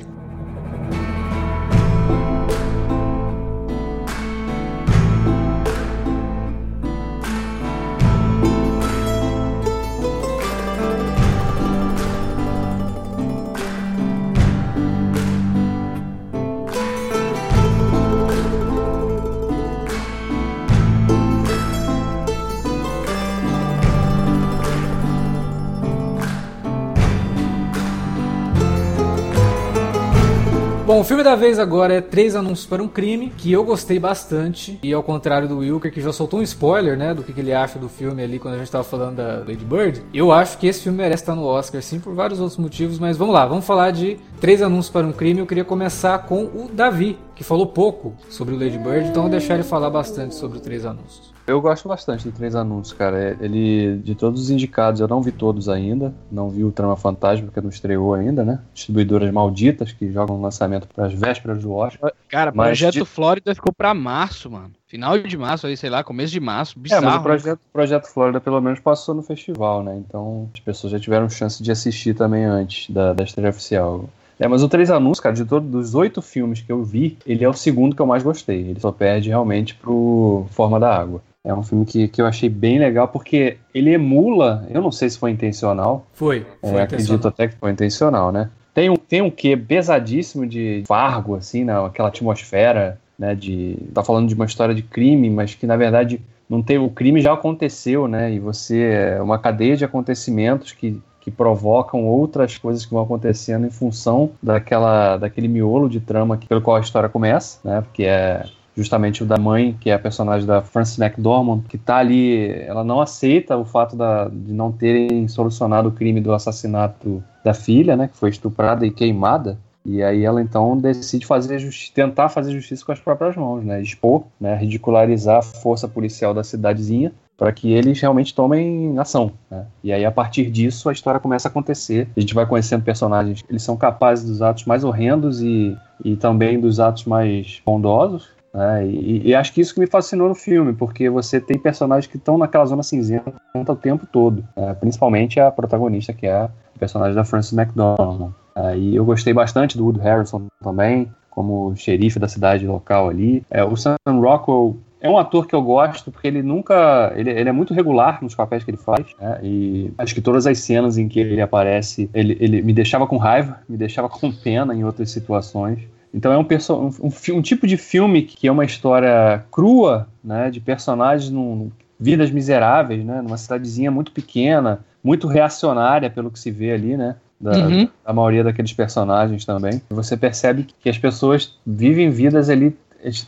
Bom, 30.92 31.00
o 31.00 31.04
filme 31.06 31.24
da 31.24 31.36
vez 31.36 31.58
agora 31.58 31.94
é 31.94 32.02
Três 32.02 32.36
Anúncios 32.36 32.68
para 32.68 32.84
um 32.84 32.88
Crime, 32.90 33.32
que 33.38 33.50
eu 33.50 33.64
gostei 33.64 33.98
bastante. 33.98 34.78
E 34.84 34.92
ao 34.92 35.02
contrário 35.02 35.48
do 35.48 35.60
Wilker, 35.60 35.90
que 35.90 36.02
já 36.02 36.12
soltou 36.12 36.42
um 36.42 36.44
spoiler, 36.44 36.98
né, 36.98 37.14
do 37.14 37.24
que, 37.24 37.32
que 37.32 37.40
ele 37.40 37.54
acha 37.54 37.80
do 37.80 37.88
filme 37.88 38.22
ali 38.22 38.38
quando 38.38 38.56
a 38.56 38.58
gente 38.58 38.70
tava 38.70 38.84
falando 38.84 39.16
da 39.16 39.38
Lady 39.38 39.64
Bird, 39.64 40.04
eu 40.14 40.34
acho 40.34 40.58
que 40.58 40.68
esse 40.68 40.82
filme 40.82 40.98
merece 40.98 41.24
estar 41.24 41.34
no 41.34 41.46
Oscar, 41.46 41.82
sim, 41.82 41.98
por 41.98 42.14
vários 42.14 42.42
outros 42.42 42.58
motivos. 42.58 43.00
Mas 43.00 43.16
vamos 43.16 43.34
lá, 43.34 43.46
vamos 43.46 43.66
falar 43.66 43.92
de 43.92 44.20
Três 44.42 44.62
Anúncios 44.62 44.90
para 44.90 45.08
um 45.08 45.14
Crime. 45.14 45.40
Eu 45.40 45.48
queria 45.48 45.64
começar 45.64 46.20
com 46.24 46.44
o 46.44 46.70
Davi, 46.74 47.18
que 47.42 47.48
falou 47.48 47.66
pouco 47.66 48.14
sobre 48.30 48.54
o 48.54 48.58
Lady 48.58 48.78
Bird, 48.78 49.10
então 49.10 49.24
vou 49.24 49.32
deixar 49.32 49.56
ele 49.56 49.64
falar 49.64 49.90
bastante 49.90 50.36
sobre 50.36 50.60
o 50.60 50.62
Três 50.62 50.86
Anúncios. 50.86 51.34
Eu 51.48 51.60
gosto 51.60 51.90
bastante 51.90 52.24
do 52.24 52.32
Três 52.32 52.56
Anúncios, 52.56 52.96
cara. 52.96 53.20
É, 53.20 53.38
ele, 53.42 53.98
de 53.98 54.14
todos 54.14 54.40
os 54.40 54.52
indicados, 54.52 55.02
eu 55.02 55.08
não 55.08 55.24
vi 55.24 55.32
todos 55.32 55.68
ainda. 55.68 56.14
Não 56.32 56.52
vi 56.52 56.64
o 56.64 56.72
Trama 56.72 56.96
Fantasma, 56.96 57.48
porque 57.48 57.60
não 57.60 57.72
estreou 57.72 58.14
ainda, 58.14 58.46
né? 58.46 58.60
Distribuidoras 58.76 59.32
malditas 59.32 59.92
que 59.92 60.12
jogam 60.12 60.38
o 60.38 60.42
lançamento 60.42 60.88
para 60.88 61.08
as 61.08 61.14
vésperas 61.14 61.64
do 61.64 61.74
Oscar. 61.74 62.14
Cara, 62.30 62.52
mas 62.54 62.68
Projeto 62.68 62.94
de... 62.94 63.06
Flórida 63.06 63.56
ficou 63.56 63.74
para 63.74 63.92
março, 63.92 64.52
mano. 64.52 64.70
Final 64.86 65.18
de 65.18 65.36
março, 65.36 65.66
aí, 65.66 65.76
sei 65.76 65.90
lá, 65.90 66.04
começo 66.04 66.32
de 66.32 66.40
março. 66.40 66.78
Bizarro, 66.78 67.04
é, 67.04 67.08
mas 67.08 67.20
o 67.20 67.24
projeto, 67.24 67.60
né? 67.60 67.70
projeto 67.74 68.06
Flórida 68.06 68.40
pelo 68.40 68.62
menos 68.62 68.80
passou 68.80 69.16
no 69.16 69.24
festival, 69.24 69.84
né? 69.84 69.98
Então 69.98 70.48
as 70.54 70.60
pessoas 70.60 70.92
já 70.92 71.00
tiveram 71.00 71.28
chance 71.28 71.64
de 71.64 71.72
assistir 71.72 72.14
também 72.14 72.46
antes 72.46 72.88
da, 72.94 73.14
da 73.14 73.24
estreia 73.24 73.50
oficial. 73.50 74.08
É, 74.42 74.48
mas 74.48 74.64
o 74.64 74.68
Três 74.68 74.90
Anúncios, 74.90 75.20
cara, 75.20 75.36
de 75.36 75.46
todos 75.46 75.90
os 75.90 75.94
oito 75.94 76.20
filmes 76.20 76.62
que 76.62 76.72
eu 76.72 76.84
vi, 76.84 77.16
ele 77.28 77.44
é 77.44 77.48
o 77.48 77.54
segundo 77.54 77.96
que 77.96 78.02
eu 78.02 78.08
mais 78.08 78.24
gostei. 78.24 78.62
Ele 78.62 78.80
só 78.80 78.92
perde 78.92 79.30
realmente 79.30 79.76
pro 79.76 80.48
Forma 80.50 80.80
da 80.80 80.92
Água. 80.92 81.22
É 81.44 81.54
um 81.54 81.62
filme 81.62 81.86
que, 81.86 82.08
que 82.08 82.20
eu 82.20 82.26
achei 82.26 82.50
bem 82.50 82.80
legal, 82.80 83.08
porque 83.08 83.58
ele 83.72 83.94
emula, 83.94 84.68
eu 84.72 84.82
não 84.82 84.92
sei 84.92 85.12
se 85.12 85.20
foi 85.20 85.30
intencional. 85.30 86.08
Foi, 86.14 86.44
foi 86.60 86.72
é, 86.72 86.82
Acredito 86.82 87.28
até 87.28 87.50
que 87.50 87.56
foi 87.56 87.72
intencional, 87.72 88.32
né? 88.32 88.50
Tem 88.74 88.90
um, 88.90 88.96
tem 88.96 89.22
um 89.22 89.30
quê 89.30 89.56
pesadíssimo 89.56 90.48
de 90.48 90.84
Fargo, 90.88 91.36
assim, 91.36 91.64
né? 91.64 91.74
aquela 91.86 92.10
atmosfera, 92.10 93.00
né? 93.20 93.36
De. 93.36 93.78
Tá 93.94 94.04
falando 94.04 94.28
de 94.28 94.34
uma 94.34 94.46
história 94.46 94.74
de 94.74 94.82
crime, 94.82 95.30
mas 95.30 95.54
que 95.54 95.68
na 95.68 95.78
verdade 95.78 96.20
não 96.50 96.64
tem. 96.64 96.80
O 96.80 96.90
crime 96.90 97.22
já 97.22 97.34
aconteceu, 97.34 98.08
né? 98.08 98.34
E 98.34 98.40
você. 98.40 99.14
É 99.18 99.22
uma 99.22 99.38
cadeia 99.38 99.78
de 99.78 99.86
acontecimentos 99.86 100.72
que, 100.72 101.00
que 101.22 101.32
provocam 101.32 102.06
outras 102.06 102.58
coisas 102.58 102.86
que 102.86 102.94
vão 102.94 103.04
acontecendo 103.04 103.66
em 103.66 103.70
função 103.70 104.32
daquela, 104.42 105.18
daquele 105.18 105.48
miolo 105.48 105.88
de 105.88 106.00
trama 106.00 106.36
que, 106.36 106.48
pelo 106.48 106.62
qual 106.62 106.78
a 106.78 106.82
história 106.82 107.08
começa, 107.08 107.60
né? 107.64 107.82
Porque 107.82 108.04
é 108.04 108.44
justamente 108.76 109.22
o 109.22 109.26
da 109.26 109.38
mãe, 109.38 109.78
que 109.80 109.90
é 109.90 109.94
a 109.94 110.00
personagem 110.00 110.48
da 110.48 110.62
Frances 110.62 110.98
McDormand, 110.98 111.62
que 111.70 111.78
tá 111.78 111.98
ali, 111.98 112.50
ela 112.64 112.84
não 112.84 113.00
aceita 113.00 113.56
o 113.56 113.66
fato 113.66 113.96
da, 113.96 114.28
de 114.28 114.54
não 114.54 114.72
terem 114.72 115.28
solucionado 115.28 115.90
o 115.90 115.92
crime 115.92 116.20
do 116.20 116.34
assassinato 116.34 117.24
da 117.44 117.54
filha, 117.54 117.96
né, 117.96 118.08
que 118.08 118.18
foi 118.18 118.30
estuprada 118.30 118.86
e 118.86 118.92
queimada. 118.92 119.58
E 119.86 120.02
aí 120.04 120.24
ela 120.24 120.42
então 120.42 120.78
decide 120.78 121.26
fazer 121.26 121.60
tentar 121.94 122.30
fazer 122.30 122.52
justiça 122.52 122.86
com 122.86 122.92
as 122.92 123.00
próprias 123.00 123.36
mãos, 123.36 123.64
né, 123.64 123.82
expor, 123.82 124.24
né, 124.40 124.56
ridicularizar 124.56 125.40
a 125.40 125.42
força 125.42 125.88
policial 125.88 126.34
da 126.34 126.44
cidadezinha 126.44 127.12
para 127.42 127.52
que 127.52 127.74
eles 127.74 128.00
realmente 128.00 128.36
tomem 128.36 129.00
ação. 129.00 129.32
Né? 129.50 129.66
E 129.84 129.92
aí, 129.92 130.06
a 130.06 130.12
partir 130.12 130.52
disso, 130.52 130.88
a 130.88 130.94
história 130.94 131.20
começa 131.20 131.48
a 131.48 131.50
acontecer. 131.50 132.08
A 132.16 132.20
gente 132.20 132.36
vai 132.36 132.46
conhecendo 132.46 132.84
personagens, 132.84 133.44
eles 133.50 133.64
são 133.64 133.76
capazes 133.76 134.24
dos 134.24 134.44
atos 134.44 134.66
mais 134.66 134.84
horrendos 134.84 135.42
e, 135.42 135.76
e 136.06 136.16
também 136.16 136.60
dos 136.60 136.80
atos 136.80 137.06
mais 137.06 137.60
bondosos. 137.66 138.30
É, 138.54 138.86
e, 138.86 139.30
e, 139.30 139.34
acho 139.34 139.54
que 139.54 139.60
isso 139.60 139.74
que 139.74 139.80
me 139.80 139.88
fascinou 139.88 140.30
no 140.30 140.36
filme, 140.36 140.72
porque 140.74 141.10
você 141.10 141.42
tem 141.42 141.58
personagens 141.58 142.06
que 142.06 142.18
estão 142.18 142.38
naquela 142.38 142.66
zona 142.66 142.84
cinzenta 142.84 143.34
o 143.56 143.76
tempo 143.76 144.06
todo, 144.06 144.44
é, 144.56 144.76
principalmente 144.76 145.40
a 145.40 145.50
protagonista, 145.50 146.14
que 146.14 146.28
é 146.28 146.34
a 146.34 146.50
personagem 146.78 147.16
da 147.16 147.24
Frances 147.24 147.58
McDormand. 147.58 148.36
E 148.78 148.96
eu 148.96 149.04
gostei 149.04 149.34
bastante 149.34 149.76
do 149.80 149.86
Wood 149.86 150.00
Harrison 150.00 150.44
também, 150.62 151.12
como 151.32 151.76
xerife 151.76 152.20
da 152.20 152.28
cidade 152.28 152.68
local 152.68 153.10
ali. 153.10 153.44
É, 153.50 153.64
o 153.64 153.76
Sam 153.76 153.96
Rockwell 154.06 154.78
é 155.02 155.10
um 155.10 155.18
ator 155.18 155.48
que 155.48 155.56
eu 155.56 155.62
gosto 155.62 156.12
porque 156.12 156.28
ele 156.28 156.44
nunca. 156.44 157.12
Ele, 157.16 157.32
ele 157.32 157.50
é 157.50 157.52
muito 157.52 157.74
regular 157.74 158.20
nos 158.22 158.36
papéis 158.36 158.64
que 158.64 158.70
ele 158.70 158.78
faz. 158.78 159.08
Né? 159.20 159.40
E 159.42 159.92
acho 159.98 160.14
que 160.14 160.22
todas 160.22 160.46
as 160.46 160.60
cenas 160.60 160.98
em 160.98 161.08
que 161.08 161.20
ele 161.20 161.42
aparece, 161.42 162.10
ele, 162.14 162.38
ele 162.40 162.62
me 162.62 162.72
deixava 162.72 163.08
com 163.08 163.18
raiva, 163.18 163.60
me 163.68 163.76
deixava 163.76 164.08
com 164.08 164.32
pena 164.32 164.76
em 164.76 164.84
outras 164.84 165.10
situações. 165.10 165.80
Então 166.14 166.32
é 166.32 166.38
um, 166.38 166.42
um, 166.42 167.08
um, 167.08 167.38
um, 167.38 167.42
tipo 167.42 167.66
de 167.66 167.78
filme 167.78 168.22
que 168.22 168.48
é 168.48 168.52
uma 168.52 168.66
história 168.66 169.44
crua, 169.50 170.08
né, 170.24 170.52
de 170.52 170.60
personagens 170.60 171.32
num, 171.32 171.72
vidas 172.00 172.30
miseráveis, 172.30 173.04
né, 173.04 173.22
numa 173.22 173.38
cidadezinha 173.38 173.90
muito 173.90 174.12
pequena, 174.12 174.84
muito 175.02 175.26
reacionária 175.28 176.10
pelo 176.10 176.30
que 176.30 176.38
se 176.38 176.52
vê 176.52 176.74
ali, 176.74 176.98
né, 176.98 177.16
da, 177.40 177.52
uhum. 177.52 177.90
da 178.06 178.14
maioria 178.14 178.44
daqueles 178.44 178.74
personagens 178.74 179.46
também. 179.46 179.82
Você 179.90 180.18
percebe 180.18 180.68
que 180.82 180.90
as 180.90 180.98
pessoas 180.98 181.58
vivem 181.66 182.10
vidas 182.10 182.50
ali 182.50 182.76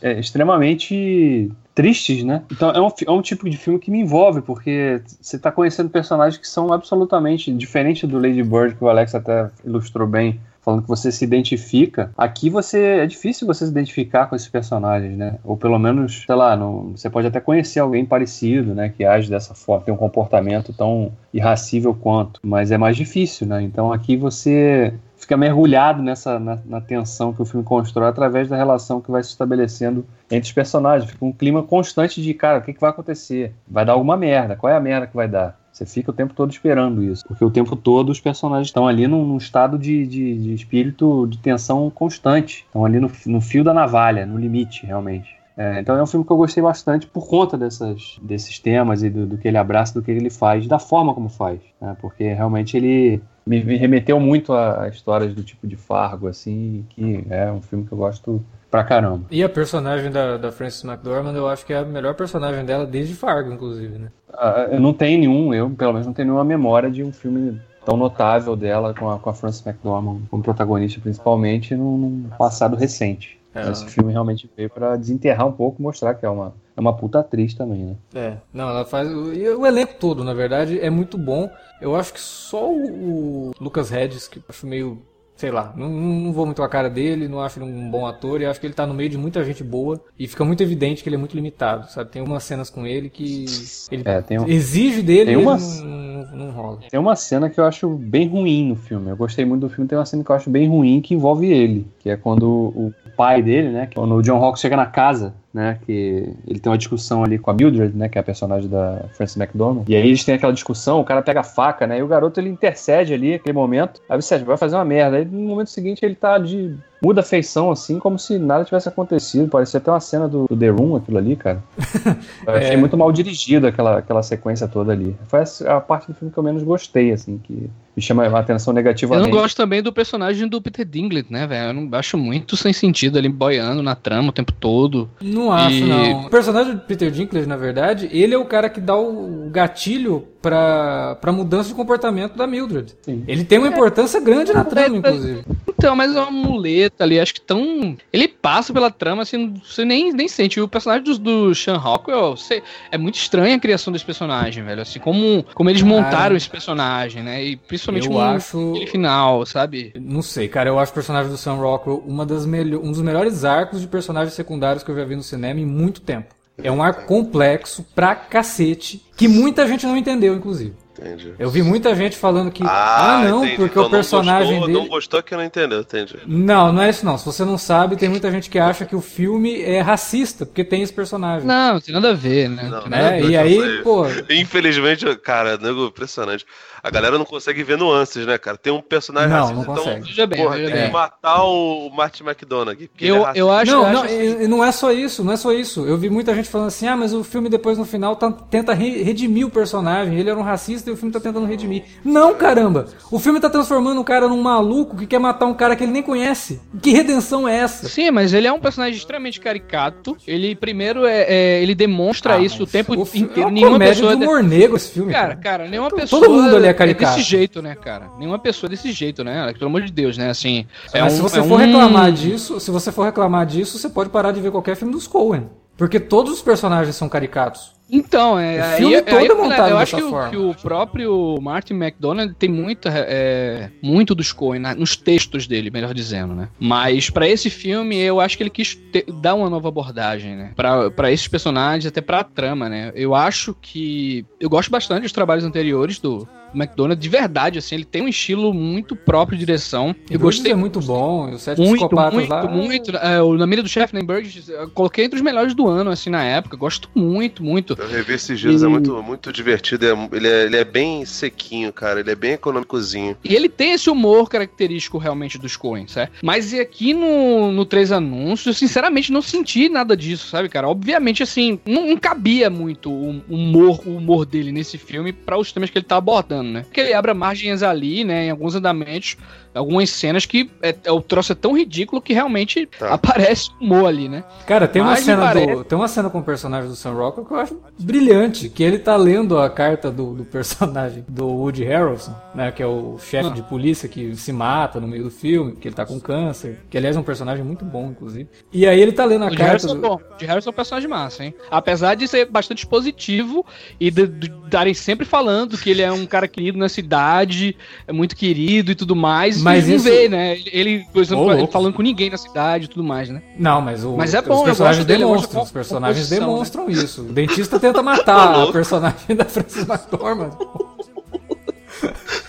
é, 0.02 0.20
extremamente 0.20 1.50
tristes, 1.74 2.22
né? 2.22 2.42
Então 2.50 2.70
é 2.70 2.80
um, 2.80 2.88
é 3.06 3.10
um 3.10 3.20
tipo 3.20 3.48
de 3.50 3.56
filme 3.56 3.78
que 3.78 3.90
me 3.90 4.00
envolve, 4.00 4.40
porque 4.42 5.02
você 5.20 5.36
está 5.36 5.50
conhecendo 5.50 5.90
personagens 5.90 6.40
que 6.40 6.48
são 6.48 6.72
absolutamente 6.72 7.52
diferentes 7.52 8.08
do 8.08 8.18
Lady 8.18 8.42
Bird, 8.42 8.76
que 8.76 8.84
o 8.84 8.88
Alex 8.88 9.14
até 9.14 9.50
ilustrou 9.64 10.06
bem 10.06 10.40
falando 10.64 10.82
que 10.82 10.88
você 10.88 11.12
se 11.12 11.22
identifica. 11.22 12.10
Aqui 12.16 12.48
você 12.48 12.80
é 12.82 13.06
difícil 13.06 13.46
você 13.46 13.66
se 13.66 13.70
identificar 13.70 14.26
com 14.26 14.34
esses 14.34 14.48
personagens, 14.48 15.14
né? 15.16 15.38
Ou 15.44 15.58
pelo 15.58 15.78
menos, 15.78 16.24
sei 16.26 16.34
lá, 16.34 16.56
não, 16.56 16.92
você 16.96 17.10
pode 17.10 17.26
até 17.26 17.38
conhecer 17.38 17.80
alguém 17.80 18.06
parecido, 18.06 18.74
né? 18.74 18.88
Que 18.88 19.04
age 19.04 19.28
dessa 19.28 19.54
forma, 19.54 19.84
tem 19.84 19.92
um 19.92 19.96
comportamento 19.96 20.72
tão 20.72 21.12
irracível 21.34 21.94
quanto, 21.94 22.40
mas 22.42 22.70
é 22.70 22.78
mais 22.78 22.96
difícil, 22.96 23.46
né? 23.46 23.62
Então 23.62 23.92
aqui 23.92 24.16
você 24.16 24.94
fica 25.24 25.36
mergulhado 25.36 26.02
nessa 26.02 26.38
na, 26.38 26.58
na, 26.64 26.80
tensão 26.80 27.32
que 27.32 27.42
o 27.42 27.44
filme 27.44 27.64
constrói 27.64 28.08
através 28.08 28.48
da 28.48 28.56
relação 28.56 29.00
que 29.00 29.10
vai 29.10 29.22
se 29.22 29.30
estabelecendo 29.30 30.06
entre 30.30 30.46
os 30.46 30.52
personagens. 30.52 31.10
Fica 31.10 31.24
um 31.24 31.32
clima 31.32 31.62
constante 31.62 32.22
de, 32.22 32.32
cara, 32.34 32.58
o 32.58 32.62
que, 32.62 32.72
que 32.72 32.80
vai 32.80 32.90
acontecer? 32.90 33.52
Vai 33.66 33.84
dar 33.84 33.94
alguma 33.94 34.16
merda? 34.16 34.56
Qual 34.56 34.72
é 34.72 34.76
a 34.76 34.80
merda 34.80 35.06
que 35.06 35.16
vai 35.16 35.28
dar? 35.28 35.58
Você 35.72 35.84
fica 35.84 36.12
o 36.12 36.14
tempo 36.14 36.34
todo 36.34 36.52
esperando 36.52 37.02
isso. 37.02 37.24
Porque 37.26 37.44
o 37.44 37.50
tempo 37.50 37.74
todo 37.74 38.10
os 38.10 38.20
personagens 38.20 38.68
estão 38.68 38.86
ali 38.86 39.08
num, 39.08 39.24
num 39.24 39.36
estado 39.36 39.76
de, 39.76 40.06
de, 40.06 40.38
de, 40.38 40.54
espírito 40.54 41.26
de 41.26 41.38
tensão 41.38 41.90
constante. 41.90 42.64
Estão 42.66 42.84
ali 42.84 43.00
no, 43.00 43.10
no 43.26 43.40
fio 43.40 43.64
da 43.64 43.74
navalha, 43.74 44.24
no 44.24 44.38
limite, 44.38 44.86
realmente. 44.86 45.34
É, 45.56 45.80
então 45.80 45.96
é 45.96 46.02
um 46.02 46.06
filme 46.06 46.24
que 46.24 46.32
eu 46.32 46.36
gostei 46.36 46.62
bastante 46.62 47.06
por 47.06 47.28
conta 47.28 47.56
dessas, 47.56 48.18
desses 48.22 48.58
temas 48.58 49.02
e 49.02 49.10
do, 49.10 49.26
do, 49.26 49.38
que 49.38 49.46
ele 49.46 49.56
abraça, 49.56 49.94
do 49.94 50.02
que 50.02 50.10
ele 50.10 50.30
faz, 50.30 50.66
da 50.66 50.78
forma 50.78 51.14
como 51.14 51.28
faz. 51.28 51.60
Né? 51.80 51.96
Porque 52.00 52.32
realmente 52.32 52.76
ele 52.76 53.22
me, 53.46 53.62
me 53.62 53.76
remeteu 53.76 54.18
muito 54.18 54.52
a, 54.52 54.84
a, 54.84 54.88
histórias 54.88 55.34
do 55.34 55.42
tipo 55.42 55.66
de 55.66 55.76
Fargo, 55.76 56.28
assim, 56.28 56.84
que 56.90 57.24
é 57.28 57.50
um 57.50 57.60
filme 57.60 57.86
que 57.86 57.92
eu 57.92 57.98
gosto 57.98 58.44
pra 58.70 58.82
caramba. 58.82 59.26
E 59.30 59.42
a 59.42 59.48
personagem 59.48 60.10
da, 60.10 60.36
da 60.36 60.50
Frances 60.50 60.82
McDormand, 60.82 61.34
eu 61.34 61.48
acho 61.48 61.64
que 61.64 61.72
é 61.72 61.78
a 61.78 61.84
melhor 61.84 62.14
personagem 62.14 62.64
dela 62.64 62.86
desde 62.86 63.14
Fargo, 63.14 63.52
inclusive, 63.52 63.98
né? 63.98 64.08
Uh, 64.32 64.74
eu 64.74 64.80
não 64.80 64.92
tenho 64.92 65.18
nenhum, 65.18 65.54
eu 65.54 65.70
pelo 65.70 65.92
menos 65.92 66.06
não 66.06 66.12
tenho 66.12 66.26
nenhuma 66.26 66.44
memória 66.44 66.90
de 66.90 67.04
um 67.04 67.12
filme 67.12 67.60
tão 67.84 67.96
notável 67.96 68.56
dela 68.56 68.94
com 68.94 69.10
a, 69.10 69.18
com 69.18 69.30
a 69.30 69.34
Frances 69.34 69.64
McDormand 69.64 70.22
como 70.30 70.42
protagonista, 70.42 71.00
principalmente 71.00 71.74
num 71.76 72.28
passado 72.38 72.76
recente. 72.76 73.38
É. 73.54 73.70
Esse 73.70 73.86
filme 73.86 74.10
realmente 74.10 74.50
veio 74.56 74.68
para 74.68 74.96
desenterrar 74.96 75.46
um 75.46 75.52
pouco, 75.52 75.80
mostrar 75.80 76.14
que 76.14 76.26
é 76.26 76.28
uma, 76.28 76.52
é 76.76 76.80
uma 76.80 76.96
puta 76.96 77.20
atriz 77.20 77.54
também, 77.54 77.84
né? 77.84 77.96
É, 78.14 78.36
não, 78.52 78.68
ela 78.68 78.84
faz. 78.84 79.08
E 79.08 79.48
o 79.48 79.66
elenco 79.66 79.94
todo, 79.98 80.24
na 80.24 80.34
verdade, 80.34 80.80
é 80.80 80.90
muito 80.90 81.16
bom. 81.16 81.48
Eu 81.80 81.94
acho 81.94 82.12
que 82.12 82.20
só 82.20 82.70
o, 82.72 83.52
Lucas 83.60 83.92
Hedges, 83.92 84.26
que 84.26 84.38
eu 84.38 84.44
acho 84.48 84.66
meio 84.66 85.02
sei 85.36 85.50
lá, 85.50 85.72
não, 85.76 85.88
não 85.88 86.32
vou 86.32 86.46
muito 86.46 86.62
a 86.62 86.68
cara 86.68 86.88
dele, 86.88 87.26
não 87.26 87.40
acho 87.40 87.58
ele 87.58 87.68
um 87.68 87.90
bom 87.90 88.06
ator, 88.06 88.40
e 88.40 88.46
acho 88.46 88.60
que 88.60 88.66
ele 88.66 88.74
tá 88.74 88.86
no 88.86 88.94
meio 88.94 89.10
de 89.10 89.18
muita 89.18 89.44
gente 89.44 89.64
boa, 89.64 90.00
e 90.18 90.28
fica 90.28 90.44
muito 90.44 90.62
evidente 90.62 91.02
que 91.02 91.08
ele 91.08 91.16
é 91.16 91.18
muito 91.18 91.34
limitado, 91.34 91.90
sabe? 91.90 92.10
Tem 92.10 92.20
algumas 92.20 92.44
cenas 92.44 92.70
com 92.70 92.86
ele 92.86 93.10
que 93.10 93.44
ele 93.90 94.04
é, 94.06 94.40
um... 94.40 94.46
exige 94.46 95.02
dele 95.02 95.26
tem 95.26 95.36
uma... 95.36 95.56
não, 95.56 95.84
não, 95.84 96.36
não, 96.36 96.50
rola. 96.52 96.78
Tem 96.88 97.00
uma 97.00 97.16
cena 97.16 97.50
que 97.50 97.58
eu 97.58 97.64
acho 97.64 97.88
bem 97.88 98.28
ruim 98.28 98.68
no 98.68 98.76
filme, 98.76 99.10
eu 99.10 99.16
gostei 99.16 99.44
muito 99.44 99.62
do 99.62 99.68
filme, 99.68 99.88
tem 99.88 99.98
uma 99.98 100.06
cena 100.06 100.22
que 100.22 100.30
eu 100.30 100.36
acho 100.36 100.48
bem 100.48 100.68
ruim 100.68 101.00
que 101.00 101.14
envolve 101.14 101.50
ele, 101.50 101.88
que 101.98 102.08
é 102.08 102.16
quando 102.16 102.48
o 102.48 102.94
pai 103.16 103.42
dele, 103.42 103.70
né, 103.70 103.88
quando 103.92 104.14
o 104.14 104.22
John 104.22 104.36
Hawks 104.36 104.60
chega 104.60 104.76
na 104.76 104.86
casa 104.86 105.34
né? 105.54 105.78
Que 105.86 106.28
ele 106.48 106.58
tem 106.58 106.70
uma 106.70 106.76
discussão 106.76 107.22
ali 107.22 107.38
com 107.38 107.48
a 107.48 107.54
Mildred, 107.54 107.96
né? 107.96 108.08
Que 108.08 108.18
é 108.18 108.20
a 108.20 108.24
personagem 108.24 108.68
da 108.68 109.04
Frances 109.12 109.36
McDormand. 109.36 109.84
E 109.86 109.94
aí 109.94 110.08
eles 110.08 110.24
têm 110.24 110.34
aquela 110.34 110.52
discussão, 110.52 111.00
o 111.00 111.04
cara 111.04 111.22
pega 111.22 111.40
a 111.40 111.44
faca, 111.44 111.86
né? 111.86 111.98
E 111.98 112.02
o 112.02 112.08
garoto 112.08 112.40
ele 112.40 112.50
intercede 112.50 113.14
ali 113.14 113.32
naquele 113.32 113.52
momento. 113.52 114.02
Aí 114.08 114.20
você 114.20 114.36
vai 114.38 114.56
fazer 114.56 114.74
uma 114.74 114.84
merda. 114.84 115.18
Aí 115.18 115.24
no 115.24 115.48
momento 115.48 115.70
seguinte 115.70 116.04
ele 116.04 116.16
tá 116.16 116.38
de 116.38 116.76
muda 117.00 117.20
a 117.20 117.24
feição, 117.24 117.70
assim, 117.70 117.98
como 117.98 118.18
se 118.18 118.38
nada 118.38 118.64
tivesse 118.64 118.88
acontecido. 118.88 119.48
Parecia 119.48 119.78
até 119.78 119.90
uma 119.90 120.00
cena 120.00 120.26
do, 120.26 120.46
do 120.48 120.56
The 120.56 120.68
Room, 120.70 120.96
aquilo 120.96 121.18
ali, 121.18 121.36
cara. 121.36 121.62
Eu 122.46 122.54
achei 122.54 122.72
é. 122.72 122.76
muito 122.76 122.96
mal 122.96 123.12
dirigido 123.12 123.66
aquela, 123.66 123.98
aquela 123.98 124.22
sequência 124.22 124.66
toda 124.66 124.92
ali. 124.92 125.14
Foi 125.28 125.40
a, 125.40 125.76
a, 125.76 125.80
parte 125.80 126.08
do 126.08 126.14
filme 126.14 126.32
que 126.32 126.38
eu 126.38 126.42
menos 126.42 126.62
gostei, 126.62 127.12
assim, 127.12 127.38
que 127.38 127.70
me 127.96 128.02
chama 128.02 128.26
a 128.26 128.38
atenção 128.38 128.72
negativamente. 128.72 129.26
Eu 129.26 129.32
não 129.32 129.40
gosto 129.40 129.56
também 129.56 129.82
do 129.82 129.92
personagem 129.92 130.48
do 130.48 130.60
Peter 130.60 130.84
Dinklage, 130.84 131.26
né, 131.30 131.46
velho? 131.46 131.68
Eu 131.68 131.74
não 131.74 131.98
acho 131.98 132.18
muito 132.18 132.56
sem 132.56 132.72
sentido 132.72 133.18
ele 133.18 133.28
boiando 133.28 133.82
na 133.82 133.94
trama 133.94 134.30
o 134.30 134.32
tempo 134.32 134.52
todo. 134.52 135.08
Não 135.20 135.52
acho, 135.52 135.76
e... 135.76 135.84
não. 135.84 136.26
O 136.26 136.30
personagem 136.30 136.74
do 136.74 136.80
Peter 136.80 137.10
Dinklage, 137.10 137.46
na 137.46 137.56
verdade, 137.56 138.08
ele 138.12 138.34
é 138.34 138.38
o 138.38 138.44
cara 138.44 138.68
que 138.68 138.80
dá 138.80 138.96
o 138.96 139.48
gatilho 139.50 140.26
pra, 140.44 141.16
pra 141.22 141.32
mudança 141.32 141.70
de 141.70 141.74
comportamento 141.74 142.36
da 142.36 142.46
Mildred. 142.46 142.94
Sim. 143.00 143.24
Ele 143.26 143.44
tem 143.44 143.58
uma 143.58 143.68
importância 143.68 144.20
grande 144.20 144.52
na 144.52 144.62
trama, 144.62 144.98
inclusive. 144.98 145.42
Então, 145.66 145.96
mas 145.96 146.14
é 146.14 146.20
uma 146.20 146.30
muleta 146.30 147.02
ali, 147.02 147.18
acho 147.18 147.32
que 147.32 147.40
tão. 147.40 147.96
Ele 148.12 148.28
passa 148.28 148.70
pela 148.70 148.90
trama, 148.90 149.22
assim, 149.22 149.54
você 149.64 149.86
nem, 149.86 150.12
nem 150.12 150.28
sente. 150.28 150.60
o 150.60 150.68
personagem 150.68 151.04
do, 151.04 151.18
do 151.18 151.54
Sean 151.54 151.78
Rockwell, 151.78 152.36
você, 152.36 152.62
é 152.90 152.98
muito 152.98 153.14
estranha 153.14 153.56
a 153.56 153.58
criação 153.58 153.90
desse 153.90 154.04
personagem, 154.04 154.62
velho. 154.62 154.82
Assim, 154.82 154.98
como, 154.98 155.44
como 155.54 155.70
eles 155.70 155.80
montaram 155.80 156.36
esse 156.36 156.48
personagem, 156.48 157.22
né? 157.22 157.42
E 157.42 157.56
principalmente 157.56 158.06
eu 158.06 158.20
acho... 158.20 158.74
final, 158.88 159.46
sabe? 159.46 159.94
Não 159.98 160.20
sei, 160.20 160.46
cara. 160.46 160.68
Eu 160.68 160.78
acho 160.78 160.92
o 160.92 160.94
personagem 160.94 161.30
do 161.30 161.38
Sam 161.38 161.54
Rockwell 161.54 162.04
uma 162.06 162.26
das 162.26 162.44
melho... 162.44 162.84
um 162.84 162.92
dos 162.92 163.00
melhores 163.00 163.46
arcos 163.46 163.80
de 163.80 163.86
personagens 163.86 164.34
secundários 164.34 164.82
que 164.82 164.90
eu 164.90 164.96
já 164.96 165.04
vi 165.04 165.16
no 165.16 165.22
cinema 165.22 165.58
em 165.58 165.66
muito 165.66 166.02
tempo. 166.02 166.34
É 166.62 166.70
um 166.70 166.82
arco 166.82 167.06
complexo 167.06 167.84
pra 167.94 168.14
cacete, 168.14 169.04
que 169.16 169.26
muita 169.26 169.66
gente 169.66 169.86
não 169.86 169.96
entendeu, 169.96 170.34
inclusive. 170.34 170.74
Entendi. 170.96 171.34
Eu 171.38 171.50
vi 171.50 171.60
muita 171.60 171.92
gente 171.94 172.16
falando 172.16 172.52
que. 172.52 172.62
Ah, 172.62 173.16
ah 173.16 173.24
não, 173.24 173.38
entendi. 173.44 173.56
porque 173.56 173.72
então 173.72 173.86
o 173.86 173.90
personagem 173.90 174.52
não 174.52 174.60
gostou, 174.60 174.66
dele. 174.66 174.78
Não 174.78 174.88
gostou 174.88 175.22
que 175.24 175.36
não 175.36 175.44
entendeu, 175.44 175.80
entendi. 175.80 176.18
Não, 176.24 176.72
não 176.72 176.82
é 176.82 176.90
isso 176.90 177.04
não. 177.04 177.18
Se 177.18 177.26
você 177.26 177.44
não 177.44 177.58
sabe, 177.58 177.96
tem 177.96 178.08
muita 178.08 178.30
gente 178.30 178.48
que 178.48 178.60
acha 178.60 178.84
que 178.84 178.94
o 178.94 179.00
filme 179.00 179.60
é 179.60 179.80
racista, 179.80 180.46
porque 180.46 180.62
tem 180.62 180.82
esse 180.82 180.92
personagem. 180.92 181.46
Não, 181.46 181.80
tem 181.80 181.92
nada 181.92 182.10
a 182.10 182.14
ver, 182.14 182.48
né? 182.48 182.68
Não, 182.70 182.86
né? 182.86 183.20
E 183.22 183.36
aí, 183.36 183.82
pô. 183.82 184.06
Infelizmente, 184.30 185.04
cara, 185.16 185.58
nego, 185.58 185.86
impressionante 185.86 186.46
a 186.84 186.90
galera 186.90 187.16
não 187.16 187.24
consegue 187.24 187.62
ver 187.62 187.78
nuances, 187.78 188.26
né, 188.26 188.36
cara? 188.36 188.58
Tem 188.58 188.70
um 188.70 188.82
personagem 188.82 189.30
não, 189.30 189.36
racista, 189.38 189.54
não 189.54 189.62
então, 189.62 189.74
consegue. 189.76 190.06
Veja 190.06 190.26
bem, 190.26 190.42
porra, 190.42 190.56
veja 190.56 190.66
tem 190.66 190.74
bem. 190.74 190.86
que 190.86 190.92
matar 190.92 191.42
o 191.44 191.88
Martin 191.88 192.24
McDonagh. 192.24 192.90
Eu, 193.00 193.26
é 193.26 193.32
eu 193.34 193.50
acho, 193.50 193.72
não, 193.72 193.90
não, 193.90 194.02
assim... 194.02 194.46
não 194.46 194.62
é 194.62 194.70
só 194.70 194.92
isso, 194.92 195.24
não 195.24 195.32
é 195.32 195.36
só 195.38 195.50
isso. 195.50 195.86
Eu 195.86 195.96
vi 195.96 196.10
muita 196.10 196.34
gente 196.34 196.46
falando 196.46 196.66
assim, 196.66 196.86
ah, 196.86 196.94
mas 196.94 197.14
o 197.14 197.24
filme 197.24 197.48
depois 197.48 197.78
no 197.78 197.86
final 197.86 198.16
tá, 198.16 198.30
tenta 198.30 198.74
re 198.74 199.02
redimir 199.02 199.46
o 199.46 199.50
personagem. 199.50 200.18
Ele 200.18 200.28
era 200.28 200.38
um 200.38 200.42
racista 200.42 200.90
e 200.90 200.92
o 200.92 200.96
filme 200.96 201.10
tá 201.10 201.18
tentando 201.18 201.46
redimir. 201.46 201.84
Não, 202.04 202.34
caramba! 202.34 202.84
O 203.10 203.18
filme 203.18 203.40
tá 203.40 203.48
transformando 203.48 204.02
o 204.02 204.04
cara 204.04 204.28
num 204.28 204.42
maluco 204.42 204.94
que 204.94 205.06
quer 205.06 205.18
matar 205.18 205.46
um 205.46 205.54
cara 205.54 205.74
que 205.74 205.84
ele 205.84 205.92
nem 205.92 206.02
conhece. 206.02 206.60
Que 206.82 206.92
redenção 206.92 207.48
é 207.48 207.56
essa? 207.60 207.88
Sim, 207.88 208.10
mas 208.10 208.34
ele 208.34 208.46
é 208.46 208.52
um 208.52 208.60
personagem 208.60 208.98
extremamente 208.98 209.40
caricato. 209.40 210.18
Ele 210.26 210.54
primeiro 210.54 211.06
é, 211.06 211.22
é 211.22 211.62
ele 211.62 211.74
demonstra 211.74 212.34
ah, 212.34 212.40
isso 212.40 212.64
o 212.64 212.66
tempo 212.66 212.92
o 212.92 213.02
inteiro. 213.02 213.40
É 213.40 213.44
uma 213.44 213.50
nenhuma 213.50 213.78
pessoa 213.78 214.14
de 214.14 214.22
humor 214.22 214.42
negro 214.42 214.76
esse 214.76 214.90
filme. 214.90 215.10
Cara, 215.10 215.28
cara, 215.28 215.40
cara 215.40 215.68
nenhuma 215.68 215.90
pessoa. 215.90 216.20
Todo 216.20 216.30
mundo 216.30 216.54
ali 216.54 216.66
é 216.66 216.73
caricato. 216.74 217.14
É 217.14 217.16
desse 217.16 217.28
jeito 217.28 217.62
né, 217.62 217.74
cara? 217.74 218.10
Nenhuma 218.18 218.38
pessoa 218.38 218.68
desse 218.68 218.92
jeito, 218.92 219.24
né? 219.24 219.52
Pelo 219.54 219.66
amor 219.66 219.82
de 219.82 219.92
Deus, 219.92 220.16
né? 220.18 220.30
Assim. 220.30 220.66
É 220.92 221.00
Mas 221.00 221.14
um, 221.14 221.16
se 221.16 221.22
você 221.22 221.40
é 221.40 221.42
for 221.42 221.54
um... 221.54 221.56
reclamar 221.56 222.12
disso, 222.12 222.60
se 222.60 222.70
você 222.70 222.92
for 222.92 223.04
reclamar 223.04 223.46
disso, 223.46 223.78
você 223.78 223.88
pode 223.88 224.10
parar 224.10 224.32
de 224.32 224.40
ver 224.40 224.50
qualquer 224.50 224.76
filme 224.76 224.92
dos 224.92 225.06
Coen. 225.06 225.48
Porque 225.76 225.98
todos 225.98 226.32
os 226.32 226.42
personagens 226.42 226.94
são 226.94 227.08
caricatos. 227.08 227.73
Então, 227.90 228.38
é. 228.38 228.74
O 228.74 228.76
filme 228.76 228.94
aí, 228.96 229.02
todo 229.02 229.18
aí, 229.18 229.26
é 229.26 229.34
montado 229.34 229.70
Eu 229.70 229.78
acho 229.78 229.96
que 229.96 230.02
o, 230.02 230.30
que 230.30 230.36
o, 230.36 230.54
próprio 230.54 231.38
Martin 231.40 231.74
McDonald 231.74 232.34
tem 232.34 232.48
muita, 232.48 232.90
é, 232.94 233.70
muito 233.82 234.14
dos 234.14 234.32
Coen 234.32 234.62
nos 234.76 234.96
textos 234.96 235.46
dele, 235.46 235.70
melhor 235.70 235.92
dizendo, 235.92 236.34
né? 236.34 236.48
Mas 236.58 237.10
para 237.10 237.28
esse 237.28 237.50
filme, 237.50 237.96
eu 237.96 238.20
acho 238.20 238.36
que 238.36 238.42
ele 238.42 238.50
quis 238.50 238.74
ter, 238.74 239.04
dar 239.20 239.34
uma 239.34 239.50
nova 239.50 239.68
abordagem, 239.68 240.34
né? 240.34 240.52
Pra, 240.56 241.12
esses 241.12 241.28
personagens, 241.28 241.86
até 241.86 242.00
pra 242.00 242.24
trama, 242.24 242.68
né? 242.68 242.92
Eu 242.94 243.14
acho 243.14 243.54
que. 243.60 244.24
Eu 244.40 244.48
gosto 244.48 244.70
bastante 244.70 245.02
dos 245.02 245.12
trabalhos 245.12 245.44
anteriores 245.44 245.98
do, 245.98 246.26
McDonald's, 246.54 247.02
de 247.02 247.08
verdade, 247.08 247.58
assim, 247.58 247.74
ele 247.74 247.84
tem 247.84 248.02
um 248.02 248.08
estilo 248.08 248.54
muito 248.54 248.94
próprio 248.94 249.36
de 249.36 249.44
direção. 249.44 249.94
Eu 250.08 250.18
gostei. 250.18 250.52
é 250.52 250.54
muito 250.54 250.80
bom, 250.80 251.32
o 251.32 251.38
Sete 251.38 251.60
muito, 251.60 251.80
Psicopatas 251.80 252.14
muito, 252.14 252.30
lá. 252.30 252.46
Muito, 252.46 252.96
é, 252.96 253.22
o 253.22 253.36
Na 253.36 253.46
Mira 253.46 253.62
do 253.62 253.68
Chef, 253.68 253.92
nem 253.92 254.04
Burgers, 254.04 254.50
coloquei 254.72 255.04
entre 255.04 255.16
os 255.16 255.22
melhores 255.22 255.54
do 255.54 255.66
ano, 255.66 255.90
assim, 255.90 256.10
na 256.10 256.22
época. 256.22 256.56
Gosto 256.56 256.88
muito, 256.94 257.42
muito. 257.42 257.76
Eu 257.84 257.90
revi 257.90 258.14
esses 258.14 258.38
dias, 258.38 258.62
é 258.62 258.66
e... 258.66 258.68
é 258.68 258.70
muito, 258.70 259.02
muito 259.02 259.32
divertido. 259.32 259.86
É, 259.86 260.08
ele, 260.12 260.28
é, 260.28 260.44
ele 260.44 260.56
é 260.56 260.64
bem 260.64 261.04
sequinho, 261.04 261.72
cara. 261.72 262.00
Ele 262.00 262.10
é 262.10 262.14
bem 262.14 262.32
econômicozinho. 262.32 263.16
E 263.24 263.34
ele 263.34 263.48
tem 263.48 263.72
esse 263.72 263.90
humor 263.90 264.28
característico 264.28 264.98
realmente 264.98 265.38
dos 265.38 265.56
Coens, 265.56 265.92
certo? 265.92 266.12
Mas 266.22 266.52
e 266.52 266.60
aqui 266.60 266.94
no, 266.94 267.52
no 267.52 267.64
Três 267.64 267.92
Anúncios, 267.92 268.46
eu 268.46 268.54
sinceramente 268.54 269.12
não 269.12 269.22
senti 269.22 269.68
nada 269.68 269.96
disso, 269.96 270.28
sabe, 270.28 270.48
cara? 270.48 270.68
Obviamente, 270.68 271.22
assim, 271.22 271.58
não, 271.66 271.88
não 271.88 271.96
cabia 271.96 272.48
muito 272.48 272.90
o 272.90 273.22
humor, 273.28 273.80
o 273.86 273.96
humor 273.96 274.24
dele 274.24 274.52
nesse 274.52 274.78
filme 274.78 275.12
para 275.12 275.38
os 275.38 275.52
temas 275.52 275.70
que 275.70 275.78
ele 275.78 275.84
tá 275.84 275.96
abordando 275.96 276.34
né? 276.42 276.62
Porque 276.62 276.80
ele 276.80 276.94
abre 276.94 277.12
margens 277.12 277.62
ali, 277.62 278.04
né, 278.04 278.26
em 278.26 278.30
alguns 278.30 278.54
andamentos 278.54 279.16
algumas 279.54 279.90
cenas 279.90 280.26
que 280.26 280.50
é, 280.60 280.74
é, 280.84 280.92
o 280.92 281.00
troço 281.00 281.32
é 281.32 281.34
tão 281.34 281.56
ridículo 281.56 282.02
que 282.02 282.12
realmente 282.12 282.66
tá. 282.66 282.92
aparece 282.92 283.50
o 283.60 283.64
Mo 283.64 283.86
ali, 283.86 284.08
né? 284.08 284.24
Cara, 284.46 284.66
tem 284.66 284.82
uma, 284.82 284.96
cena 284.96 285.22
parece... 285.22 285.54
do, 285.54 285.64
tem 285.64 285.78
uma 285.78 285.88
cena 285.88 286.10
com 286.10 286.18
o 286.18 286.22
personagem 286.22 286.68
do 286.68 286.76
Sam 286.76 286.92
Rockwell 286.92 287.26
que 287.26 287.32
eu 287.32 287.38
acho 287.38 287.60
brilhante, 287.78 288.48
que 288.48 288.62
ele 288.62 288.78
tá 288.78 288.96
lendo 288.96 289.38
a 289.38 289.48
carta 289.48 289.90
do, 289.90 290.14
do 290.14 290.24
personagem 290.24 291.04
do 291.08 291.26
Woody 291.26 291.64
Harrelson, 291.64 292.14
né, 292.34 292.50
que 292.50 292.62
é 292.62 292.66
o 292.66 292.98
chefe 292.98 293.28
ah. 293.28 293.32
de 293.32 293.42
polícia 293.42 293.88
que 293.88 294.14
se 294.16 294.32
mata 294.32 294.80
no 294.80 294.88
meio 294.88 295.04
do 295.04 295.10
filme, 295.10 295.52
que 295.56 295.68
ele 295.68 295.74
tá 295.74 295.86
com 295.86 296.00
câncer, 296.00 296.58
que 296.68 296.76
aliás 296.76 296.96
é 296.96 297.00
um 297.00 297.04
personagem 297.04 297.44
muito 297.44 297.64
bom, 297.64 297.90
inclusive. 297.90 298.28
E 298.52 298.66
aí 298.66 298.80
ele 298.80 298.92
tá 298.92 299.04
lendo 299.04 299.24
a 299.24 299.28
o 299.28 299.36
carta... 299.36 299.66
do... 299.68 299.80
bom. 299.80 300.00
O 300.20 300.26
Harrison 300.26 300.50
é 300.50 300.52
um 300.52 300.56
personagem 300.56 300.88
massa, 300.88 301.24
hein? 301.24 301.34
Apesar 301.50 301.94
de 301.94 302.08
ser 302.08 302.26
bastante 302.26 302.66
positivo 302.66 303.44
e 303.78 303.90
de 303.90 304.10
estarem 304.44 304.74
sempre 304.74 305.04
falando 305.04 305.56
que 305.58 305.70
ele 305.70 305.82
é 305.82 305.92
um 305.92 306.06
cara 306.06 306.26
querido 306.26 306.58
na 306.58 306.68
cidade, 306.68 307.56
é 307.86 307.92
muito 307.92 308.16
querido 308.16 308.72
e 308.72 308.74
tudo 308.74 308.96
mais, 308.96 309.43
mas 309.44 309.68
não 309.68 309.76
isso... 309.76 309.84
vê, 309.84 310.08
né? 310.08 310.38
Ele, 310.46 310.86
oh, 310.94 311.46
falando 311.46 311.74
com 311.74 311.82
ninguém 311.82 312.10
na 312.10 312.16
cidade 312.16 312.64
e 312.64 312.68
tudo 312.68 312.82
mais, 312.82 313.08
né? 313.08 313.22
Não, 313.38 313.60
mas 313.60 313.84
o, 313.84 313.96
mas 313.96 314.14
é 314.14 314.22
bom, 314.22 314.38
os 314.38 314.42
personagens 314.42 314.84
demonstram, 314.84 315.42
os 315.42 315.50
personagens 315.52 316.08
demonstram 316.08 316.66
né? 316.66 316.72
isso. 316.72 317.02
O 317.02 317.12
dentista 317.12 317.60
tenta 317.60 317.82
matar 317.82 318.42
a 318.48 318.52
personagem 318.52 319.14
da 319.16 319.24
Francis 319.24 319.68
McDormand. 319.68 320.30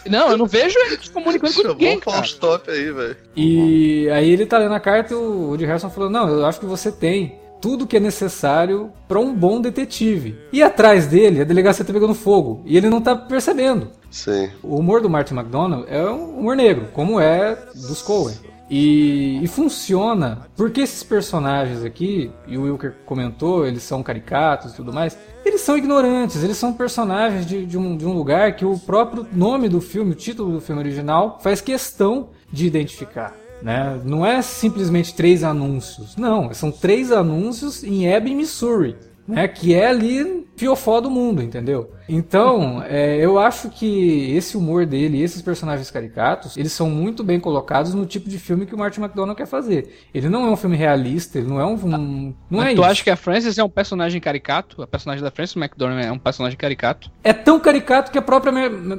Não, 0.07 0.29
eu 0.29 0.37
não 0.37 0.45
vejo 0.45 0.77
ele 0.77 0.97
se 1.01 1.09
comunicando 1.09 1.53
com 1.53 1.67
ninguém. 1.69 1.99
Cara. 1.99 2.23
stop 2.25 2.69
aí, 2.69 2.91
velho. 2.91 3.17
E 3.35 4.07
aí 4.09 4.29
ele 4.29 4.45
tá 4.45 4.57
lendo 4.57 4.75
a 4.75 4.79
carta 4.79 5.13
e 5.13 5.15
o 5.15 5.49
Woody 5.49 5.65
Harrison 5.65 5.89
falou: 5.89 6.09
Não, 6.09 6.29
eu 6.29 6.45
acho 6.45 6.59
que 6.59 6.65
você 6.65 6.91
tem 6.91 7.39
tudo 7.65 7.87
que 7.87 7.97
é 7.97 7.99
necessário 7.99 8.91
para 9.07 9.19
um 9.19 9.33
bom 9.33 9.59
detetive. 9.59 10.37
E 10.53 10.61
atrás 10.61 11.07
dele, 11.07 11.41
a 11.41 11.43
delegacia 11.43 11.83
tá 11.83 11.91
pegando 11.91 12.13
fogo. 12.13 12.61
E 12.63 12.77
ele 12.77 12.91
não 12.91 13.01
tá 13.01 13.15
percebendo. 13.15 13.87
Sim. 14.11 14.51
O 14.61 14.77
humor 14.77 15.01
do 15.01 15.09
Martin 15.09 15.33
McDonald 15.33 15.83
é 15.89 16.07
um 16.07 16.37
humor 16.37 16.55
negro, 16.55 16.89
como 16.93 17.19
é 17.19 17.57
dos 17.73 18.03
Coen. 18.03 18.35
E, 18.69 19.39
e, 19.43 19.47
funciona 19.47 20.45
porque 20.55 20.81
esses 20.81 21.01
personagens 21.01 21.83
aqui, 21.83 22.31
e 22.47 22.55
o 22.55 22.63
Wilker 22.63 22.93
comentou, 23.03 23.65
eles 23.65 23.81
são 23.81 24.03
caricatos 24.03 24.73
e 24.73 24.75
tudo 24.75 24.93
mais, 24.93 25.17
eles 25.43 25.61
são 25.61 25.75
ignorantes, 25.75 26.43
eles 26.43 26.57
são 26.57 26.71
personagens 26.71 27.47
de, 27.47 27.65
de, 27.65 27.79
um, 27.79 27.97
de 27.97 28.05
um 28.05 28.13
lugar 28.13 28.55
que 28.55 28.65
o 28.65 28.77
próprio 28.77 29.25
nome 29.33 29.69
do 29.69 29.81
filme, 29.81 30.11
o 30.11 30.15
título 30.15 30.51
do 30.51 30.61
filme 30.61 30.81
original, 30.81 31.39
faz 31.41 31.61
questão 31.61 32.29
de 32.51 32.67
identificar. 32.67 33.33
Né? 33.61 33.99
Não 34.03 34.25
é 34.25 34.41
simplesmente 34.41 35.13
três 35.13 35.43
anúncios. 35.43 36.15
Não, 36.15 36.53
são 36.53 36.71
três 36.71 37.11
anúncios 37.11 37.83
em 37.83 38.07
Ebbing, 38.07 38.35
Missouri. 38.35 38.95
Né? 39.27 39.47
Que 39.47 39.73
é 39.73 39.87
ali 39.87 40.45
fiofó 40.55 41.01
do 41.01 41.09
mundo, 41.09 41.41
entendeu? 41.41 41.91
Então, 42.07 42.83
é, 42.87 43.17
eu 43.17 43.37
acho 43.39 43.69
que 43.69 44.31
esse 44.35 44.57
humor 44.57 44.85
dele, 44.85 45.21
esses 45.21 45.41
personagens 45.41 45.89
caricatos, 45.91 46.55
eles 46.57 46.71
são 46.71 46.89
muito 46.89 47.23
bem 47.23 47.39
colocados 47.39 47.93
no 47.93 48.05
tipo 48.05 48.29
de 48.29 48.37
filme 48.39 48.65
que 48.65 48.75
o 48.75 48.77
Martin 48.77 49.01
McDonagh 49.01 49.35
quer 49.35 49.47
fazer. 49.47 50.07
Ele 50.13 50.29
não 50.29 50.45
é 50.45 50.51
um 50.51 50.55
filme 50.55 50.75
realista, 50.75 51.39
ele 51.39 51.47
não 51.47 51.59
é 51.59 51.65
um. 51.65 51.73
um 51.73 52.33
não 52.49 52.59
Mas 52.59 52.67
é 52.67 52.75
tu 52.75 52.81
isso. 52.81 52.83
acha 52.83 53.03
que 53.03 53.09
a 53.09 53.15
Frances 53.15 53.57
é 53.57 53.63
um 53.63 53.69
personagem 53.69 54.19
caricato? 54.21 54.81
A 54.81 54.87
personagem 54.87 55.23
da 55.23 55.31
Frances 55.31 55.55
McDormand 55.55 56.01
é 56.01 56.11
um 56.11 56.19
personagem 56.19 56.57
caricato? 56.57 57.11
É 57.23 57.33
tão 57.33 57.59
caricato 57.59 58.11
que 58.11 58.17
a 58.17 58.21
própria 58.21 58.51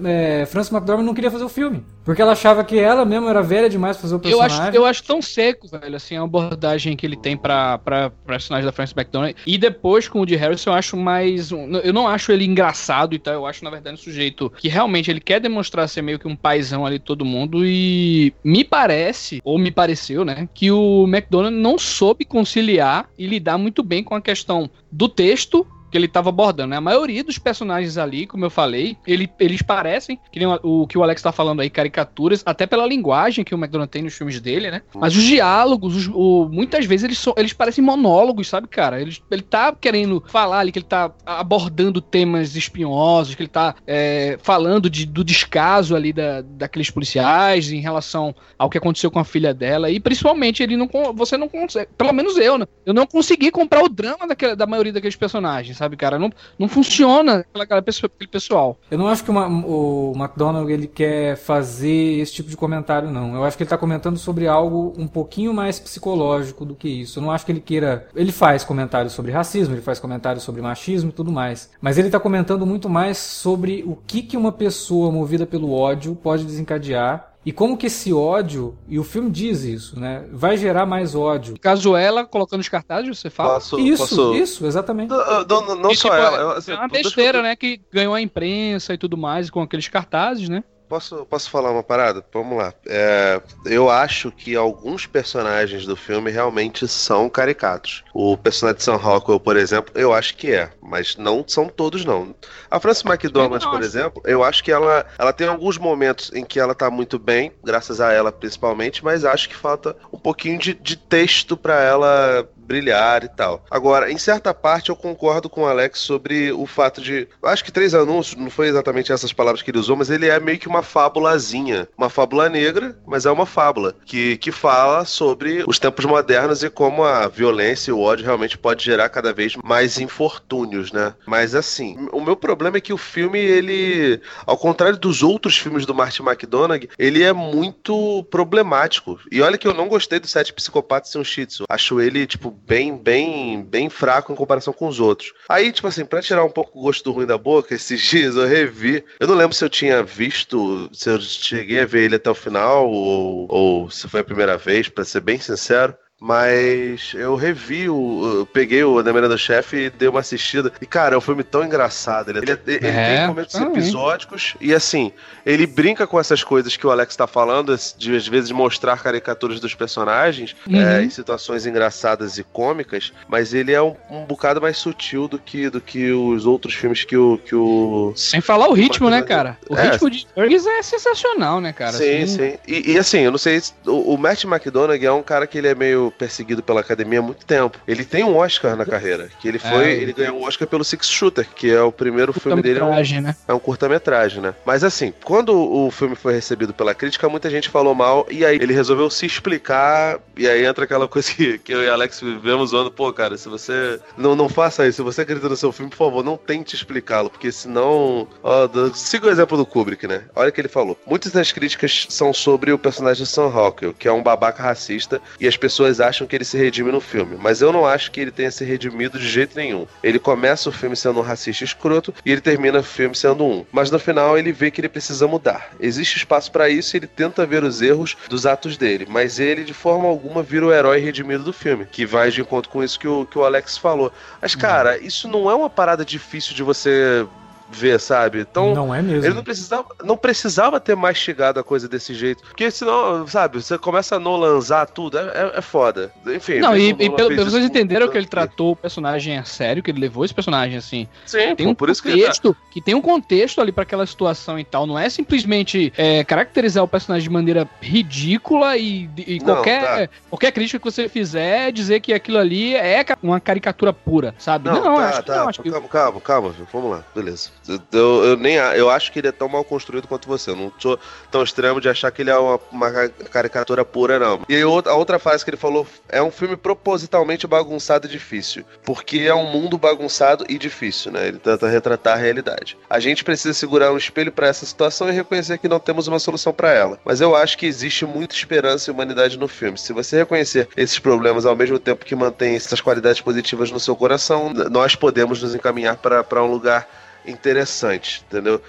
é, 0.04 0.46
Frances 0.46 0.72
McDormand 0.72 1.04
não 1.04 1.14
queria 1.14 1.30
fazer 1.30 1.44
o 1.44 1.48
filme. 1.48 1.84
Porque 2.04 2.22
ela 2.22 2.32
achava 2.32 2.62
que 2.62 2.78
ela 2.78 3.04
mesma 3.04 3.30
era 3.30 3.42
velha 3.42 3.68
demais 3.68 3.96
pra 3.96 4.02
fazer 4.02 4.14
o 4.14 4.20
personagem. 4.20 4.56
Eu 4.58 4.62
acho, 4.62 4.76
eu 4.76 4.86
acho 4.86 5.02
tão 5.02 5.20
seco, 5.20 5.66
velho, 5.68 5.96
assim, 5.96 6.16
a 6.16 6.22
abordagem 6.22 6.96
que 6.96 7.04
ele 7.04 7.16
tem 7.16 7.36
pra, 7.36 7.78
pra 7.78 8.10
personagem 8.10 8.64
da 8.64 8.72
Frances 8.72 8.94
McDormand. 8.96 9.34
E 9.44 9.58
depois 9.58 10.06
com 10.06 10.20
o 10.20 10.26
de 10.26 10.36
Harrison 10.36 10.70
eu 10.70 10.74
acho 10.74 10.96
mais. 10.96 11.45
Eu 11.52 11.92
não 11.92 12.08
acho 12.08 12.32
ele 12.32 12.44
engraçado 12.44 13.14
e 13.14 13.18
tal. 13.18 13.34
Eu 13.34 13.46
acho, 13.46 13.64
na 13.64 13.70
verdade, 13.70 13.94
um 13.94 13.98
sujeito 13.98 14.50
que 14.50 14.68
realmente 14.68 15.10
ele 15.10 15.20
quer 15.20 15.40
demonstrar 15.40 15.88
ser 15.88 16.02
meio 16.02 16.18
que 16.18 16.28
um 16.28 16.36
paizão 16.36 16.86
ali 16.86 16.98
todo 16.98 17.24
mundo. 17.24 17.64
E 17.64 18.32
me 18.42 18.64
parece, 18.64 19.40
ou 19.44 19.58
me 19.58 19.70
pareceu, 19.70 20.24
né, 20.24 20.48
que 20.54 20.70
o 20.70 21.04
McDonald 21.04 21.56
não 21.56 21.78
soube 21.78 22.24
conciliar 22.24 23.08
e 23.18 23.26
lidar 23.26 23.58
muito 23.58 23.82
bem 23.82 24.02
com 24.02 24.14
a 24.14 24.20
questão 24.20 24.70
do 24.90 25.08
texto 25.08 25.66
que 25.90 25.96
ele 25.96 26.06
estava 26.06 26.28
abordando. 26.28 26.70
Né? 26.70 26.76
A 26.76 26.80
maioria 26.80 27.22
dos 27.22 27.38
personagens 27.38 27.98
ali, 27.98 28.26
como 28.26 28.44
eu 28.44 28.50
falei, 28.50 28.96
ele, 29.06 29.30
eles 29.38 29.62
parecem, 29.62 30.18
que 30.30 30.38
nem 30.38 30.48
o, 30.62 30.86
que 30.86 30.98
o 30.98 31.02
Alex 31.02 31.20
está 31.20 31.32
falando 31.32 31.60
aí, 31.60 31.70
caricaturas, 31.70 32.42
até 32.44 32.66
pela 32.66 32.86
linguagem 32.86 33.44
que 33.44 33.54
o 33.54 33.58
McDonald 33.58 33.90
tem 33.90 34.02
nos 34.02 34.14
filmes 34.14 34.40
dele, 34.40 34.70
né? 34.70 34.82
Mas 34.94 35.16
os 35.16 35.22
diálogos, 35.22 35.96
os, 35.96 36.10
o, 36.12 36.48
muitas 36.50 36.84
vezes 36.84 37.04
eles, 37.04 37.18
são, 37.18 37.34
eles 37.36 37.52
parecem 37.52 37.82
monólogos, 37.82 38.48
sabe, 38.48 38.68
cara? 38.68 39.00
Ele, 39.00 39.16
ele 39.30 39.42
tá 39.42 39.72
querendo 39.72 40.22
falar 40.26 40.60
ali 40.60 40.72
que 40.72 40.78
ele 40.78 40.86
tá 40.86 41.12
abordando 41.24 42.00
temas 42.00 42.56
espinhosos, 42.56 43.34
que 43.34 43.42
ele 43.42 43.48
tá 43.48 43.74
é, 43.86 44.38
falando 44.42 44.88
de, 44.90 45.06
do 45.06 45.24
descaso 45.24 45.94
ali 45.94 46.12
da, 46.12 46.42
daqueles 46.42 46.90
policiais 46.90 47.70
em 47.70 47.80
relação 47.80 48.34
ao 48.58 48.68
que 48.70 48.78
aconteceu 48.78 49.10
com 49.10 49.18
a 49.18 49.24
filha 49.24 49.52
dela, 49.52 49.90
e 49.90 50.00
principalmente 50.00 50.62
ele 50.62 50.76
não 50.76 50.88
você 51.14 51.36
não 51.36 51.48
consegue, 51.48 51.88
pelo 51.96 52.12
menos 52.12 52.36
eu, 52.36 52.58
né? 52.58 52.66
Eu 52.84 52.94
não 52.94 53.06
consegui 53.06 53.50
comprar 53.50 53.82
o 53.82 53.88
drama 53.88 54.26
daquela, 54.26 54.56
da 54.56 54.66
maioria 54.66 54.92
daqueles 54.92 55.16
personagens, 55.16 55.75
sabe? 55.76 55.96
cara? 55.96 56.18
Não, 56.18 56.30
não 56.58 56.68
funciona 56.68 57.44
aquela, 57.54 57.82
pessoa, 57.82 58.10
aquele 58.12 58.30
pessoal. 58.30 58.78
Eu 58.90 58.98
não 58.98 59.08
acho 59.08 59.24
que 59.24 59.30
uma, 59.30 59.46
o 59.46 60.12
McDonald 60.16 60.70
ele 60.70 60.86
quer 60.86 61.36
fazer 61.36 62.20
esse 62.20 62.32
tipo 62.32 62.48
de 62.48 62.56
comentário, 62.56 63.10
não. 63.10 63.34
Eu 63.34 63.44
acho 63.44 63.56
que 63.56 63.62
ele 63.62 63.66
está 63.66 63.78
comentando 63.78 64.18
sobre 64.18 64.46
algo 64.46 64.92
um 64.96 65.06
pouquinho 65.06 65.52
mais 65.52 65.78
psicológico 65.78 66.64
do 66.64 66.74
que 66.74 66.88
isso. 66.88 67.18
Eu 67.18 67.22
não 67.22 67.30
acho 67.30 67.44
que 67.44 67.52
ele 67.52 67.60
queira. 67.60 68.08
Ele 68.14 68.32
faz 68.32 68.64
comentários 68.64 69.12
sobre 69.12 69.32
racismo, 69.32 69.74
ele 69.74 69.82
faz 69.82 69.98
comentários 69.98 70.44
sobre 70.44 70.62
machismo 70.62 71.10
e 71.10 71.12
tudo 71.12 71.32
mais. 71.32 71.70
Mas 71.80 71.98
ele 71.98 72.08
está 72.08 72.20
comentando 72.20 72.66
muito 72.66 72.88
mais 72.88 73.18
sobre 73.18 73.82
o 73.86 73.96
que, 73.96 74.22
que 74.22 74.36
uma 74.36 74.52
pessoa 74.52 75.10
movida 75.10 75.46
pelo 75.46 75.72
ódio 75.72 76.14
pode 76.14 76.44
desencadear 76.44 77.35
e 77.46 77.52
como 77.52 77.76
que 77.76 77.86
esse 77.86 78.12
ódio, 78.12 78.76
e 78.88 78.98
o 78.98 79.04
filme 79.04 79.30
diz 79.30 79.62
isso, 79.62 80.00
né? 80.00 80.26
Vai 80.32 80.56
gerar 80.56 80.84
mais 80.84 81.14
ódio. 81.14 81.54
Caso 81.60 81.94
ela, 81.94 82.24
colocando 82.24 82.60
os 82.60 82.68
cartazes, 82.68 83.16
você 83.16 83.30
fala? 83.30 83.54
Posso, 83.54 83.78
isso, 83.78 83.98
posso... 83.98 84.34
isso, 84.34 84.66
exatamente. 84.66 85.10
Não, 85.10 85.44
não, 85.46 85.76
não 85.76 85.94
só 85.94 86.08
tipo, 86.08 86.14
ela. 86.14 86.58
Assim, 86.58 86.72
é 86.72 86.74
uma 86.74 86.88
besteira, 86.88 87.40
né? 87.42 87.54
Que 87.54 87.80
ganhou 87.92 88.14
a 88.14 88.20
imprensa 88.20 88.94
e 88.94 88.98
tudo 88.98 89.16
mais 89.16 89.48
com 89.48 89.62
aqueles 89.62 89.86
cartazes, 89.86 90.48
né? 90.48 90.64
Posso, 90.88 91.26
posso 91.26 91.50
falar 91.50 91.70
uma 91.70 91.82
parada? 91.82 92.24
Vamos 92.32 92.58
lá. 92.58 92.72
É, 92.86 93.40
eu 93.64 93.90
acho 93.90 94.30
que 94.30 94.54
alguns 94.54 95.06
personagens 95.06 95.84
do 95.84 95.96
filme 95.96 96.30
realmente 96.30 96.86
são 96.86 97.28
caricatos. 97.28 98.04
O 98.14 98.36
personagem 98.36 98.78
de 98.78 98.84
Sam 98.84 98.96
Rockwell, 98.96 99.40
por 99.40 99.56
exemplo, 99.56 99.92
eu 99.96 100.12
acho 100.12 100.36
que 100.36 100.52
é, 100.52 100.70
mas 100.80 101.16
não 101.16 101.44
são 101.46 101.68
todos, 101.68 102.04
não. 102.04 102.34
A 102.70 102.78
Frances 102.78 103.04
McDormand, 103.04 103.60
por 103.60 103.82
exemplo, 103.82 104.22
eu 104.24 104.44
acho 104.44 104.62
que 104.62 104.70
ela, 104.70 105.04
ela 105.18 105.32
tem 105.32 105.48
alguns 105.48 105.76
momentos 105.76 106.30
em 106.32 106.44
que 106.44 106.60
ela 106.60 106.74
tá 106.74 106.90
muito 106.90 107.18
bem, 107.18 107.52
graças 107.64 108.00
a 108.00 108.12
ela 108.12 108.30
principalmente, 108.30 109.04
mas 109.04 109.24
acho 109.24 109.48
que 109.48 109.56
falta 109.56 109.96
um 110.12 110.18
pouquinho 110.18 110.58
de, 110.58 110.74
de 110.74 110.96
texto 110.96 111.56
para 111.56 111.82
ela 111.82 112.48
brilhar 112.66 113.24
e 113.24 113.28
tal. 113.28 113.64
Agora, 113.70 114.10
em 114.10 114.18
certa 114.18 114.52
parte, 114.52 114.90
eu 114.90 114.96
concordo 114.96 115.48
com 115.48 115.62
o 115.62 115.66
Alex 115.66 116.00
sobre 116.00 116.52
o 116.52 116.66
fato 116.66 117.00
de. 117.00 117.28
Acho 117.42 117.64
que 117.64 117.72
três 117.72 117.94
anúncios, 117.94 118.36
não 118.36 118.50
foi 118.50 118.68
exatamente 118.68 119.12
essas 119.12 119.32
palavras 119.32 119.62
que 119.62 119.70
ele 119.70 119.78
usou, 119.78 119.96
mas 119.96 120.10
ele 120.10 120.28
é 120.28 120.38
meio 120.40 120.58
que 120.58 120.68
uma 120.68 120.82
fábulazinha. 120.82 121.88
Uma 121.96 122.10
fábula 122.10 122.48
negra, 122.48 122.98
mas 123.06 123.26
é 123.26 123.30
uma 123.30 123.46
fábula. 123.46 123.94
Que, 124.04 124.36
que 124.36 124.50
fala 124.50 125.04
sobre 125.04 125.64
os 125.66 125.78
tempos 125.78 126.04
modernos 126.04 126.62
e 126.62 126.70
como 126.70 127.04
a 127.04 127.28
violência 127.28 127.90
e 127.90 127.94
o 127.94 128.00
ódio 128.00 128.24
realmente 128.24 128.58
pode 128.58 128.84
gerar 128.84 129.08
cada 129.08 129.32
vez 129.32 129.56
mais 129.62 129.98
infortúnios, 129.98 130.92
né? 130.92 131.14
Mas 131.26 131.54
assim, 131.54 132.08
o 132.12 132.20
meu 132.20 132.36
problema 132.36 132.78
é 132.78 132.80
que 132.80 132.92
o 132.92 132.98
filme, 132.98 133.38
ele. 133.38 134.20
Ao 134.44 134.56
contrário 134.56 134.98
dos 134.98 135.22
outros 135.22 135.56
filmes 135.56 135.86
do 135.86 135.94
Martin 135.94 136.22
McDonagh, 136.22 136.88
ele 136.98 137.22
é 137.22 137.32
muito 137.32 138.24
problemático. 138.30 139.18
E 139.30 139.40
olha 139.40 139.58
que 139.58 139.66
eu 139.66 139.74
não 139.74 139.88
gostei 139.88 140.18
do 140.18 140.26
Sete 140.26 140.52
Psicopatas 140.52 141.14
e 141.14 141.18
um 141.18 141.24
Shih 141.24 141.46
Tzu. 141.46 141.64
Acho 141.68 142.00
ele, 142.00 142.26
tipo, 142.26 142.55
bem, 142.64 142.96
bem, 142.96 143.62
bem 143.62 143.88
fraco 143.88 144.32
em 144.32 144.36
comparação 144.36 144.72
com 144.72 144.88
os 144.88 145.00
outros. 145.00 145.32
Aí, 145.48 145.72
tipo 145.72 145.86
assim, 145.86 146.04
pra 146.04 146.22
tirar 146.22 146.44
um 146.44 146.50
pouco 146.50 146.78
o 146.78 146.82
gosto 146.82 147.04
do 147.04 147.12
ruim 147.12 147.26
da 147.26 147.38
boca, 147.38 147.74
esses 147.74 148.00
dias 148.08 148.36
eu 148.36 148.46
revi. 148.46 149.04
Eu 149.20 149.28
não 149.28 149.34
lembro 149.34 149.54
se 149.54 149.64
eu 149.64 149.70
tinha 149.70 150.02
visto, 150.02 150.88
se 150.92 151.10
eu 151.10 151.20
cheguei 151.20 151.80
a 151.80 151.86
ver 151.86 152.04
ele 152.04 152.16
até 152.16 152.30
o 152.30 152.34
final, 152.34 152.88
ou, 152.88 153.46
ou 153.50 153.90
se 153.90 154.08
foi 154.08 154.20
a 154.20 154.24
primeira 154.24 154.56
vez, 154.56 154.88
para 154.88 155.04
ser 155.04 155.20
bem 155.20 155.38
sincero. 155.38 155.94
Mas 156.26 157.12
eu 157.14 157.36
revi, 157.36 157.88
o, 157.88 158.38
eu 158.38 158.46
peguei 158.46 158.82
o 158.82 159.00
Demênia 159.00 159.28
do 159.28 159.38
Chefe 159.38 159.76
e 159.76 159.90
dei 159.90 160.08
uma 160.08 160.18
assistida. 160.18 160.72
E, 160.80 160.84
cara, 160.84 161.14
é 161.14 161.18
um 161.18 161.20
filme 161.20 161.44
tão 161.44 161.64
engraçado. 161.64 162.30
Ele, 162.30 162.40
ele, 162.40 162.58
ele 162.66 162.86
é, 162.88 163.18
tem 163.18 163.28
momentos 163.28 163.54
episódicos 163.54 164.56
e, 164.60 164.74
assim, 164.74 165.12
ele 165.44 165.68
brinca 165.68 166.04
com 166.04 166.18
essas 166.18 166.42
coisas 166.42 166.76
que 166.76 166.84
o 166.84 166.90
Alex 166.90 167.14
tá 167.14 167.28
falando, 167.28 167.78
de 167.96 168.16
às 168.16 168.26
vezes 168.26 168.50
mostrar 168.50 169.00
caricaturas 169.00 169.60
dos 169.60 169.72
personagens 169.76 170.56
uhum. 170.66 170.80
é, 170.80 171.04
em 171.04 171.10
situações 171.10 171.64
engraçadas 171.64 172.38
e 172.38 172.42
cômicas, 172.42 173.12
mas 173.28 173.54
ele 173.54 173.72
é 173.72 173.80
um, 173.80 173.94
um, 174.10 174.24
bocado 174.24 174.60
mais 174.60 174.78
sutil 174.78 175.28
do 175.28 175.38
que, 175.38 175.70
do 175.70 175.80
que 175.80 176.10
os 176.10 176.44
outros 176.44 176.74
filmes 176.74 177.04
que 177.04 177.16
o. 177.16 177.38
Que 177.38 177.54
o 177.54 178.12
Sem 178.16 178.40
falar 178.40 178.66
o 178.66 178.72
ritmo, 178.72 179.08
né, 179.08 179.22
cara? 179.22 179.56
O 179.68 179.76
é. 179.76 179.90
ritmo 179.90 180.10
de 180.10 180.26
Burgess 180.34 180.66
é 180.66 180.82
sensacional, 180.82 181.60
né, 181.60 181.72
cara? 181.72 181.92
Sim, 181.92 182.22
assim... 182.22 182.36
sim. 182.36 182.58
E, 182.66 182.94
e, 182.94 182.98
assim, 182.98 183.20
eu 183.20 183.30
não 183.30 183.38
sei. 183.38 183.62
O, 183.86 184.14
o 184.14 184.18
Matt 184.18 184.42
McDonagh 184.42 185.04
é 185.04 185.12
um 185.12 185.22
cara 185.22 185.46
que 185.46 185.56
ele 185.56 185.68
é 185.68 185.74
meio 185.74 186.12
perseguido 186.16 186.62
pela 186.62 186.80
academia 186.80 187.20
há 187.20 187.22
muito 187.22 187.44
tempo. 187.44 187.78
Ele 187.86 188.04
tem 188.04 188.24
um 188.24 188.36
Oscar 188.36 188.76
na 188.76 188.84
carreira, 188.84 189.28
que 189.40 189.48
ele 189.48 189.58
foi, 189.58 189.90
é, 189.90 189.92
ele 189.94 190.12
ganhou 190.12 190.40
um 190.40 190.44
Oscar 190.44 190.66
pelo 190.66 190.84
Six 190.84 191.08
Shooter, 191.08 191.46
que 191.54 191.70
é 191.70 191.82
o 191.82 191.92
primeiro 191.92 192.32
filme 192.32 192.62
dele. 192.62 192.80
É 192.80 192.84
um, 192.84 193.20
né? 193.22 193.36
é 193.48 193.54
um 193.54 193.58
curta-metragem, 193.58 194.40
né? 194.40 194.54
Mas 194.64 194.82
assim, 194.82 195.12
quando 195.24 195.54
o 195.54 195.90
filme 195.90 196.16
foi 196.16 196.34
recebido 196.34 196.72
pela 196.72 196.94
crítica, 196.94 197.28
muita 197.28 197.50
gente 197.50 197.68
falou 197.68 197.94
mal, 197.94 198.26
e 198.30 198.44
aí 198.44 198.56
ele 198.56 198.72
resolveu 198.72 199.08
se 199.10 199.26
explicar, 199.26 200.18
e 200.36 200.48
aí 200.48 200.64
entra 200.64 200.84
aquela 200.84 201.08
coisa 201.08 201.32
que, 201.32 201.58
que 201.58 201.72
eu 201.72 201.82
e 201.82 201.88
Alex 201.88 202.20
vivemos 202.20 202.70
zoando, 202.70 202.90
pô, 202.90 203.12
cara, 203.12 203.36
se 203.36 203.48
você 203.48 204.00
não, 204.16 204.34
não 204.34 204.48
faça 204.48 204.86
isso, 204.86 204.96
se 204.96 205.02
você 205.02 205.22
acredita 205.22 205.48
no 205.48 205.56
seu 205.56 205.72
filme, 205.72 205.90
por 205.90 205.98
favor, 205.98 206.24
não 206.24 206.36
tente 206.36 206.74
explicá-lo, 206.74 207.30
porque 207.30 207.52
senão. 207.52 208.26
Ó, 208.42 208.68
siga 208.94 209.26
o 209.26 209.30
exemplo 209.30 209.56
do 209.56 209.66
Kubrick, 209.66 210.06
né? 210.06 210.24
Olha 210.34 210.48
o 210.48 210.52
que 210.52 210.60
ele 210.60 210.68
falou. 210.68 210.98
Muitas 211.06 211.32
das 211.32 211.52
críticas 211.52 212.06
são 212.08 212.32
sobre 212.32 212.72
o 212.72 212.78
personagem 212.78 213.24
de 213.24 213.28
Sam 213.28 213.48
Rockwell, 213.48 213.94
que 213.94 214.08
é 214.08 214.12
um 214.12 214.22
babaca 214.22 214.62
racista, 214.62 215.20
e 215.40 215.46
as 215.46 215.56
pessoas 215.56 215.95
acham 216.00 216.26
que 216.26 216.34
ele 216.34 216.44
se 216.44 216.56
redime 216.56 216.92
no 216.92 217.00
filme, 217.00 217.36
mas 217.38 217.60
eu 217.60 217.72
não 217.72 217.86
acho 217.86 218.10
que 218.10 218.20
ele 218.20 218.30
tenha 218.30 218.50
se 218.50 218.64
redimido 218.64 219.18
de 219.18 219.28
jeito 219.28 219.56
nenhum. 219.56 219.86
Ele 220.02 220.18
começa 220.18 220.68
o 220.68 220.72
filme 220.72 220.96
sendo 220.96 221.20
um 221.20 221.22
racista 221.22 221.64
escroto 221.64 222.14
e 222.24 222.32
ele 222.32 222.40
termina 222.40 222.78
o 222.78 222.82
filme 222.82 223.14
sendo 223.14 223.44
um. 223.44 223.64
Mas 223.72 223.90
no 223.90 223.98
final 223.98 224.38
ele 224.38 224.52
vê 224.52 224.70
que 224.70 224.80
ele 224.80 224.88
precisa 224.88 225.26
mudar. 225.26 225.70
Existe 225.80 226.16
espaço 226.16 226.50
para 226.50 226.68
isso 226.68 226.96
e 226.96 226.98
ele 226.98 227.06
tenta 227.06 227.46
ver 227.46 227.64
os 227.64 227.82
erros 227.82 228.16
dos 228.28 228.46
atos 228.46 228.76
dele, 228.76 229.06
mas 229.08 229.38
ele 229.38 229.64
de 229.64 229.74
forma 229.74 230.08
alguma 230.08 230.42
vira 230.42 230.66
o 230.66 230.72
herói 230.72 231.00
redimido 231.00 231.44
do 231.44 231.52
filme, 231.52 231.86
que 231.86 232.06
vai 232.06 232.30
de 232.30 232.40
encontro 232.40 232.70
com 232.70 232.82
isso 232.82 232.98
que 232.98 233.08
o, 233.08 233.26
que 233.26 233.38
o 233.38 233.44
Alex 233.44 233.76
falou. 233.76 234.12
Mas 234.40 234.54
cara, 234.54 234.98
isso 234.98 235.28
não 235.28 235.50
é 235.50 235.54
uma 235.54 235.70
parada 235.70 236.04
difícil 236.04 236.54
de 236.54 236.62
você 236.62 237.26
ver, 237.70 238.00
sabe? 238.00 238.40
Então, 238.40 238.74
não 238.74 238.94
é 238.94 239.02
mesmo. 239.02 239.24
Ele 239.24 239.34
não 239.34 239.42
precisava, 239.42 239.86
não 240.04 240.16
precisava 240.16 240.80
ter 240.80 240.96
mastigado 240.96 241.60
a 241.60 241.64
coisa 241.64 241.88
desse 241.88 242.14
jeito. 242.14 242.42
Porque 242.42 242.70
senão, 242.70 243.26
sabe, 243.26 243.62
você 243.62 243.78
começa 243.78 244.16
a 244.16 244.18
nolanzar 244.18 244.88
tudo, 244.88 245.18
é, 245.18 245.22
é, 245.22 245.58
é 245.58 245.60
foda. 245.60 246.12
Enfim. 246.26 246.58
Não, 246.58 246.76
e, 246.76 246.90
e 246.90 247.10
pelo, 247.10 247.34
vocês 247.36 247.64
entenderam 247.64 248.08
que 248.08 248.16
ele 248.16 248.26
tratou 248.26 248.72
o 248.72 248.76
personagem 248.76 249.38
a 249.38 249.44
sério, 249.44 249.82
que 249.82 249.90
ele 249.90 250.00
levou 250.00 250.24
esse 250.24 250.34
personagem 250.34 250.76
assim. 250.76 251.08
Sim, 251.24 251.54
tem 251.54 251.66
um 251.66 251.74
por 251.74 251.90
isso 251.90 252.02
contexto, 252.02 252.56
que, 252.68 252.74
que 252.74 252.80
tem 252.80 252.94
um 252.94 253.02
contexto 253.02 253.60
ali 253.60 253.72
para 253.72 253.82
aquela 253.82 254.06
situação 254.06 254.58
e 254.58 254.64
tal. 254.64 254.86
Não 254.86 254.98
é 254.98 255.08
simplesmente 255.08 255.92
é, 255.96 256.24
caracterizar 256.24 256.84
o 256.84 256.88
personagem 256.88 257.28
de 257.28 257.32
maneira 257.32 257.68
ridícula 257.80 258.76
e, 258.76 259.08
e 259.16 259.38
não, 259.38 259.54
qualquer, 259.54 260.08
tá. 260.08 260.14
qualquer 260.30 260.52
crítica 260.52 260.78
que 260.78 260.84
você 260.84 261.08
fizer 261.08 261.72
dizer 261.72 262.00
que 262.00 262.12
aquilo 262.12 262.38
ali 262.38 262.74
é 262.74 263.04
uma 263.22 263.40
caricatura 263.40 263.92
pura, 263.92 264.34
sabe? 264.38 264.68
Não, 264.68 264.84
não 264.84 264.96
tá, 264.96 265.08
acho 265.08 265.22
tá. 265.22 265.36
não. 265.36 265.48
Acho 265.48 265.62
calma, 265.62 265.80
que... 265.80 265.88
calma, 265.88 266.20
calma, 266.20 266.52
calma, 266.52 266.54
vamos 266.72 266.90
lá, 266.90 267.04
beleza. 267.14 267.50
Eu, 267.92 268.24
eu, 268.24 268.36
nem, 268.36 268.56
eu 268.56 268.90
acho 268.90 269.12
que 269.12 269.18
ele 269.18 269.28
é 269.28 269.32
tão 269.32 269.48
mal 269.48 269.64
construído 269.64 270.08
quanto 270.08 270.28
você. 270.28 270.50
Eu 270.50 270.56
não 270.56 270.72
sou 270.78 270.98
tão 271.30 271.42
extremo 271.42 271.80
de 271.80 271.88
achar 271.88 272.10
que 272.10 272.22
ele 272.22 272.30
é 272.30 272.36
uma, 272.36 272.60
uma 272.70 272.90
caricatura 273.30 273.84
pura, 273.84 274.18
não. 274.18 274.42
E 274.48 274.60
a 274.60 274.94
outra 274.94 275.18
frase 275.18 275.44
que 275.44 275.50
ele 275.50 275.56
falou 275.56 275.86
é 276.08 276.22
um 276.22 276.30
filme 276.30 276.56
propositalmente 276.56 277.46
bagunçado 277.46 278.06
e 278.06 278.10
difícil. 278.10 278.64
Porque 278.84 279.20
é 279.20 279.34
um 279.34 279.50
mundo 279.50 279.78
bagunçado 279.78 280.44
e 280.48 280.58
difícil, 280.58 281.12
né? 281.12 281.28
Ele 281.28 281.38
tenta 281.38 281.68
retratar 281.68 282.14
a 282.14 282.20
realidade. 282.20 282.76
A 282.88 283.00
gente 283.00 283.24
precisa 283.24 283.54
segurar 283.54 283.92
um 283.92 283.96
espelho 283.96 284.32
para 284.32 284.48
essa 284.48 284.64
situação 284.66 285.08
e 285.08 285.12
reconhecer 285.12 285.58
que 285.58 285.68
não 285.68 285.78
temos 285.78 286.06
uma 286.06 286.18
solução 286.18 286.52
para 286.52 286.72
ela. 286.72 286.98
Mas 287.04 287.20
eu 287.20 287.34
acho 287.34 287.58
que 287.58 287.66
existe 287.66 288.04
muita 288.04 288.34
esperança 288.34 288.90
e 288.90 288.92
humanidade 288.92 289.38
no 289.38 289.48
filme. 289.48 289.78
Se 289.78 289.92
você 289.92 290.18
reconhecer 290.18 290.68
esses 290.76 290.98
problemas 290.98 291.46
ao 291.46 291.56
mesmo 291.56 291.78
tempo 291.78 292.04
que 292.04 292.14
mantém 292.14 292.56
essas 292.56 292.80
qualidades 292.80 293.20
positivas 293.20 293.70
no 293.70 293.80
seu 293.80 293.96
coração, 293.96 294.52
nós 294.70 294.94
podemos 294.94 295.42
nos 295.42 295.54
encaminhar 295.54 295.96
para 295.96 296.42
um 296.42 296.50
lugar 296.50 296.88
interessante, 297.26 298.24
entendeu? 298.26 298.60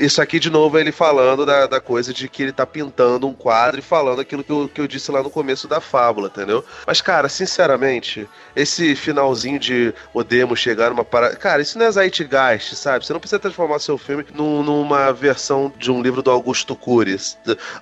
Isso 0.00 0.20
aqui, 0.20 0.38
de 0.38 0.50
novo, 0.50 0.78
é 0.78 0.80
ele 0.80 0.92
falando 0.92 1.44
da, 1.44 1.66
da 1.66 1.80
coisa 1.80 2.12
de 2.12 2.28
que 2.28 2.42
ele 2.42 2.52
tá 2.52 2.66
pintando 2.66 3.26
um 3.26 3.34
quadro 3.34 3.80
e 3.80 3.82
falando 3.82 4.20
aquilo 4.20 4.44
que 4.44 4.52
eu, 4.52 4.68
que 4.68 4.80
eu 4.80 4.86
disse 4.86 5.10
lá 5.10 5.22
no 5.22 5.30
começo 5.30 5.68
da 5.68 5.80
fábula, 5.80 6.28
entendeu? 6.28 6.64
Mas, 6.86 7.00
cara, 7.00 7.28
sinceramente, 7.28 8.28
esse 8.54 8.94
finalzinho 8.96 9.58
de 9.58 9.94
Odemos 10.12 10.58
chegar 10.58 10.90
numa 10.90 11.04
parada. 11.04 11.36
Cara, 11.36 11.62
isso 11.62 11.78
não 11.78 11.86
é 11.86 11.90
Zeitgeist, 11.90 12.74
sabe? 12.74 13.04
Você 13.04 13.12
não 13.12 13.20
precisa 13.20 13.38
transformar 13.38 13.78
seu 13.78 13.96
filme 13.98 14.24
num, 14.34 14.62
numa 14.62 15.12
versão 15.12 15.72
de 15.78 15.90
um 15.90 16.02
livro 16.02 16.22
do 16.22 16.30
Augusto 16.30 16.74
Cury. 16.76 17.16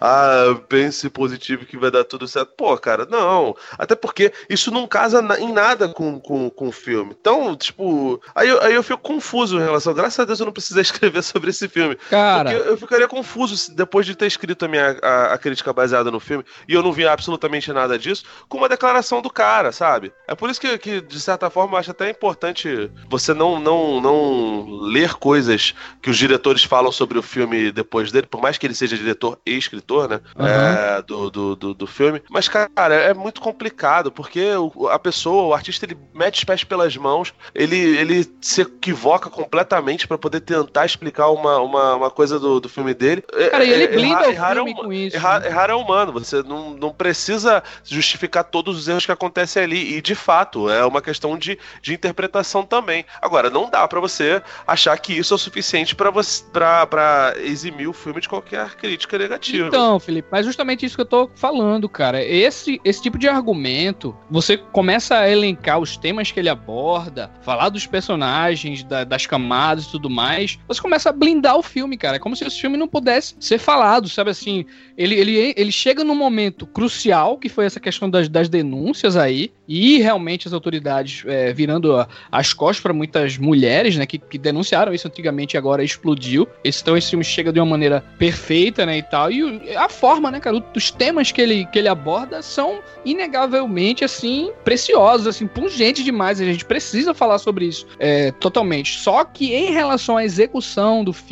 Ah, 0.00 0.58
pense 0.68 1.08
positivo 1.10 1.66
que 1.66 1.76
vai 1.76 1.90
dar 1.90 2.04
tudo 2.04 2.26
certo. 2.26 2.52
Pô, 2.56 2.76
cara, 2.78 3.06
não. 3.06 3.54
Até 3.78 3.94
porque 3.94 4.32
isso 4.48 4.70
não 4.70 4.86
casa 4.86 5.20
em 5.38 5.52
nada 5.52 5.88
com, 5.88 6.18
com, 6.20 6.48
com 6.50 6.68
o 6.68 6.72
filme. 6.72 7.14
Então, 7.20 7.54
tipo, 7.56 8.20
aí 8.34 8.48
aí 8.62 8.74
eu 8.74 8.82
fico 8.82 9.00
confuso 9.00 9.58
em 9.58 9.64
relação. 9.64 9.94
Graças 9.94 10.18
a 10.18 10.24
Deus 10.24 10.40
eu 10.40 10.46
não 10.46 10.52
precisei 10.52 10.82
escrever 10.82 11.22
sobre 11.22 11.52
filme. 11.66 11.96
Cara. 12.10 12.50
Porque 12.50 12.68
eu 12.68 12.76
ficaria 12.76 13.08
confuso 13.08 13.74
depois 13.74 14.04
de 14.04 14.14
ter 14.14 14.26
escrito 14.26 14.66
a 14.66 14.68
minha 14.68 14.98
a, 15.02 15.32
a, 15.32 15.38
crítica 15.38 15.72
baseada 15.72 16.10
no 16.10 16.20
filme 16.20 16.44
e 16.68 16.74
eu 16.74 16.82
não 16.82 16.92
vi 16.92 17.06
absolutamente 17.06 17.72
nada 17.72 17.98
disso, 17.98 18.24
com 18.48 18.58
uma 18.58 18.68
declaração 18.68 19.22
do 19.22 19.30
cara, 19.30 19.72
sabe? 19.72 20.12
É 20.26 20.34
por 20.34 20.50
isso 20.50 20.60
que, 20.60 20.76
que 20.78 21.00
de 21.00 21.20
certa 21.20 21.48
forma, 21.48 21.74
eu 21.74 21.78
acho 21.78 21.90
até 21.90 22.10
importante 22.10 22.90
você 23.08 23.32
não, 23.32 23.58
não, 23.58 24.00
não 24.00 24.66
ler 24.82 25.14
coisas 25.14 25.74
que 26.02 26.10
os 26.10 26.18
diretores 26.18 26.62
falam 26.64 26.92
sobre 26.92 27.18
o 27.18 27.22
filme 27.22 27.72
depois 27.72 28.12
dele, 28.12 28.26
por 28.26 28.40
mais 28.40 28.58
que 28.58 28.66
ele 28.66 28.74
seja 28.74 28.96
diretor 28.96 29.38
e 29.46 29.56
escritor, 29.56 30.08
né? 30.08 30.20
Uhum. 30.36 30.46
É, 30.46 31.02
do, 31.02 31.30
do, 31.30 31.56
do, 31.56 31.74
do, 31.74 31.86
filme. 31.86 32.22
Mas, 32.30 32.48
cara, 32.48 32.94
é 32.94 33.14
muito 33.14 33.40
complicado, 33.40 34.12
porque 34.12 34.50
a 34.90 34.98
pessoa, 34.98 35.44
o 35.44 35.54
artista, 35.54 35.86
ele 35.86 35.96
mete 36.14 36.38
os 36.38 36.44
pés 36.44 36.64
pelas 36.64 36.96
mãos, 36.96 37.32
ele, 37.54 37.76
ele 37.76 38.30
se 38.40 38.62
equivoca 38.62 39.30
completamente 39.30 40.06
para 40.06 40.18
poder 40.18 40.40
tentar 40.40 40.84
explicar 40.84 41.28
uma 41.28 41.47
uma, 41.48 41.60
uma, 41.60 41.94
uma 41.96 42.10
coisa 42.10 42.38
do, 42.38 42.60
do 42.60 42.68
filme 42.68 42.94
dele. 42.94 43.22
É, 43.32 43.48
Cara, 43.48 43.64
e 43.64 43.70
ele 43.70 43.84
é, 43.84 43.88
blinda 43.88 44.28
errar, 44.28 44.28
o 44.28 44.30
errar 44.30 44.54
filme 44.54 44.70
é, 44.70 44.74
com 44.74 44.92
isso. 44.92 45.16
Errar, 45.16 45.40
né? 45.40 45.46
errar, 45.46 45.70
é 45.70 45.74
humano, 45.74 46.12
você 46.12 46.42
não, 46.42 46.70
não 46.70 46.92
precisa 46.92 47.62
justificar 47.84 48.44
todos 48.44 48.78
os 48.78 48.88
erros 48.88 49.06
que 49.06 49.12
acontecem 49.12 49.62
ali. 49.62 49.96
E 49.96 50.02
de 50.02 50.14
fato, 50.14 50.70
é 50.70 50.84
uma 50.84 51.00
questão 51.00 51.36
de, 51.36 51.58
de 51.80 51.94
interpretação 51.94 52.64
também. 52.64 53.04
Agora, 53.20 53.50
não 53.50 53.70
dá 53.70 53.86
para 53.86 54.00
você 54.00 54.42
achar 54.66 54.96
que 54.98 55.12
isso 55.12 55.34
é 55.34 55.36
o 55.36 55.38
suficiente 55.38 55.94
para 55.94 56.10
você 56.10 56.44
para 56.50 57.34
eximir 57.38 57.88
o 57.88 57.92
filme 57.92 58.20
de 58.20 58.28
qualquer 58.28 58.74
crítica 58.74 59.18
negativa. 59.18 59.68
Então, 59.68 59.98
Felipe, 59.98 60.28
mas 60.30 60.44
justamente 60.44 60.84
isso 60.84 60.96
que 60.96 61.02
eu 61.02 61.06
tô 61.06 61.30
falando, 61.34 61.88
cara. 61.88 62.22
Esse, 62.22 62.80
esse 62.84 63.02
tipo 63.02 63.18
de 63.18 63.28
argumento, 63.28 64.16
você 64.30 64.56
começa 64.56 65.18
a 65.18 65.30
elencar 65.30 65.78
os 65.78 65.96
temas 65.96 66.30
que 66.30 66.40
ele 66.40 66.48
aborda, 66.48 67.30
falar 67.42 67.68
dos 67.68 67.86
personagens, 67.86 68.82
da, 68.82 69.04
das 69.04 69.26
camadas 69.26 69.84
e 69.84 69.90
tudo 69.90 70.10
mais, 70.10 70.58
você 70.66 70.80
começa 70.80 71.10
a 71.10 71.12
blindar 71.12 71.37
blindar 71.38 71.56
o 71.56 71.62
filme, 71.62 71.96
cara. 71.96 72.16
É 72.16 72.18
como 72.18 72.34
se 72.34 72.44
esse 72.44 72.60
filme 72.60 72.76
não 72.76 72.88
pudesse 72.88 73.34
ser 73.38 73.58
falado, 73.58 74.08
sabe 74.08 74.30
assim? 74.30 74.66
Ele, 74.96 75.14
ele, 75.14 75.54
ele 75.56 75.72
chega 75.72 76.02
num 76.02 76.14
momento 76.14 76.66
crucial, 76.66 77.38
que 77.38 77.48
foi 77.48 77.64
essa 77.64 77.78
questão 77.78 78.10
das, 78.10 78.28
das 78.28 78.48
denúncias 78.48 79.16
aí, 79.16 79.52
e 79.68 79.98
realmente 79.98 80.48
as 80.48 80.54
autoridades 80.54 81.22
é, 81.26 81.52
virando 81.52 81.94
a, 81.94 82.08
as 82.32 82.52
costas 82.52 82.80
para 82.80 82.92
muitas 82.92 83.38
mulheres, 83.38 83.96
né, 83.96 84.06
que, 84.06 84.18
que, 84.18 84.38
denunciaram 84.38 84.92
isso 84.92 85.06
antigamente 85.06 85.56
e 85.56 85.58
agora 85.58 85.84
explodiu. 85.84 86.48
Então 86.64 86.96
esse 86.96 87.10
filme 87.10 87.24
chega 87.24 87.52
de 87.52 87.60
uma 87.60 87.66
maneira 87.66 88.02
perfeita, 88.18 88.84
né, 88.84 88.98
e 88.98 89.02
tal. 89.02 89.30
E 89.30 89.76
a 89.76 89.88
forma, 89.88 90.30
né, 90.30 90.40
cara, 90.40 90.62
os 90.74 90.90
temas 90.90 91.30
que 91.30 91.40
ele, 91.40 91.66
que 91.66 91.78
ele 91.78 91.88
aborda 91.88 92.42
são 92.42 92.80
inegavelmente, 93.04 94.04
assim, 94.04 94.50
preciosos, 94.64 95.26
assim, 95.26 95.46
pungentes 95.46 96.04
demais. 96.04 96.40
A 96.40 96.44
gente 96.44 96.64
precisa 96.64 97.12
falar 97.12 97.38
sobre 97.38 97.66
isso 97.66 97.86
é, 97.98 98.32
totalmente. 98.32 98.98
Só 98.98 99.24
que 99.24 99.54
em 99.54 99.72
relação 99.72 100.16
à 100.16 100.24
execução 100.24 101.04
do 101.04 101.12
filme, 101.12 101.27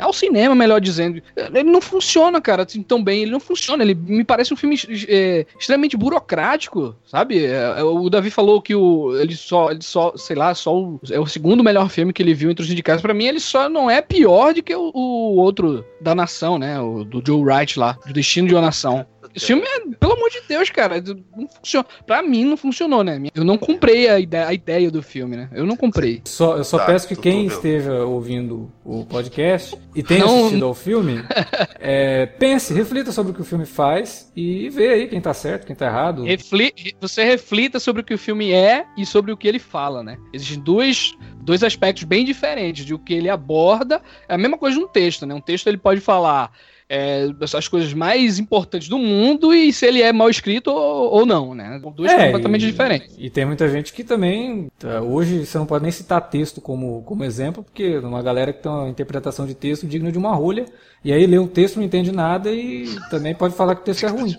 ao 0.00 0.12
cinema, 0.12 0.54
melhor 0.54 0.80
dizendo, 0.80 1.22
ele 1.36 1.70
não 1.70 1.80
funciona, 1.80 2.40
cara, 2.40 2.64
assim, 2.64 2.82
tão 2.82 3.02
bem. 3.02 3.22
Ele 3.22 3.30
não 3.30 3.40
funciona. 3.40 3.82
Ele 3.82 3.94
me 3.94 4.24
parece 4.24 4.52
um 4.52 4.56
filme 4.56 4.76
é, 5.08 5.46
extremamente 5.58 5.96
burocrático, 5.96 6.94
sabe? 7.04 7.44
É, 7.44 7.82
o 7.82 8.08
Davi 8.08 8.30
falou 8.30 8.60
que 8.60 8.74
o, 8.74 9.16
ele 9.18 9.34
só, 9.34 9.70
ele 9.70 9.82
só, 9.82 10.12
sei 10.16 10.36
lá, 10.36 10.54
só 10.54 10.76
o, 10.76 11.00
é 11.10 11.18
o 11.18 11.26
segundo 11.26 11.64
melhor 11.64 11.88
filme 11.88 12.12
que 12.12 12.22
ele 12.22 12.34
viu 12.34 12.50
entre 12.50 12.64
os 12.64 12.70
indicados. 12.70 13.02
Para 13.02 13.14
mim, 13.14 13.26
ele 13.26 13.40
só 13.40 13.68
não 13.68 13.90
é 13.90 14.00
pior 14.00 14.54
do 14.54 14.62
que 14.62 14.74
o, 14.74 14.90
o 14.94 15.36
outro 15.36 15.84
da 16.00 16.14
nação, 16.14 16.58
né? 16.58 16.80
O 16.80 17.04
do 17.04 17.22
Joe 17.24 17.42
Wright 17.42 17.78
lá, 17.78 17.98
do 18.06 18.12
Destino 18.12 18.48
de 18.48 18.54
uma 18.54 18.62
Nação. 18.68 19.06
Esse 19.34 19.46
filme 19.46 19.62
é, 19.62 19.80
pelo 19.96 20.12
amor 20.12 20.30
de 20.30 20.40
Deus, 20.48 20.70
cara, 20.70 21.02
não 21.36 21.48
funciona. 21.48 21.86
Pra 22.06 22.22
mim 22.22 22.44
não 22.44 22.56
funcionou, 22.56 23.02
né? 23.04 23.20
Eu 23.34 23.44
não 23.44 23.58
comprei 23.58 24.08
a 24.08 24.18
ideia, 24.18 24.46
a 24.46 24.54
ideia 24.54 24.90
do 24.90 25.02
filme, 25.02 25.36
né? 25.36 25.48
Eu 25.52 25.66
não 25.66 25.76
comprei. 25.76 26.20
Só, 26.24 26.56
eu 26.56 26.64
só 26.64 26.78
tá, 26.78 26.86
peço 26.86 27.08
que 27.08 27.16
quem 27.16 27.46
esteja 27.46 28.04
ouvindo 28.04 28.70
o 28.84 29.04
podcast 29.04 29.76
e 29.94 30.02
tenha 30.02 30.24
não... 30.24 30.38
assistido 30.40 30.64
ao 30.64 30.74
filme, 30.74 31.22
é, 31.78 32.26
pense, 32.26 32.72
reflita 32.72 33.12
sobre 33.12 33.32
o 33.32 33.34
que 33.34 33.40
o 33.40 33.44
filme 33.44 33.66
faz 33.66 34.30
e 34.34 34.68
vê 34.70 34.88
aí 34.88 35.08
quem 35.08 35.20
tá 35.20 35.34
certo, 35.34 35.66
quem 35.66 35.76
tá 35.76 35.86
errado. 35.86 36.24
Refli 36.24 36.72
você 37.00 37.24
reflita 37.24 37.78
sobre 37.78 38.02
o 38.02 38.04
que 38.04 38.14
o 38.14 38.18
filme 38.18 38.52
é 38.52 38.84
e 38.96 39.04
sobre 39.04 39.32
o 39.32 39.36
que 39.36 39.48
ele 39.48 39.58
fala, 39.58 40.02
né? 40.02 40.18
Existem 40.32 40.60
dois, 40.60 41.16
dois 41.40 41.62
aspectos 41.62 42.04
bem 42.04 42.24
diferentes 42.24 42.84
de 42.84 42.94
o 42.94 42.98
que 42.98 43.14
ele 43.14 43.28
aborda. 43.28 44.02
É 44.28 44.34
a 44.34 44.38
mesma 44.38 44.58
coisa 44.58 44.78
de 44.78 44.84
um 44.84 44.88
texto, 44.88 45.26
né? 45.26 45.34
Um 45.34 45.40
texto 45.40 45.66
ele 45.66 45.78
pode 45.78 46.00
falar 46.00 46.52
é, 46.88 47.28
as 47.54 47.68
coisas 47.68 47.92
mais 47.92 48.38
importantes 48.38 48.88
do 48.88 48.98
mundo 48.98 49.52
e 49.52 49.72
se 49.72 49.84
ele 49.84 50.00
é 50.00 50.12
mal 50.12 50.30
escrito 50.30 50.68
ou, 50.70 51.12
ou 51.12 51.26
não, 51.26 51.54
né? 51.54 51.80
Duas 51.94 52.10
é, 52.10 52.26
completamente 52.26 52.62
e, 52.62 52.66
diferentes. 52.66 53.14
E 53.18 53.28
tem 53.28 53.44
muita 53.44 53.68
gente 53.68 53.92
que 53.92 54.02
também. 54.02 54.70
Tá, 54.78 55.00
hoje 55.02 55.44
você 55.44 55.58
não 55.58 55.66
pode 55.66 55.82
nem 55.82 55.92
citar 55.92 56.28
texto 56.30 56.60
como, 56.60 57.02
como 57.02 57.24
exemplo, 57.24 57.62
porque 57.62 57.98
uma 57.98 58.22
galera 58.22 58.52
que 58.52 58.62
tem 58.62 58.72
uma 58.72 58.88
interpretação 58.88 59.46
de 59.46 59.54
texto 59.54 59.86
digna 59.86 60.10
de 60.10 60.18
uma 60.18 60.34
rolha, 60.34 60.64
e 61.04 61.12
aí 61.12 61.26
lê 61.26 61.38
um 61.38 61.46
texto, 61.46 61.76
não 61.76 61.84
entende 61.84 62.10
nada 62.10 62.50
e 62.50 62.88
também 63.10 63.34
pode 63.34 63.54
falar 63.54 63.74
que 63.74 63.82
o 63.82 63.84
texto 63.84 64.06
é 64.06 64.08
ruim. 64.08 64.34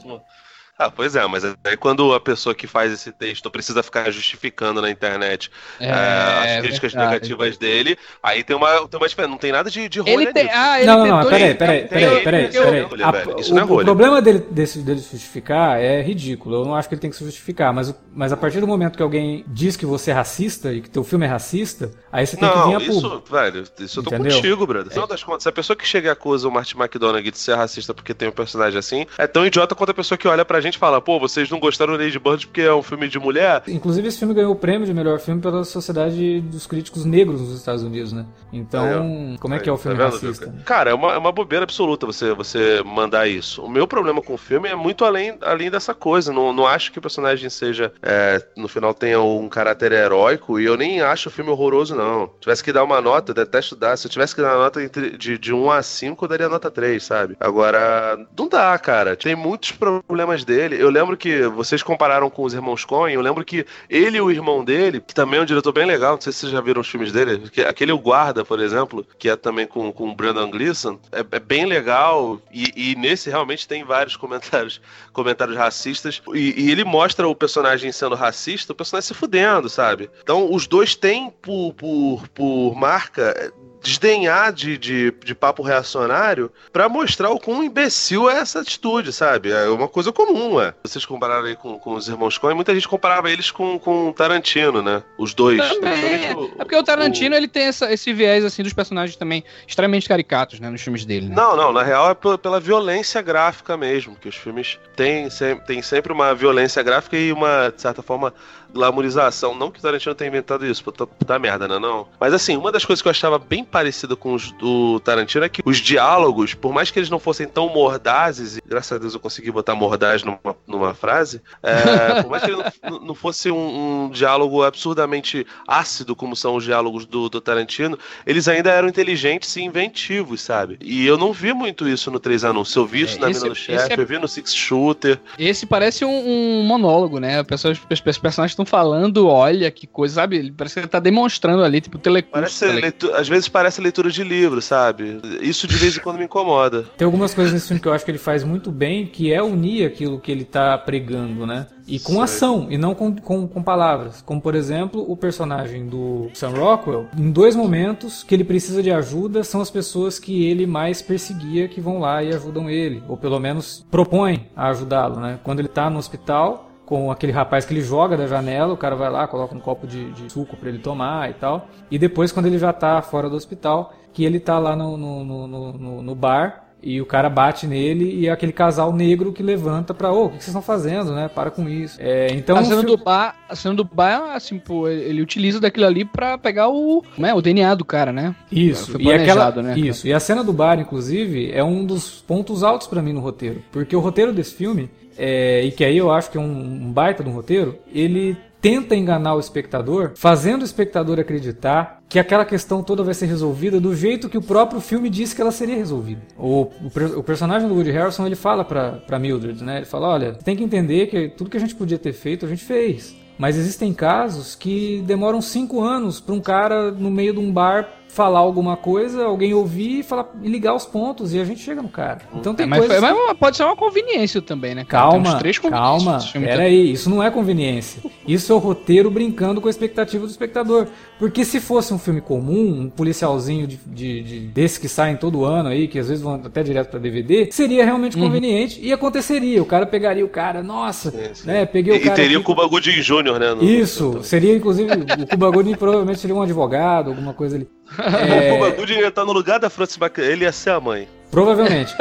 Ah, 0.80 0.90
pois 0.90 1.14
é, 1.14 1.28
mas 1.28 1.44
aí 1.44 1.76
quando 1.76 2.14
a 2.14 2.22
pessoa 2.22 2.56
que 2.56 2.66
faz 2.66 2.94
esse 2.94 3.12
texto 3.12 3.52
precisa 3.52 3.84
ficar 3.84 4.10
justificando 4.12 4.82
na 4.82 4.90
internet 4.90 5.52
é, 5.78 5.90
é, 5.90 5.92
as 5.92 6.62
críticas 6.62 6.94
verdade. 6.94 7.14
negativas 7.14 7.58
dele, 7.58 7.98
aí 8.24 8.46
tem 8.46 8.56
uma, 8.56 8.88
tem 8.88 8.98
uma 8.98 9.10
diferença. 9.10 9.30
Não 9.30 9.38
tem 9.38 9.52
nada 9.52 9.70
de, 9.70 9.90
de 9.90 10.00
rolha 10.00 10.34
tem, 10.34 10.50
ah, 10.50 10.78
ele 10.78 10.88
não, 10.88 11.06
não, 11.06 11.18
não, 11.18 11.30
peraí, 11.30 11.54
peraí, 11.54 11.86
peraí, 11.86 12.24
peraí. 12.24 12.48
peraí. 12.48 13.40
Isso 13.42 13.54
não 13.54 13.62
é 13.62 13.66
rolha. 13.66 13.82
O 13.82 13.86
problema 13.86 14.22
dele, 14.22 14.40
desse, 14.50 14.80
dele 14.80 15.02
se 15.02 15.18
justificar 15.18 15.78
é 15.82 16.02
ridículo. 16.02 16.62
Eu 16.62 16.66
não 16.66 16.76
acho 16.76 16.88
que 16.88 16.96
ele 16.96 17.02
tem 17.02 17.10
que 17.10 17.18
se 17.18 17.26
justificar, 17.26 17.74
mas, 17.74 17.94
mas 18.14 18.32
a 18.32 18.38
partir 18.38 18.62
do 18.62 18.68
momento 18.68 18.96
que 18.96 19.04
alguém 19.04 19.44
diz 19.48 19.76
que 19.76 19.86
você 19.86 20.12
é 20.12 20.14
racista 20.14 20.72
e 20.72 20.80
que 20.80 20.90
teu 20.90 21.04
filme 21.04 21.26
é 21.26 21.30
racista, 21.30 21.92
aí 22.10 22.26
você 22.26 22.38
tem 22.38 22.48
não, 22.48 22.54
que 22.54 22.68
vir 22.70 22.76
a 22.76 22.96
isso, 22.96 23.24
velho, 23.30 23.64
isso 23.80 24.00
eu 24.00 24.04
tô 24.04 24.16
Entendeu? 24.16 24.34
contigo, 24.34 24.66
brother. 24.66 24.88
Afinal 24.88 25.08
é. 25.08 25.10
das 25.10 25.24
contas, 25.24 25.44
se 25.44 25.50
a 25.50 25.52
pessoa 25.52 25.76
que 25.76 25.86
chega 25.86 26.08
e 26.08 26.12
acusa 26.12 26.48
o 26.48 26.52
Martin 26.52 26.78
McDonagh 26.78 27.30
de 27.30 27.38
ser 27.38 27.56
racista 27.56 27.94
porque 27.94 28.14
tem 28.14 28.30
um 28.30 28.32
personagem 28.32 28.80
assim, 28.80 29.06
é 29.18 29.28
tão 29.28 29.46
idiota 29.46 29.76
quanto 29.76 29.90
a 29.90 29.94
pessoa 29.94 30.18
que 30.18 30.28
olha 30.28 30.46
pra 30.46 30.62
gente 30.62 30.69
gente 30.70 30.80
fala, 30.80 31.02
pô, 31.02 31.20
vocês 31.20 31.50
não 31.50 31.60
gostaram 31.60 31.98
do 31.98 32.04
Lady 32.04 32.20
Bird 32.20 32.48
porque 32.48 32.62
é 32.62 32.74
um 32.74 32.82
filme 32.82 33.08
de 33.08 33.20
mulher. 33.20 33.64
Inclusive, 33.68 34.08
esse 34.08 34.20
filme 34.20 34.34
ganhou 34.34 34.52
o 34.52 34.56
prêmio 34.56 34.86
de 34.86 34.94
melhor 34.94 35.20
filme 35.20 35.42
pela 35.42 35.64
Sociedade 35.64 36.42
dos 36.42 36.66
Críticos 36.68 37.06
Negros 37.06 37.42
nos 37.42 37.58
Estados 37.58 37.84
Unidos, 37.84 38.14
né? 38.14 38.26
Então, 38.52 38.86
é, 38.86 39.38
como 39.40 39.54
é, 39.54 39.58
é 39.58 39.60
que 39.60 39.70
é 39.70 39.72
o 39.72 39.78
filme 39.78 39.98
tá 39.98 40.06
racista? 40.06 40.54
Cara, 40.66 40.92
é 40.92 40.94
uma, 40.94 41.14
é 41.14 41.18
uma 41.18 41.32
bobeira 41.32 41.64
absoluta 41.64 42.06
você, 42.06 42.34
você 42.34 42.82
mandar 42.86 43.28
isso. 43.28 43.62
O 43.64 43.70
meu 43.70 43.88
problema 43.88 44.22
com 44.22 44.34
o 44.34 44.38
filme 44.38 44.70
é 44.70 44.76
muito 44.76 45.06
além, 45.06 45.38
além 45.42 45.70
dessa 45.70 45.94
coisa. 45.94 46.32
Não, 46.32 46.54
não 46.54 46.66
acho 46.66 46.92
que 46.92 47.00
o 47.00 47.02
personagem 47.02 47.50
seja, 47.50 47.92
é, 48.02 48.44
no 48.56 48.68
final, 48.68 48.94
tenha 48.94 49.22
um 49.22 49.48
caráter 49.50 49.92
heróico 49.92 50.60
e 50.60 50.66
eu 50.66 50.78
nem 50.78 51.02
acho 51.02 51.30
o 51.30 51.32
filme 51.32 51.52
horroroso, 51.52 51.96
não. 51.96 52.28
Se 52.36 52.42
tivesse 52.42 52.64
que 52.64 52.74
dar 52.74 52.84
uma 52.84 53.02
nota, 53.02 53.32
eu 53.32 53.36
detesto 53.36 53.76
dar. 53.76 53.98
Se 53.98 54.08
eu 54.08 54.12
tivesse 54.12 54.36
que 54.36 54.42
dar 54.42 54.56
uma 54.56 54.64
nota 54.66 54.84
entre, 54.84 55.18
de, 55.18 55.38
de 55.38 55.54
1 55.54 55.72
a 55.72 55.82
5, 55.82 56.26
eu 56.26 56.30
daria 56.30 56.50
nota 56.50 56.70
3, 56.70 57.04
sabe? 57.04 57.38
Agora, 57.40 58.18
não 58.38 58.48
dá, 58.48 58.78
cara. 58.78 59.16
Tem 59.16 59.36
muitos 59.36 59.72
problemas 59.72 60.44
dele 60.44 60.59
dele. 60.60 60.82
Eu 60.82 60.90
lembro 60.90 61.16
que 61.16 61.44
vocês 61.48 61.82
compararam 61.82 62.30
com 62.30 62.44
os 62.44 62.54
irmãos 62.54 62.84
Coen. 62.84 63.14
Eu 63.14 63.22
lembro 63.22 63.46
que 63.46 63.66
ele 63.90 64.18
e 64.18 64.22
o 64.22 64.30
irmão 64.30 64.64
dele, 64.64 65.00
que 65.00 65.14
também 65.14 65.40
é 65.40 65.44
um 65.44 65.46
diretor 65.46 65.72
bem 65.72 65.86
legal, 65.86 66.16
não 66.16 66.22
sei 66.22 66.34
se 66.34 66.40
vocês 66.40 66.52
já 66.52 66.60
viram 66.60 66.82
os 66.82 66.90
filmes 66.90 67.12
dele, 67.12 67.50
que, 67.50 67.62
aquele 67.62 67.92
O 67.92 68.00
Guarda, 68.00 68.44
por 68.44 68.60
exemplo, 68.60 69.06
que 69.18 69.30
é 69.30 69.36
também 69.36 69.66
com, 69.66 69.92
com 69.92 70.10
o 70.10 70.16
Brandon 70.16 70.50
Gleeson, 70.50 71.00
é, 71.12 71.20
é 71.20 71.40
bem 71.40 71.66
legal. 71.66 72.42
E, 72.52 72.92
e, 72.92 72.96
nesse 72.96 73.30
realmente 73.30 73.68
tem 73.68 73.84
vários 73.84 74.18
comentários, 74.18 74.82
comentários 75.14 75.58
racistas. 75.58 76.22
E, 76.34 76.66
e, 76.66 76.72
ele 76.72 76.84
mostra 76.84 77.28
o 77.28 77.36
personagem 77.36 77.92
sendo 77.92 78.16
racista, 78.16 78.74
o 78.74 78.76
personagem 78.76 79.08
se 79.08 79.14
fudendo, 79.14 79.70
sabe? 79.70 80.10
Então 80.22 80.52
os 80.52 80.68
dois 80.68 80.96
têm 80.96 81.30
por, 81.42 81.74
por, 81.74 82.28
por 82.30 82.76
marca 82.76 83.54
desdenhar 83.82 84.52
de, 84.52 84.78
de, 84.78 85.14
de 85.24 85.36
papo 85.36 85.64
reacionário 85.64 86.52
para 86.72 86.90
mostrar 86.90 87.30
o 87.30 87.40
quão 87.40 87.64
imbecil 87.64 88.30
é 88.30 88.40
essa 88.40 88.60
atitude, 88.60 89.12
sabe? 89.14 89.52
É 89.52 89.68
uma 89.70 89.88
coisa 89.88 90.12
comum, 90.12 90.62
é. 90.62 90.74
Vocês 90.84 91.06
compararam 91.06 91.46
aí 91.46 91.56
com, 91.56 91.80
com 91.80 91.94
os 91.94 92.08
irmãos 92.08 92.38
Coen, 92.38 92.56
muita 92.56 92.74
gente 92.74 92.88
comparava 92.88 93.30
eles 93.30 93.52
com, 93.52 93.80
com 93.80 94.12
Tarantino, 94.12 94.82
né? 94.82 95.04
Os 95.18 95.34
dois. 95.34 95.60
Também. 95.70 96.34
O, 96.36 96.46
é 96.46 96.64
porque 96.64 96.76
o 96.76 96.84
Tarantino, 96.84 97.36
o... 97.36 97.38
ele 97.38 97.48
tem 97.48 97.64
essa, 97.64 97.92
esse 97.92 98.14
viés, 98.14 98.44
assim, 98.44 98.64
dos 98.64 98.74
personagens 98.74 99.16
também 99.16 99.44
extremamente 99.68 100.08
caricatos, 100.08 100.60
né? 100.60 100.70
Nos 100.70 100.82
filmes 100.82 101.06
dele, 101.06 101.28
né? 101.28 101.36
Não, 101.36 101.56
não. 101.56 101.72
Na 101.72 101.84
real 101.84 102.12
é 102.12 102.14
pela, 102.14 102.38
pela 102.38 102.60
violência 102.60 103.22
gráfica 103.22 103.78
mesmo, 103.78 104.16
que 104.16 104.28
os 104.28 104.36
filmes 104.36 104.78
têm, 104.96 105.28
têm 105.66 105.82
sempre 105.82 106.12
uma 106.12 106.34
violência 106.34 106.82
gráfica 106.84 107.18
e 107.18 107.32
uma, 107.32 107.72
de 107.74 107.82
certa 107.82 108.02
forma, 108.02 108.34
glamorização. 108.74 109.56
Não 109.56 109.72
que 109.72 109.80
o 109.80 109.82
Tarantino 109.82 110.16
tenha 110.16 110.30
inventado 110.30 110.66
isso, 110.66 110.84
puta, 110.84 111.06
puta 111.06 111.40
merda, 111.40 111.68
né? 111.68 111.80
Não. 111.80 112.08
Mas 112.20 112.34
assim, 112.34 112.56
uma 112.58 112.72
das 112.72 112.86
coisas 112.86 113.02
que 113.02 113.08
eu 113.08 113.12
achava 113.12 113.38
bem 113.40 113.64
parecida 113.64 114.16
com 114.16 114.34
os 114.34 114.52
do 114.54 115.00
Tarantino 115.00 115.46
é 115.46 115.50
que 115.50 115.62
os 115.66 115.78
diálogos, 115.78 116.54
por 116.54 116.74
mais 116.74 116.92
que 116.92 117.00
eles 117.00 117.10
não 117.10 117.20
fossem 117.20 117.48
tão 117.48 117.70
mordazes, 117.70 118.58
e 118.58 118.62
graças 118.66 118.92
a 118.92 118.98
Deus 118.98 119.14
eu 119.14 119.20
consegui 119.20 119.52
botar 119.52 119.76
mordaz 119.76 120.24
numa, 120.24 120.40
numa 120.68 120.94
frase, 120.94 121.42
é, 121.64 122.22
por 122.24 122.32
mais 122.32 122.44
que 122.44 122.52
ele 122.52 122.64
não, 122.84 123.00
não 123.00 123.16
fosse 123.16 123.50
um, 123.52 124.06
um, 124.06 124.10
diálogo 124.10 124.64
absurdamente 124.64 125.46
ácido, 125.68 126.16
como 126.16 126.36
são 126.36 126.56
os 126.56 126.64
diálogos 126.64 127.06
do, 127.06 127.30
do 127.30 127.42
Tarantino, 127.42 127.98
eles 128.26 128.48
ainda 128.48 128.70
eram 128.70 128.88
inteligentes 128.88 129.56
e 129.56 129.62
inventivos, 129.62 130.42
sabe? 130.42 130.78
E 130.82 131.06
eu 131.06 131.18
não 131.18 131.34
vi 131.34 131.54
muito 131.54 131.88
isso 131.88 132.12
no 132.12 132.20
Três 132.20 132.44
Anúncios. 132.44 132.76
Eu 132.76 132.86
vi 132.86 133.02
isso 133.02 133.18
é, 133.18 133.22
na 133.22 133.28
Mina 133.28 133.40
do 133.40 133.56
Chefe, 133.56 133.94
é... 133.94 134.00
eu 134.00 134.06
vi 134.06 134.18
no 134.18 134.28
Six 134.28 134.54
Shooter. 134.54 135.20
Esse 135.38 135.66
parece 135.66 136.06
um, 136.06 136.10
um 136.10 136.64
monólogo, 136.64 137.20
né? 137.20 137.42
Os 137.42 138.18
personagens 138.20 138.56
estão 138.60 138.66
falando, 138.66 139.28
olha 139.28 139.72
que 139.72 139.88
coisa, 139.88 140.16
sabe? 140.16 140.38
Ele 140.38 140.52
parece 140.52 140.76
que 140.76 140.80
ele 140.82 140.88
tá 140.88 141.00
demonstrando 141.00 141.64
ali, 141.64 141.80
tipo, 141.80 141.98
telecurso. 141.98 142.34
Parece 142.34 142.66
leitura, 142.66 143.20
às 143.20 143.28
vezes 143.28 143.48
parece 143.48 143.82
leitura 143.82 144.10
de 144.10 144.24
livro, 144.24 144.62
sabe? 144.62 145.20
Isso 145.42 145.68
de 145.68 145.76
vez 145.76 145.98
em 145.98 146.02
quando 146.02 146.18
me 146.18 146.26
incomoda. 146.26 146.86
Tem 146.98 147.06
algumas 147.06 147.34
coisas 147.34 147.54
nesse 147.54 147.68
filme 147.68 147.82
que 147.82 147.88
eu 147.88 147.94
acho 147.94 148.04
que 148.04 148.12
ele 148.12 148.18
faz 148.18 148.44
muito 148.44 148.72
bem, 148.72 149.06
que 149.06 149.32
é 149.32 149.42
unir 149.42 149.86
aquilo 149.86 150.20
que 150.20 150.32
ele 150.32 150.44
tá 150.44 150.78
pregando, 150.78 151.46
né? 151.46 151.68
E 151.88 152.00
com 152.00 152.14
Sei. 152.14 152.22
ação, 152.22 152.68
e 152.70 152.78
não 152.78 152.94
com, 152.94 153.16
com, 153.16 153.48
com, 153.48 153.64
palavras. 153.64 154.22
Como, 154.22 154.40
por 154.40 154.54
exemplo, 154.54 155.04
o 155.12 155.18
personagem 155.18 155.88
do 155.88 156.30
Sam 156.36 156.50
Rockwell, 156.50 157.08
em 157.18 157.32
dois 157.32 157.56
momentos 157.56 158.22
que 158.22 158.36
ele 158.36 158.44
precisa 158.44 158.84
de 158.84 158.92
ajuda, 158.92 159.44
são 159.44 159.60
as 159.60 159.72
pessoas 159.72 160.20
que 160.20 160.46
ele 160.46 160.68
mais 160.68 161.02
perseguia 161.02 161.68
que 161.68 161.82
vão 161.82 162.00
lá 162.00 162.22
e 162.22 162.30
ajudam 162.30 162.70
ele. 162.70 163.02
Ou 163.08 163.18
pelo 163.18 163.40
menos 163.40 163.84
propõem 163.90 164.46
a 164.56 164.70
ajudá-lo, 164.70 165.20
né? 165.20 165.40
Quando 165.44 165.60
ele 165.60 165.68
tá 165.68 165.90
no 165.90 165.98
hospital, 165.98 166.69
com 166.90 167.12
aquele 167.12 167.32
rapaz 167.32 167.66
que 167.66 167.72
ele 167.72 167.82
joga 167.82 168.18
da 168.18 168.26
janela, 168.26 168.74
o 168.74 168.78
cara 168.78 168.96
vai 168.96 169.12
lá, 169.12 169.28
coloca 169.28 169.56
um 169.56 169.60
copo 169.60 169.86
de, 169.86 170.10
de 170.10 170.34
suco 170.34 170.58
para 170.58 170.70
ele 170.70 170.80
tomar 170.80 171.30
e 171.30 171.36
tal. 171.36 171.68
E 171.92 172.00
depois, 172.00 172.32
quando 172.32 172.48
ele 172.48 172.58
já 172.58 172.74
tá 172.74 173.00
fora 173.04 173.30
do 173.30 173.36
hospital, 173.36 173.94
que 174.12 174.26
ele 174.26 174.40
tá 174.40 174.58
lá 174.58 174.76
no, 174.76 174.98
no, 174.98 175.24
no, 175.24 175.48
no, 175.48 176.02
no 176.02 176.16
bar 176.16 176.66
e 176.82 177.00
o 177.00 177.06
cara 177.06 177.30
bate 177.30 177.68
nele 177.68 178.06
e 178.06 178.28
é 178.28 178.32
aquele 178.32 178.52
casal 178.52 178.92
negro 178.92 179.32
que 179.32 179.44
levanta 179.44 179.94
pra, 179.94 180.12
ô, 180.12 180.24
oh, 180.24 180.26
o 180.26 180.30
que 180.30 180.36
vocês 180.38 180.48
estão 180.48 180.64
fazendo, 180.64 181.14
né? 181.14 181.28
Para 181.28 181.52
com 181.52 181.70
isso. 181.70 181.98
É, 182.00 182.34
então, 182.34 182.58
a 182.58 182.64
cena, 182.64 182.82
do 182.82 182.98
bar, 182.98 183.36
a 183.48 183.56
cena 183.56 183.76
do 183.76 183.84
bar, 183.84 184.34
assim, 184.34 184.58
pô, 184.58 184.88
ele 184.88 185.22
utiliza 185.22 185.60
daquilo 185.60 185.86
ali 185.86 186.04
pra 186.04 186.40
pegar 186.40 186.70
o, 186.70 187.04
né, 187.20 187.36
o 187.36 187.42
DNA 187.42 187.76
do 187.76 187.86
cara, 187.86 188.12
né? 188.12 188.36
Isso. 188.52 189.00
e 189.00 189.14
aquela, 189.14 189.52
né? 189.62 189.78
Isso. 189.78 190.08
E 190.08 190.14
a 190.14 190.20
cena 190.20 190.44
do 190.44 190.54
bar, 190.54 190.80
inclusive, 190.80 191.52
é 191.52 191.64
um 191.64 191.86
dos 191.86 192.22
pontos 192.22 192.64
altos 192.64 192.88
para 192.88 193.00
mim 193.00 193.14
no 193.14 193.20
roteiro. 193.20 193.62
Porque 193.72 193.96
o 193.96 194.00
roteiro 194.00 194.34
desse 194.34 194.56
filme, 194.56 194.90
é, 195.20 195.64
e 195.64 195.72
que 195.72 195.84
aí 195.84 195.98
eu 195.98 196.10
acho 196.12 196.32
que 196.32 196.38
é 196.38 196.42
um, 196.42 196.46
um 196.46 196.92
baita 196.92 197.24
de 197.24 197.30
um 197.30 197.34
roteiro, 197.34 197.78
ele 197.94 198.38
tenta 198.62 198.96
enganar 198.96 199.36
o 199.36 199.40
espectador, 199.40 200.14
fazendo 200.16 200.62
o 200.62 200.66
espectador 200.66 201.20
acreditar 201.20 202.02
que 202.10 202.20
aquela 202.20 202.44
questão 202.44 202.84
toda 202.84 203.04
vai 203.04 203.14
ser 203.14 203.26
resolvida 203.26 203.80
do 203.80 203.96
jeito 203.96 204.30
que 204.30 204.38
o 204.38 204.42
próprio 204.42 204.82
filme 204.82 205.10
disse 205.10 205.36
que 205.36 205.42
ela 205.42 205.52
seria 205.52 205.76
resolvida. 205.76 206.22
O, 206.38 206.64
o, 206.64 207.20
o 207.20 207.24
personagem 207.24 207.68
do 207.68 207.76
Woody 207.76 207.92
Harrelson 207.92 208.26
ele 208.26 208.36
fala 208.36 208.66
para 208.66 209.20
Mildred, 209.20 209.64
né? 209.64 209.78
Ele 209.78 209.86
fala, 209.86 210.08
olha, 210.08 210.34
tem 210.34 210.56
que 210.56 210.64
entender 210.64 211.08
que 211.08 211.30
tudo 211.30 211.50
que 211.50 211.58
a 211.58 211.60
gente 211.60 211.76
podia 211.76 211.98
ter 211.98 212.14
feito 212.14 212.46
a 212.46 212.50
gente 212.50 212.64
fez. 212.64 213.16
Mas 213.38 213.58
existem 213.58 213.94
casos 213.94 214.54
que 214.54 215.02
demoram 215.08 215.42
cinco 215.42 215.82
anos 215.82 216.20
para 216.20 216.36
um 216.36 216.42
cara 216.42 216.92
no 216.92 217.10
meio 217.10 217.34
de 217.34 217.40
um 217.40 217.52
bar 217.54 217.99
falar 218.10 218.40
alguma 218.40 218.76
coisa, 218.76 219.24
alguém 219.24 219.54
ouvir 219.54 220.00
e, 220.00 220.04
falar, 220.04 220.30
e 220.42 220.50
ligar 220.50 220.74
os 220.74 220.86
pontos 220.86 221.34
e 221.34 221.40
a 221.40 221.46
gente 221.46 221.62
chega 221.62 221.82
no 221.82 221.90
cara. 221.90 222.22
Então 222.36 222.54
tem 222.54 222.66
é, 222.66 222.68
mas, 222.68 222.80
coisas... 222.80 223.00
mas 223.00 223.38
pode 223.38 223.56
ser 223.56 223.64
uma 223.64 223.76
conveniência 223.76 224.42
também, 224.42 224.74
né? 224.74 224.84
Calma, 224.84 225.40
calma, 225.70 226.20
peraí, 226.34 226.92
isso 226.92 227.10
não 227.10 227.24
é 227.24 227.30
conveniência. 227.30 228.02
Isso 228.28 228.52
é 228.52 228.56
o 228.56 228.60
roteiro 228.60 229.12
brincando 229.12 229.62
com 229.62 229.68
a 229.68 229.70
expectativa 229.70 230.26
do 230.26 230.30
espectador. 230.30 230.88
Porque 231.20 231.46
se 231.46 231.60
fosse 231.60 231.94
um 231.94 232.00
filme 232.00 232.20
comum, 232.20 232.82
um 232.82 232.90
policialzinho 232.90 233.68
de, 233.68 233.78
de, 233.86 234.24
de 234.24 234.40
desse 234.48 234.80
que 234.80 234.88
saem 234.88 235.16
todo 235.16 235.46
ano 235.46 235.70
aí, 235.70 235.88
que 235.88 236.00
às 236.00 236.08
vezes 236.08 236.24
vão 236.24 236.36
até 236.36 236.64
direto 236.64 236.90
para 236.90 237.00
DVD, 237.00 237.50
seria 237.52 237.86
realmente 237.86 238.18
uhum. 238.18 238.24
conveniente 238.24 238.80
e 238.82 238.92
aconteceria. 238.92 239.62
O 239.62 239.66
cara 239.66 239.86
pegaria 239.86 240.26
o 240.26 240.30
cara, 240.30 240.64
nossa, 240.64 241.12
sim, 241.12 241.34
sim. 241.34 241.48
né? 241.48 241.66
Peguei 241.66 241.98
o 241.98 242.00
cara. 242.00 242.14
E 242.14 242.16
teria 242.16 242.38
aqui. 242.38 242.44
o 242.44 242.44
Cuba 242.44 242.68
Gooding 242.68 243.02
Jr., 243.02 243.40
né? 243.40 243.54
No... 243.54 243.64
Isso, 243.64 244.24
seria 244.24 244.56
inclusive 244.56 244.92
o 244.94 245.28
Cuba 245.28 245.52
Gooding 245.52 245.76
provavelmente 245.76 246.20
seria 246.20 246.36
um 246.36 246.42
advogado, 246.42 247.10
alguma 247.10 247.34
coisa 247.34 247.56
ali. 247.56 247.68
É... 247.98 248.52
O 248.52 248.56
Cuba 248.56 248.70
Gooding 248.72 249.00
ia 249.00 249.08
estar 249.08 249.26
no 249.26 249.32
lugar 249.32 249.60
da 249.60 249.70
Francis 249.70 249.98
McDormand, 249.98 250.32
ele 250.32 250.46
ia 250.46 250.52
ser 250.52 250.72
a 250.72 250.80
mãe. 250.80 251.08
Provavelmente. 251.32 251.96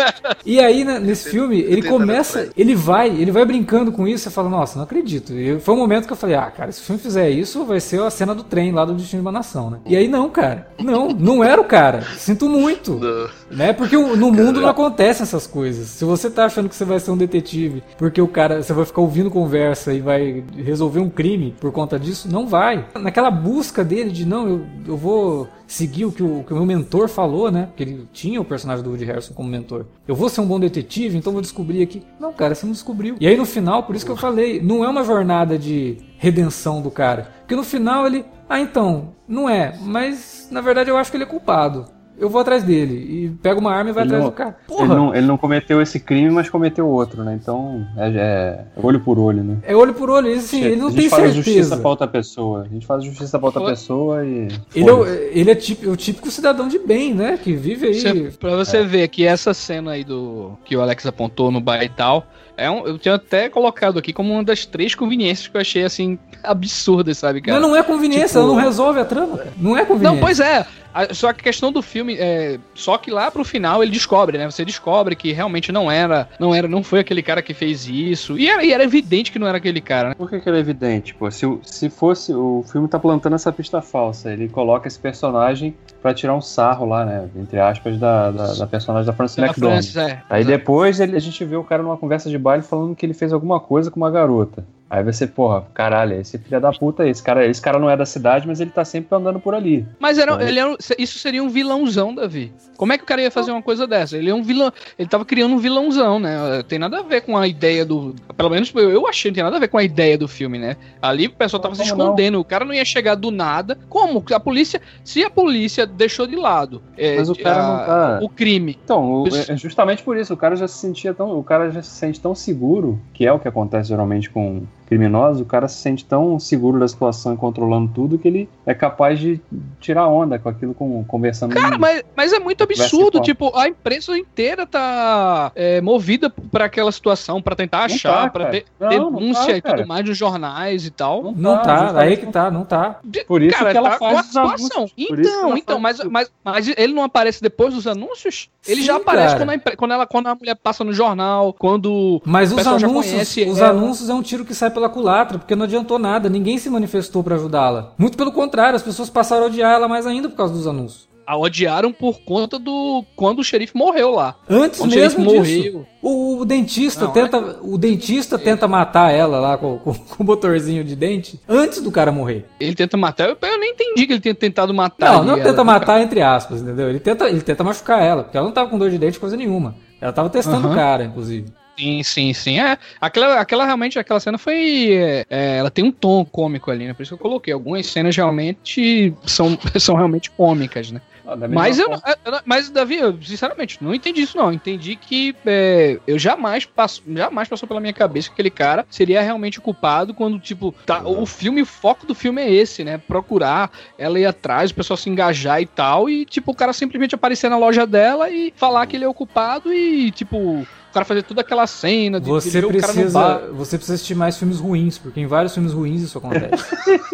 E 0.44 0.58
aí, 0.58 0.84
né, 0.84 0.98
nesse 0.98 1.30
filme, 1.30 1.60
ele 1.60 1.82
começa, 1.82 2.48
ele 2.56 2.74
vai, 2.74 3.08
ele 3.08 3.30
vai 3.30 3.44
brincando 3.44 3.92
com 3.92 4.08
isso, 4.08 4.24
você 4.24 4.30
fala, 4.30 4.48
nossa, 4.48 4.76
não 4.76 4.84
acredito. 4.84 5.34
E 5.34 5.60
foi 5.60 5.74
um 5.74 5.78
momento 5.78 6.06
que 6.06 6.12
eu 6.12 6.16
falei, 6.16 6.36
ah, 6.36 6.50
cara, 6.50 6.72
se 6.72 6.80
o 6.80 6.84
filme 6.84 7.00
fizer 7.00 7.28
isso, 7.28 7.64
vai 7.64 7.80
ser 7.80 8.00
a 8.00 8.10
cena 8.10 8.34
do 8.34 8.42
trem 8.42 8.72
lá 8.72 8.84
do 8.84 8.94
Destino 8.94 9.20
de 9.20 9.26
uma 9.26 9.32
Nação, 9.32 9.70
né? 9.70 9.78
E 9.84 9.96
aí, 9.96 10.08
não, 10.08 10.30
cara. 10.30 10.68
Não, 10.78 11.08
não 11.08 11.44
era 11.44 11.60
o 11.60 11.64
cara. 11.64 12.02
Sinto 12.16 12.48
muito. 12.48 12.94
Não. 12.94 13.28
Né? 13.50 13.72
Porque 13.72 13.96
no 13.96 14.30
mundo 14.30 14.60
não 14.60 14.68
acontecem 14.68 15.22
essas 15.22 15.46
coisas. 15.46 15.88
Se 15.88 16.04
você 16.04 16.30
tá 16.30 16.44
achando 16.44 16.68
que 16.68 16.74
você 16.74 16.84
vai 16.84 17.00
ser 17.00 17.10
um 17.10 17.16
detetive, 17.16 17.82
porque 17.96 18.20
o 18.20 18.28
cara, 18.28 18.62
você 18.62 18.72
vai 18.72 18.84
ficar 18.84 19.00
ouvindo 19.00 19.30
conversa 19.30 19.92
e 19.92 20.00
vai 20.00 20.44
resolver 20.56 21.00
um 21.00 21.10
crime 21.10 21.54
por 21.60 21.72
conta 21.72 21.98
disso, 21.98 22.30
não 22.30 22.46
vai. 22.46 22.86
Naquela 22.94 23.30
busca 23.30 23.84
dele 23.84 24.10
de, 24.10 24.26
não, 24.26 24.48
eu, 24.48 24.66
eu 24.88 24.96
vou 24.96 25.48
seguir 25.66 26.06
o 26.06 26.12
que 26.12 26.22
o, 26.22 26.42
que 26.42 26.52
o 26.52 26.56
meu 26.56 26.66
mentor 26.66 27.08
falou, 27.08 27.50
né? 27.50 27.66
Porque 27.66 27.82
ele 27.82 28.08
tinha 28.12 28.40
o 28.40 28.44
personagem 28.44 28.82
do 28.82 28.90
Woody 28.90 29.04
Harrison 29.04 29.34
como 29.34 29.48
mentor. 29.48 29.84
Eu 30.06 30.14
vou 30.14 30.28
ser 30.28 30.40
um 30.40 30.46
bom 30.46 30.58
detetive, 30.58 31.16
então 31.16 31.32
vou 31.32 31.42
descobrir 31.42 31.82
aqui. 31.82 32.02
Não, 32.18 32.32
cara, 32.32 32.54
você 32.54 32.64
não 32.64 32.72
descobriu. 32.72 33.16
E 33.20 33.26
aí 33.26 33.36
no 33.36 33.44
final, 33.44 33.82
por 33.82 33.94
isso 33.94 34.04
que 34.04 34.10
eu 34.10 34.16
falei, 34.16 34.60
não 34.60 34.84
é 34.84 34.88
uma 34.88 35.04
jornada 35.04 35.58
de 35.58 35.98
redenção 36.16 36.80
do 36.80 36.90
cara. 36.90 37.30
Porque 37.40 37.54
no 37.54 37.62
final 37.62 38.06
ele, 38.06 38.24
ah, 38.48 38.60
então, 38.60 39.12
não 39.28 39.48
é, 39.48 39.78
mas 39.82 40.48
na 40.50 40.60
verdade 40.60 40.90
eu 40.90 40.96
acho 40.96 41.10
que 41.10 41.16
ele 41.16 41.24
é 41.24 41.26
culpado 41.26 41.97
eu 42.18 42.28
vou 42.28 42.40
atrás 42.40 42.62
dele. 42.62 42.94
E 42.94 43.28
pega 43.42 43.58
uma 43.58 43.72
arma 43.72 43.90
e 43.90 43.92
vai 43.92 44.04
ele 44.04 44.08
atrás 44.08 44.24
não, 44.24 44.30
do 44.30 44.34
cara. 44.34 44.56
Porra. 44.66 44.84
Ele 44.84 44.94
não, 44.94 45.14
ele 45.14 45.26
não 45.26 45.38
cometeu 45.38 45.80
esse 45.80 46.00
crime, 46.00 46.30
mas 46.30 46.50
cometeu 46.50 46.86
outro, 46.86 47.22
né? 47.22 47.38
Então 47.40 47.86
é, 47.96 48.08
é 48.08 48.64
olho 48.76 49.00
por 49.00 49.18
olho, 49.18 49.42
né? 49.42 49.56
É 49.62 49.74
olho 49.74 49.94
por 49.94 50.10
olho, 50.10 50.32
assim, 50.34 50.62
ele 50.62 50.76
não 50.76 50.90
tem 50.90 51.08
certeza. 51.08 51.16
A 51.16 51.26
gente 51.26 51.34
faz 51.34 51.46
justiça 51.46 51.76
pra 51.76 51.88
outra 51.88 52.08
pessoa. 52.08 52.62
A 52.62 52.68
gente 52.68 52.86
faz 52.86 53.04
justiça 53.04 53.38
pra 53.38 53.46
outra 53.46 53.64
pessoa 53.64 54.24
e. 54.24 54.48
Ele 54.74 54.90
é, 54.90 55.30
ele 55.32 55.50
é 55.50 55.54
típico, 55.54 55.92
o 55.92 55.96
típico 55.96 56.30
cidadão 56.30 56.68
de 56.68 56.78
bem, 56.78 57.14
né? 57.14 57.38
Que 57.42 57.52
vive 57.52 57.86
aí. 57.86 57.94
Você, 57.94 58.32
pra 58.38 58.56
você 58.56 58.78
é. 58.78 58.84
ver 58.84 59.08
que 59.08 59.24
essa 59.24 59.54
cena 59.54 59.92
aí 59.92 60.04
do 60.04 60.52
que 60.64 60.76
o 60.76 60.80
Alex 60.80 61.06
apontou 61.06 61.50
no 61.50 61.60
bar 61.60 61.82
e 61.82 61.88
tal. 61.88 62.26
É 62.56 62.68
um, 62.68 62.84
eu 62.84 62.98
tinha 62.98 63.14
até 63.14 63.48
colocado 63.48 64.00
aqui 64.00 64.12
como 64.12 64.32
uma 64.32 64.42
das 64.42 64.66
três 64.66 64.92
conveniências 64.92 65.46
que 65.46 65.56
eu 65.56 65.60
achei, 65.60 65.84
assim, 65.84 66.18
absurdas, 66.42 67.16
sabe, 67.16 67.40
cara? 67.40 67.60
Mas 67.60 67.68
não 67.68 67.76
é 67.76 67.84
conveniência, 67.84 68.26
tipo... 68.26 68.38
ela 68.40 68.48
não 68.48 68.56
resolve 68.56 68.98
a 68.98 69.04
trama, 69.04 69.38
cara. 69.38 69.52
Não 69.56 69.76
é 69.76 69.84
conveniência. 69.84 70.16
Não, 70.16 70.20
pois 70.20 70.40
é. 70.40 70.66
Só 71.12 71.32
que 71.32 71.40
a 71.40 71.44
questão 71.44 71.70
do 71.72 71.82
filme 71.82 72.16
é. 72.18 72.58
Só 72.74 72.98
que 72.98 73.10
lá 73.10 73.30
pro 73.30 73.44
final 73.44 73.82
ele 73.82 73.92
descobre, 73.92 74.38
né? 74.38 74.50
Você 74.50 74.64
descobre 74.64 75.14
que 75.16 75.32
realmente 75.32 75.70
não 75.72 75.90
era. 75.90 76.28
Não 76.38 76.54
era, 76.54 76.66
não 76.68 76.82
foi 76.82 77.00
aquele 77.00 77.22
cara 77.22 77.42
que 77.42 77.54
fez 77.54 77.86
isso. 77.86 78.38
E 78.38 78.48
era, 78.48 78.64
e 78.64 78.72
era 78.72 78.84
evidente 78.84 79.30
que 79.32 79.38
não 79.38 79.46
era 79.46 79.58
aquele 79.58 79.80
cara, 79.80 80.10
né? 80.10 80.14
Por 80.14 80.28
que, 80.28 80.40
que 80.40 80.48
era 80.48 80.58
evidente? 80.58 81.14
Pô, 81.14 81.30
se, 81.30 81.46
se 81.62 81.88
fosse. 81.90 82.32
O 82.32 82.64
filme 82.70 82.88
tá 82.88 82.98
plantando 82.98 83.34
essa 83.34 83.52
pista 83.52 83.80
falsa. 83.80 84.32
Ele 84.32 84.48
coloca 84.48 84.88
esse 84.88 84.98
personagem 84.98 85.74
para 86.02 86.14
tirar 86.14 86.34
um 86.34 86.40
sarro 86.40 86.86
lá, 86.86 87.04
né? 87.04 87.28
Entre 87.36 87.58
aspas, 87.58 87.98
da, 87.98 88.30
da, 88.30 88.54
da 88.54 88.66
personagem 88.66 89.06
da 89.06 89.12
Frances 89.12 89.38
McDormand. 89.38 89.80
é, 89.96 90.22
Aí 90.28 90.44
depois 90.44 91.00
ele, 91.00 91.16
a 91.16 91.20
gente 91.20 91.44
vê 91.44 91.56
o 91.56 91.64
cara 91.64 91.82
numa 91.82 91.96
conversa 91.96 92.30
de 92.30 92.38
baile 92.38 92.62
falando 92.62 92.94
que 92.94 93.04
ele 93.04 93.14
fez 93.14 93.32
alguma 93.32 93.60
coisa 93.60 93.90
com 93.90 93.96
uma 93.98 94.10
garota. 94.10 94.64
Aí 94.90 95.04
você, 95.04 95.26
porra, 95.26 95.66
caralho, 95.74 96.18
esse 96.18 96.38
filho 96.38 96.60
da 96.60 96.72
puta, 96.72 97.06
esse 97.06 97.22
cara, 97.22 97.46
esse 97.46 97.60
cara 97.60 97.78
não 97.78 97.90
é 97.90 97.96
da 97.96 98.06
cidade, 98.06 98.46
mas 98.46 98.58
ele 98.60 98.70
tá 98.70 98.84
sempre 98.84 99.14
andando 99.14 99.38
por 99.38 99.54
ali. 99.54 99.86
Mas 99.98 100.18
era, 100.18 100.34
então, 100.34 100.48
ele 100.48 100.58
era, 100.58 100.76
isso 100.98 101.18
seria 101.18 101.42
um 101.42 101.50
vilãozão, 101.50 102.14
Davi. 102.14 102.52
Como 102.76 102.92
é 102.92 102.96
que 102.96 103.04
o 103.04 103.06
cara 103.06 103.20
ia 103.20 103.30
fazer 103.30 103.50
uma 103.50 103.60
coisa 103.60 103.86
dessa? 103.86 104.16
Ele 104.16 104.30
é 104.30 104.34
um 104.34 104.42
vilão, 104.42 104.72
ele 104.98 105.08
tava 105.08 105.26
criando 105.26 105.54
um 105.54 105.58
vilãozão, 105.58 106.18
né? 106.18 106.62
Tem 106.66 106.78
nada 106.78 107.00
a 107.00 107.02
ver 107.02 107.20
com 107.20 107.36
a 107.36 107.46
ideia 107.46 107.84
do, 107.84 108.14
pelo 108.34 108.48
menos 108.48 108.72
eu 108.74 109.06
achei, 109.06 109.30
não 109.30 109.34
tem 109.34 109.44
nada 109.44 109.56
a 109.56 109.60
ver 109.60 109.68
com 109.68 109.76
a 109.76 109.84
ideia 109.84 110.16
do 110.16 110.26
filme, 110.26 110.58
né? 110.58 110.76
Ali 111.02 111.26
o 111.26 111.32
pessoal 111.32 111.60
tava 111.60 111.74
se 111.74 111.82
escondendo, 111.82 112.34
não? 112.34 112.40
o 112.40 112.44
cara 112.44 112.64
não 112.64 112.72
ia 112.72 112.84
chegar 112.84 113.14
do 113.14 113.30
nada. 113.30 113.76
Como? 113.90 114.24
A 114.32 114.40
polícia, 114.40 114.80
se 115.04 115.22
a 115.22 115.28
polícia 115.28 115.86
deixou 115.86 116.26
de 116.26 116.36
lado 116.36 116.82
é, 116.96 117.16
mas 117.16 117.28
o, 117.28 117.34
cara 117.34 117.62
a, 117.62 117.68
não 117.68 117.86
tá... 117.86 118.18
o 118.22 118.28
crime. 118.28 118.78
Então, 118.82 119.22
o, 119.22 119.28
é 119.28 119.56
justamente 119.56 120.02
por 120.02 120.16
isso, 120.16 120.32
o 120.32 120.36
cara 120.36 120.56
já 120.56 120.66
se 120.66 120.78
sentia 120.78 121.12
tão, 121.12 121.38
o 121.38 121.44
cara 121.44 121.70
já 121.70 121.82
se 121.82 121.90
sente 121.90 122.20
tão 122.20 122.34
seguro, 122.34 122.98
que 123.12 123.26
é 123.26 123.32
o 123.32 123.38
que 123.38 123.48
acontece 123.48 123.88
geralmente 123.88 124.30
com 124.30 124.62
criminosos, 124.88 125.42
o 125.42 125.44
cara 125.44 125.68
se 125.68 125.76
sente 125.76 126.04
tão 126.04 126.38
seguro 126.38 126.80
da 126.80 126.88
situação 126.88 127.34
e 127.34 127.36
controlando 127.36 127.92
tudo 127.94 128.18
que 128.18 128.26
ele 128.26 128.48
é 128.64 128.72
capaz 128.72 129.18
de 129.20 129.38
tirar 129.78 130.08
onda 130.08 130.38
com 130.38 130.48
aquilo, 130.48 130.72
com, 130.72 131.04
conversando. 131.04 131.54
Cara, 131.54 131.76
em, 131.76 131.78
mas, 131.78 132.02
mas 132.16 132.32
é 132.32 132.38
muito 132.38 132.64
absurdo. 132.64 133.20
Tipo, 133.20 133.54
a 133.56 133.68
imprensa 133.68 134.16
inteira 134.16 134.66
tá 134.66 135.52
é, 135.54 135.80
movida 135.82 136.30
para 136.30 136.64
aquela 136.64 136.90
situação, 136.90 137.42
para 137.42 137.54
tentar 137.54 137.84
achar, 137.84 138.24
tá, 138.24 138.30
para 138.30 138.46
ter 138.46 138.64
não, 138.80 138.88
denúncia 138.88 139.60
tá, 139.60 139.70
e 139.70 139.76
tudo 139.76 139.86
mais 139.86 140.04
nos 140.06 140.16
jornais 140.16 140.86
e 140.86 140.90
tal. 140.90 141.22
Não, 141.22 141.32
não 141.32 141.62
tá, 141.62 141.92
tá 141.92 142.00
aí 142.00 142.16
que 142.16 142.26
tá, 142.26 142.50
não 142.50 142.64
tá. 142.64 143.00
Por 143.26 143.42
isso 143.42 143.58
cara, 143.58 143.72
que 143.72 143.76
ela 143.76 143.90
tá 143.90 143.98
faz 143.98 144.18
a 144.18 144.22
situação. 144.22 144.90
Então, 144.96 145.56
então, 145.56 145.78
mas, 145.78 146.02
mas, 146.04 146.30
mas 146.42 146.68
ele 146.76 146.94
não 146.94 147.02
aparece 147.02 147.42
depois 147.42 147.74
dos 147.74 147.86
anúncios? 147.86 148.48
Ele 148.66 148.80
Sim, 148.80 148.86
já 148.86 148.96
aparece 148.96 149.36
quando 149.36 149.50
a, 149.50 149.76
quando, 149.76 149.92
ela, 149.92 150.06
quando 150.06 150.26
a 150.28 150.34
mulher 150.34 150.54
passa 150.54 150.82
no 150.82 150.92
jornal, 150.92 151.52
quando 151.52 152.22
mas 152.24 152.52
os 152.52 152.66
anúncios, 152.66 153.36
os 153.36 153.58
ela. 153.58 153.70
anúncios 153.70 154.08
é 154.08 154.14
um 154.14 154.22
tiro 154.22 154.44
que 154.44 154.54
sai 154.54 154.70
pela 154.78 154.88
culatra, 154.88 155.38
porque 155.38 155.56
não 155.56 155.64
adiantou 155.64 155.98
nada, 155.98 156.28
ninguém 156.28 156.56
se 156.56 156.70
manifestou 156.70 157.22
para 157.22 157.34
ajudá-la. 157.34 157.92
Muito 157.98 158.16
pelo 158.16 158.32
contrário, 158.32 158.76
as 158.76 158.82
pessoas 158.82 159.10
passaram 159.10 159.44
a 159.44 159.46
odiar 159.46 159.72
ela 159.72 159.88
mais 159.88 160.06
ainda 160.06 160.28
por 160.28 160.36
causa 160.36 160.54
dos 160.54 160.66
anúncios. 160.66 161.08
A 161.26 161.36
odiaram 161.36 161.92
por 161.92 162.20
conta 162.20 162.58
do 162.58 163.04
quando 163.14 163.40
o 163.40 163.44
xerife 163.44 163.76
morreu 163.76 164.12
lá. 164.12 164.36
Antes 164.48 164.80
quando 164.80 164.94
mesmo 164.94 165.20
o 165.20 165.34
morreu. 165.34 165.86
O, 166.00 166.38
o 166.38 166.44
dentista 166.46 167.04
não, 167.04 167.12
tenta, 167.12 167.36
é... 167.36 167.56
o 167.60 167.76
dentista 167.76 168.38
tenta 168.38 168.66
matar 168.66 169.12
ela 169.12 169.38
lá 169.38 169.58
com, 169.58 169.78
com, 169.78 169.92
com, 170.16 170.22
o 170.22 170.24
motorzinho 170.24 170.82
de 170.82 170.96
dente 170.96 171.38
antes 171.46 171.82
do 171.82 171.90
cara 171.90 172.10
morrer. 172.10 172.46
Ele 172.58 172.74
tenta 172.74 172.96
matar, 172.96 173.28
eu, 173.28 173.36
eu 173.42 173.58
nem 173.58 173.72
entendi 173.72 174.06
que 174.06 174.12
ele 174.14 174.20
tenha 174.20 174.34
tentado 174.34 174.72
matar. 174.72 175.18
Não, 175.18 175.24
não 175.24 175.36
tenta 175.36 175.48
ela, 175.50 175.64
matar 175.64 175.86
cara. 175.86 176.02
entre 176.02 176.22
aspas, 176.22 176.62
entendeu? 176.62 176.88
Ele 176.88 177.00
tenta, 177.00 177.28
ele 177.28 177.42
tenta 177.42 177.62
machucar 177.62 178.02
ela, 178.02 178.22
porque 178.22 178.38
ela 178.38 178.46
não 178.46 178.54
tava 178.54 178.70
com 178.70 178.78
dor 178.78 178.88
de 178.88 178.96
dente 178.96 179.20
coisa 179.20 179.36
nenhuma. 179.36 179.74
Ela 180.00 180.12
tava 180.12 180.30
testando 180.30 180.68
o 180.68 180.74
cara, 180.74 181.04
inclusive. 181.04 181.52
Sim, 181.78 182.02
sim, 182.02 182.32
sim. 182.32 182.58
É, 182.58 182.76
aquela, 183.00 183.40
aquela 183.40 183.64
realmente, 183.64 183.98
aquela 184.00 184.18
cena 184.18 184.36
foi. 184.36 184.92
É, 184.92 185.26
é, 185.30 185.56
ela 185.58 185.70
tem 185.70 185.84
um 185.84 185.92
tom 185.92 186.24
cômico 186.24 186.72
ali, 186.72 186.86
né? 186.86 186.92
Por 186.92 187.02
isso 187.02 187.10
que 187.10 187.14
eu 187.14 187.28
coloquei. 187.30 187.54
Algumas 187.54 187.86
cenas 187.86 188.16
realmente 188.16 189.14
são, 189.24 189.56
são 189.78 189.94
realmente 189.94 190.28
cômicas, 190.32 190.90
né? 190.90 191.00
Ah, 191.24 191.36
mas, 191.46 191.78
eu, 191.78 191.90
eu, 191.90 192.40
mas, 192.46 192.70
Davi, 192.70 192.96
eu, 192.96 193.22
sinceramente, 193.22 193.84
não 193.84 193.94
entendi 193.94 194.22
isso, 194.22 194.36
não. 194.36 194.50
Entendi 194.50 194.96
que 194.96 195.36
é, 195.44 196.00
eu 196.06 196.18
jamais 196.18 196.64
passo, 196.64 197.02
jamais 197.06 197.46
passou 197.46 197.68
pela 197.68 197.80
minha 197.80 197.92
cabeça 197.92 198.28
que 198.28 198.32
aquele 198.32 198.50
cara 198.50 198.86
seria 198.88 199.20
realmente 199.20 199.60
culpado 199.60 200.14
quando, 200.14 200.40
tipo, 200.40 200.74
tá, 200.86 201.06
o 201.06 201.26
filme, 201.26 201.60
o 201.60 201.66
foco 201.66 202.06
do 202.06 202.14
filme 202.14 202.40
é 202.40 202.50
esse, 202.50 202.82
né? 202.82 202.96
Procurar 202.96 203.70
ela 203.98 204.18
ir 204.18 204.24
atrás, 204.24 204.70
o 204.70 204.74
pessoal 204.74 204.96
se 204.96 205.10
engajar 205.10 205.60
e 205.60 205.66
tal, 205.66 206.08
e, 206.08 206.24
tipo, 206.24 206.52
o 206.52 206.54
cara 206.54 206.72
simplesmente 206.72 207.14
aparecer 207.14 207.50
na 207.50 207.58
loja 207.58 207.86
dela 207.86 208.30
e 208.30 208.52
falar 208.56 208.86
que 208.86 208.96
ele 208.96 209.04
é 209.04 209.08
o 209.08 209.14
culpado 209.14 209.70
e, 209.70 210.10
tipo, 210.10 210.66
cara 210.98 211.04
fazer 211.04 211.22
toda 211.22 211.40
aquela 211.40 211.66
cena 211.66 212.20
de, 212.20 212.28
você 212.28 212.62
precisa, 212.62 213.38
Você 213.52 213.76
precisa 213.76 213.94
assistir 213.94 214.14
mais 214.14 214.36
filmes 214.36 214.58
ruins, 214.58 214.98
porque 214.98 215.20
em 215.20 215.26
vários 215.26 215.54
filmes 215.54 215.72
ruins 215.72 216.02
isso 216.02 216.18
acontece. 216.18 216.64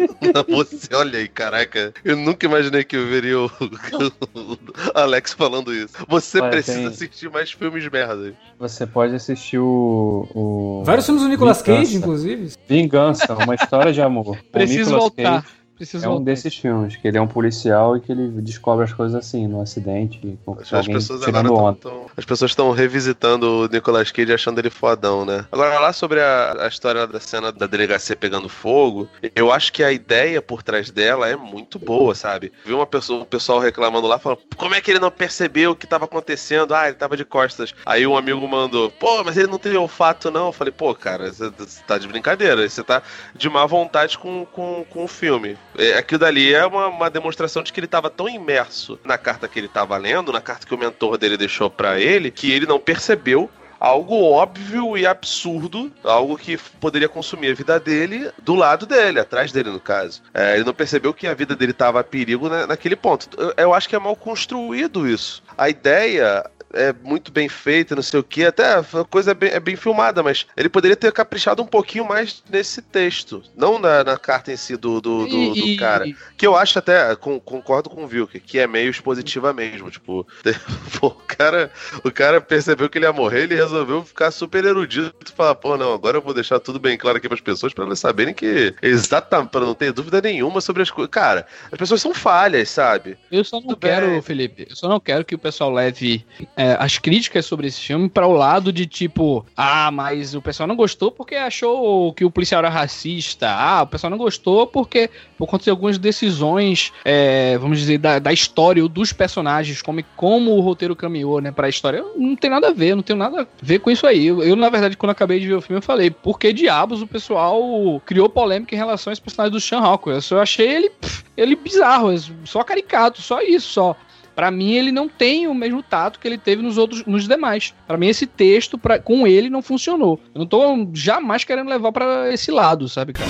você, 0.49 0.95
olha 0.95 1.19
aí, 1.19 1.27
caraca, 1.27 1.93
eu 2.03 2.15
nunca 2.15 2.45
imaginei 2.45 2.83
que 2.83 2.95
eu 2.95 3.07
veria 3.07 3.39
o, 3.39 3.45
o 3.45 4.57
Alex 4.93 5.33
falando 5.33 5.73
isso. 5.73 5.93
Você 6.07 6.39
olha, 6.39 6.51
precisa 6.51 6.77
tem... 6.77 6.87
assistir 6.87 7.29
mais 7.29 7.51
filmes 7.51 7.89
merdas. 7.89 8.33
Você 8.59 8.85
pode 8.85 9.15
assistir 9.15 9.59
o. 9.59 10.27
o... 10.33 10.83
Vários 10.85 11.05
filmes 11.05 11.23
do 11.23 11.29
Nicolas 11.29 11.61
Vingança. 11.61 11.81
Cage, 11.81 11.97
inclusive. 11.97 12.53
Vingança, 12.67 13.33
uma 13.33 13.55
história 13.55 13.93
de 13.93 14.01
amor. 14.01 14.37
Preciso 14.51 14.91
voltar. 14.97 15.43
Cage 15.43 15.64
Preciso 15.75 16.05
é 16.05 16.09
um 16.09 16.23
desses 16.23 16.55
filmes, 16.55 16.95
que 16.95 17.05
ele 17.05 17.17
é 17.17 17.21
um 17.21 17.27
policial 17.27 17.97
e 17.97 17.99
que 17.99 18.11
ele 18.11 18.29
descobre 18.41 18.85
as 18.85 18.93
coisas 18.93 19.15
assim, 19.15 19.45
no 19.45 19.61
acidente, 19.61 20.37
as 20.71 20.87
pessoas 20.87 21.21
tirando 21.21 21.53
onda. 21.53 21.77
Tão, 21.81 22.05
as 22.15 22.23
pessoas 22.23 22.51
estão 22.51 22.71
revisitando 22.71 23.63
o 23.63 23.67
Nicolas 23.67 24.09
Cage 24.09 24.33
achando 24.33 24.59
ele 24.59 24.69
fodão, 24.69 25.25
né? 25.25 25.45
Agora, 25.51 25.77
lá 25.79 25.91
sobre 25.91 26.21
a, 26.21 26.63
a, 26.63 26.67
história 26.67 27.05
da 27.05 27.19
cena 27.19 27.51
da 27.51 27.67
delegacia 27.67 28.15
pegando 28.15 28.47
fogo, 28.47 29.09
eu 29.35 29.51
acho 29.51 29.73
que 29.73 29.83
a 29.83 29.91
ideia 29.91 30.41
por 30.41 30.63
trás 30.63 30.89
dela 30.89 31.27
é 31.27 31.35
muito 31.35 31.77
boa, 31.77 32.15
sabe? 32.15 32.53
Vi 32.65 32.73
uma 32.73 32.87
pessoa, 32.87 33.23
o 33.23 33.25
pessoal 33.25 33.59
reclamando 33.59 34.07
lá, 34.07 34.17
falando, 34.17 34.39
como 34.55 34.75
é 34.75 34.81
que 34.81 34.91
ele 34.91 34.99
não 34.99 35.11
percebeu 35.11 35.71
o 35.71 35.75
que 35.75 35.85
estava 35.85 36.05
acontecendo? 36.05 36.73
Ah, 36.73 36.87
ele 36.87 36.95
tava 36.95 37.17
de 37.17 37.25
costas. 37.25 37.75
Aí 37.85 38.07
um 38.07 38.15
amigo 38.15 38.47
mandou, 38.47 38.89
pô, 38.91 39.23
mas 39.25 39.35
ele 39.35 39.47
não 39.47 39.59
teve 39.59 39.75
olfato, 39.75 40.31
não. 40.31 40.47
Eu 40.47 40.53
falei, 40.53 40.71
pô, 40.71 40.95
cara, 40.95 41.33
você 41.33 41.51
tá 41.85 41.97
de 41.97 42.07
brincadeira, 42.07 42.67
você 42.67 42.81
tá 42.81 43.03
de 43.35 43.49
má 43.49 43.65
vontade 43.65 44.17
com, 44.17 44.45
com, 44.45 44.85
com 44.89 45.03
o 45.03 45.07
filme. 45.07 45.57
É, 45.77 45.97
aquilo 45.97 46.19
dali 46.19 46.53
é 46.53 46.65
uma, 46.65 46.87
uma 46.87 47.09
demonstração 47.09 47.63
de 47.63 47.71
que 47.71 47.79
ele 47.79 47.85
estava 47.85 48.09
tão 48.09 48.27
imerso 48.27 48.99
na 49.03 49.17
carta 49.17 49.47
que 49.47 49.59
ele 49.59 49.67
estava 49.67 49.97
lendo, 49.97 50.31
na 50.31 50.41
carta 50.41 50.65
que 50.65 50.73
o 50.73 50.77
mentor 50.77 51.17
dele 51.17 51.37
deixou 51.37 51.69
para 51.69 51.99
ele, 51.99 52.31
que 52.31 52.51
ele 52.51 52.65
não 52.65 52.79
percebeu 52.79 53.49
algo 53.79 54.23
óbvio 54.23 54.97
e 54.97 55.05
absurdo, 55.05 55.91
algo 56.03 56.37
que 56.37 56.57
poderia 56.79 57.09
consumir 57.09 57.51
a 57.51 57.53
vida 57.53 57.79
dele 57.79 58.31
do 58.41 58.55
lado 58.55 58.85
dele, 58.85 59.19
atrás 59.19 59.51
dele, 59.51 59.69
no 59.69 59.79
caso. 59.79 60.21
É, 60.33 60.55
ele 60.55 60.63
não 60.63 60.73
percebeu 60.73 61.13
que 61.13 61.27
a 61.27 61.33
vida 61.33 61.55
dele 61.55 61.71
estava 61.71 61.99
a 61.99 62.03
perigo 62.03 62.49
na, 62.49 62.65
naquele 62.65 62.95
ponto. 62.95 63.29
Eu, 63.37 63.53
eu, 63.57 63.73
acho 63.73 63.87
que 63.87 63.95
é 63.95 63.99
mal 63.99 64.15
construído 64.15 65.07
isso. 65.07 65.43
A 65.57 65.69
ideia 65.69 66.49
é 66.75 66.93
muito 67.03 67.31
bem 67.31 67.49
feita, 67.49 67.95
não 67.95 68.03
sei 68.03 68.19
o 68.19 68.23
que, 68.23 68.45
até 68.45 68.75
a 68.75 68.83
coisa 69.09 69.31
é 69.31 69.33
bem, 69.33 69.49
é 69.49 69.59
bem, 69.59 69.75
filmada, 69.75 70.21
mas 70.21 70.45
ele 70.55 70.69
poderia 70.69 70.95
ter 70.95 71.11
caprichado 71.11 71.61
um 71.61 71.65
pouquinho 71.65 72.05
mais 72.05 72.43
nesse 72.49 72.81
texto, 72.81 73.41
não 73.55 73.79
na, 73.79 74.03
na 74.03 74.17
carta 74.17 74.51
em 74.51 74.57
si 74.57 74.75
do, 74.75 75.01
do, 75.01 75.27
do, 75.27 75.53
do 75.53 75.77
cara. 75.77 76.05
Que 76.37 76.45
eu 76.45 76.55
acho 76.55 76.79
até, 76.79 77.15
com, 77.15 77.39
concordo 77.39 77.89
com 77.89 78.03
o 78.03 78.07
Vilk, 78.07 78.39
que 78.39 78.59
é 78.59 78.67
meio 78.67 78.89
expositiva 78.89 79.53
mesmo, 79.53 79.89
tipo, 79.89 80.27
o 81.01 81.09
cara, 81.11 81.71
o 82.03 82.11
cara 82.11 82.41
percebeu 82.41 82.89
que 82.89 82.97
ele 82.97 83.05
ia 83.05 83.13
morrer, 83.13 83.43
ele 83.43 83.55
resolveu 83.55 84.03
ficar 84.03 84.31
super 84.31 84.63
erudito 84.63 85.15
e 85.25 85.31
falar, 85.31 85.55
pô, 85.55 85.77
não, 85.77 85.93
agora 85.93 86.17
eu 86.17 86.21
vou 86.21 86.33
deixar 86.33 86.59
tudo 86.59 86.79
bem 86.79 86.97
claro 86.97 87.17
aqui 87.17 87.27
para 87.27 87.35
as 87.35 87.41
pessoas 87.41 87.73
para 87.73 87.85
elas 87.85 87.99
saberem 87.99 88.33
que 88.33 88.73
exatamente, 88.81 89.49
para 89.49 89.65
não 89.65 89.73
ter 89.73 89.91
dúvida 89.91 90.21
nenhuma 90.21 90.61
sobre 90.61 90.81
as 90.81 90.91
coisas. 90.91 91.11
Cara, 91.11 91.45
as 91.71 91.77
pessoas 91.77 92.01
são 92.01 92.13
falhas, 92.13 92.69
sabe? 92.69 93.17
Eu 93.31 93.43
só 93.43 93.57
não 93.57 93.69
Tudo 93.69 93.77
quero, 93.77 94.07
bem. 94.07 94.21
Felipe, 94.21 94.67
eu 94.69 94.75
só 94.75 94.87
não 94.87 94.99
quero 94.99 95.23
que 95.23 95.35
o 95.35 95.39
pessoal 95.39 95.71
leve 95.71 96.25
é, 96.55 96.64
é, 96.65 96.77
as 96.79 96.97
críticas 96.97 97.45
sobre 97.45 97.67
esse 97.67 97.79
filme 97.79 98.09
para 98.09 98.25
o 98.25 98.33
lado 98.33 98.73
de 98.73 98.87
tipo, 98.87 99.45
ah, 99.55 99.91
mas 99.91 100.33
o 100.33 100.41
pessoal 100.41 100.65
não 100.65 100.75
gostou 100.75 101.11
porque 101.11 101.35
achou 101.35 102.11
que 102.13 102.25
o 102.25 102.31
policial 102.31 102.59
era 102.59 102.69
racista. 102.69 103.47
Ah, 103.47 103.83
o 103.83 103.87
pessoal 103.87 104.09
não 104.09 104.17
gostou 104.17 104.65
porque 104.65 105.09
por 105.37 105.47
conta 105.47 105.65
de 105.65 105.69
algumas 105.69 105.99
decisões, 105.99 106.91
é, 107.03 107.55
vamos 107.59 107.77
dizer, 107.77 107.99
da, 107.99 108.17
da 108.17 108.33
história 108.33 108.81
ou 108.81 108.89
dos 108.89 109.13
personagens, 109.13 109.81
como, 109.81 110.03
como 110.15 110.55
o 110.55 110.61
roteiro 110.61 110.95
caminhou, 110.95 111.39
né, 111.39 111.51
pra 111.51 111.69
história. 111.69 112.03
Não 112.15 112.35
tem 112.35 112.49
nada 112.49 112.69
a 112.69 112.73
ver, 112.73 112.95
não 112.95 113.03
tem 113.03 113.15
nada 113.15 113.43
a 113.43 113.47
ver 113.61 113.79
com 113.79 113.91
isso 113.91 114.07
aí. 114.07 114.25
Eu, 114.25 114.41
eu, 114.41 114.55
na 114.55 114.69
verdade, 114.69 114.97
quando 114.97 115.11
acabei 115.11 115.39
de 115.39 115.47
ver 115.47 115.55
o 115.55 115.61
filme, 115.61 115.77
eu 115.77 115.83
falei, 115.83 116.09
por 116.09 116.39
que 116.39 116.51
diabos 116.51 117.01
o 117.01 117.07
pessoal 117.07 118.01
criou 118.05 118.27
polêmica 118.27 118.73
em 118.73 118.77
relação 118.77 119.11
a 119.11 119.13
esse 119.13 119.21
personagem 119.21 119.51
do 119.51 119.61
Sean 119.61 119.81
Rockwell? 119.81 120.17
Eu 120.17 120.21
só 120.21 120.41
achei 120.41 120.67
ele, 120.67 120.89
pff, 120.89 121.23
ele 121.37 121.55
bizarro, 121.55 122.09
só 122.43 122.63
caricato, 122.63 123.21
só 123.21 123.41
isso, 123.41 123.67
só. 123.67 123.95
Para 124.35 124.51
mim, 124.51 124.73
ele 124.73 124.91
não 124.91 125.07
tem 125.07 125.47
o 125.47 125.53
mesmo 125.53 125.81
tato 125.81 126.19
que 126.19 126.27
ele 126.27 126.37
teve 126.37 126.61
nos 126.61 126.77
outros, 126.77 127.05
nos 127.05 127.27
demais. 127.27 127.73
Para 127.87 127.97
mim, 127.97 128.07
esse 128.07 128.25
texto 128.25 128.77
pra, 128.77 128.99
com 128.99 129.25
ele 129.25 129.49
não 129.49 129.61
funcionou. 129.61 130.19
Eu 130.33 130.39
não 130.39 130.45
tô 130.45 130.87
jamais 130.93 131.43
querendo 131.43 131.69
levar 131.69 131.91
para 131.91 132.33
esse 132.33 132.51
lado, 132.51 132.89
sabe, 132.89 133.13
cara? 133.13 133.29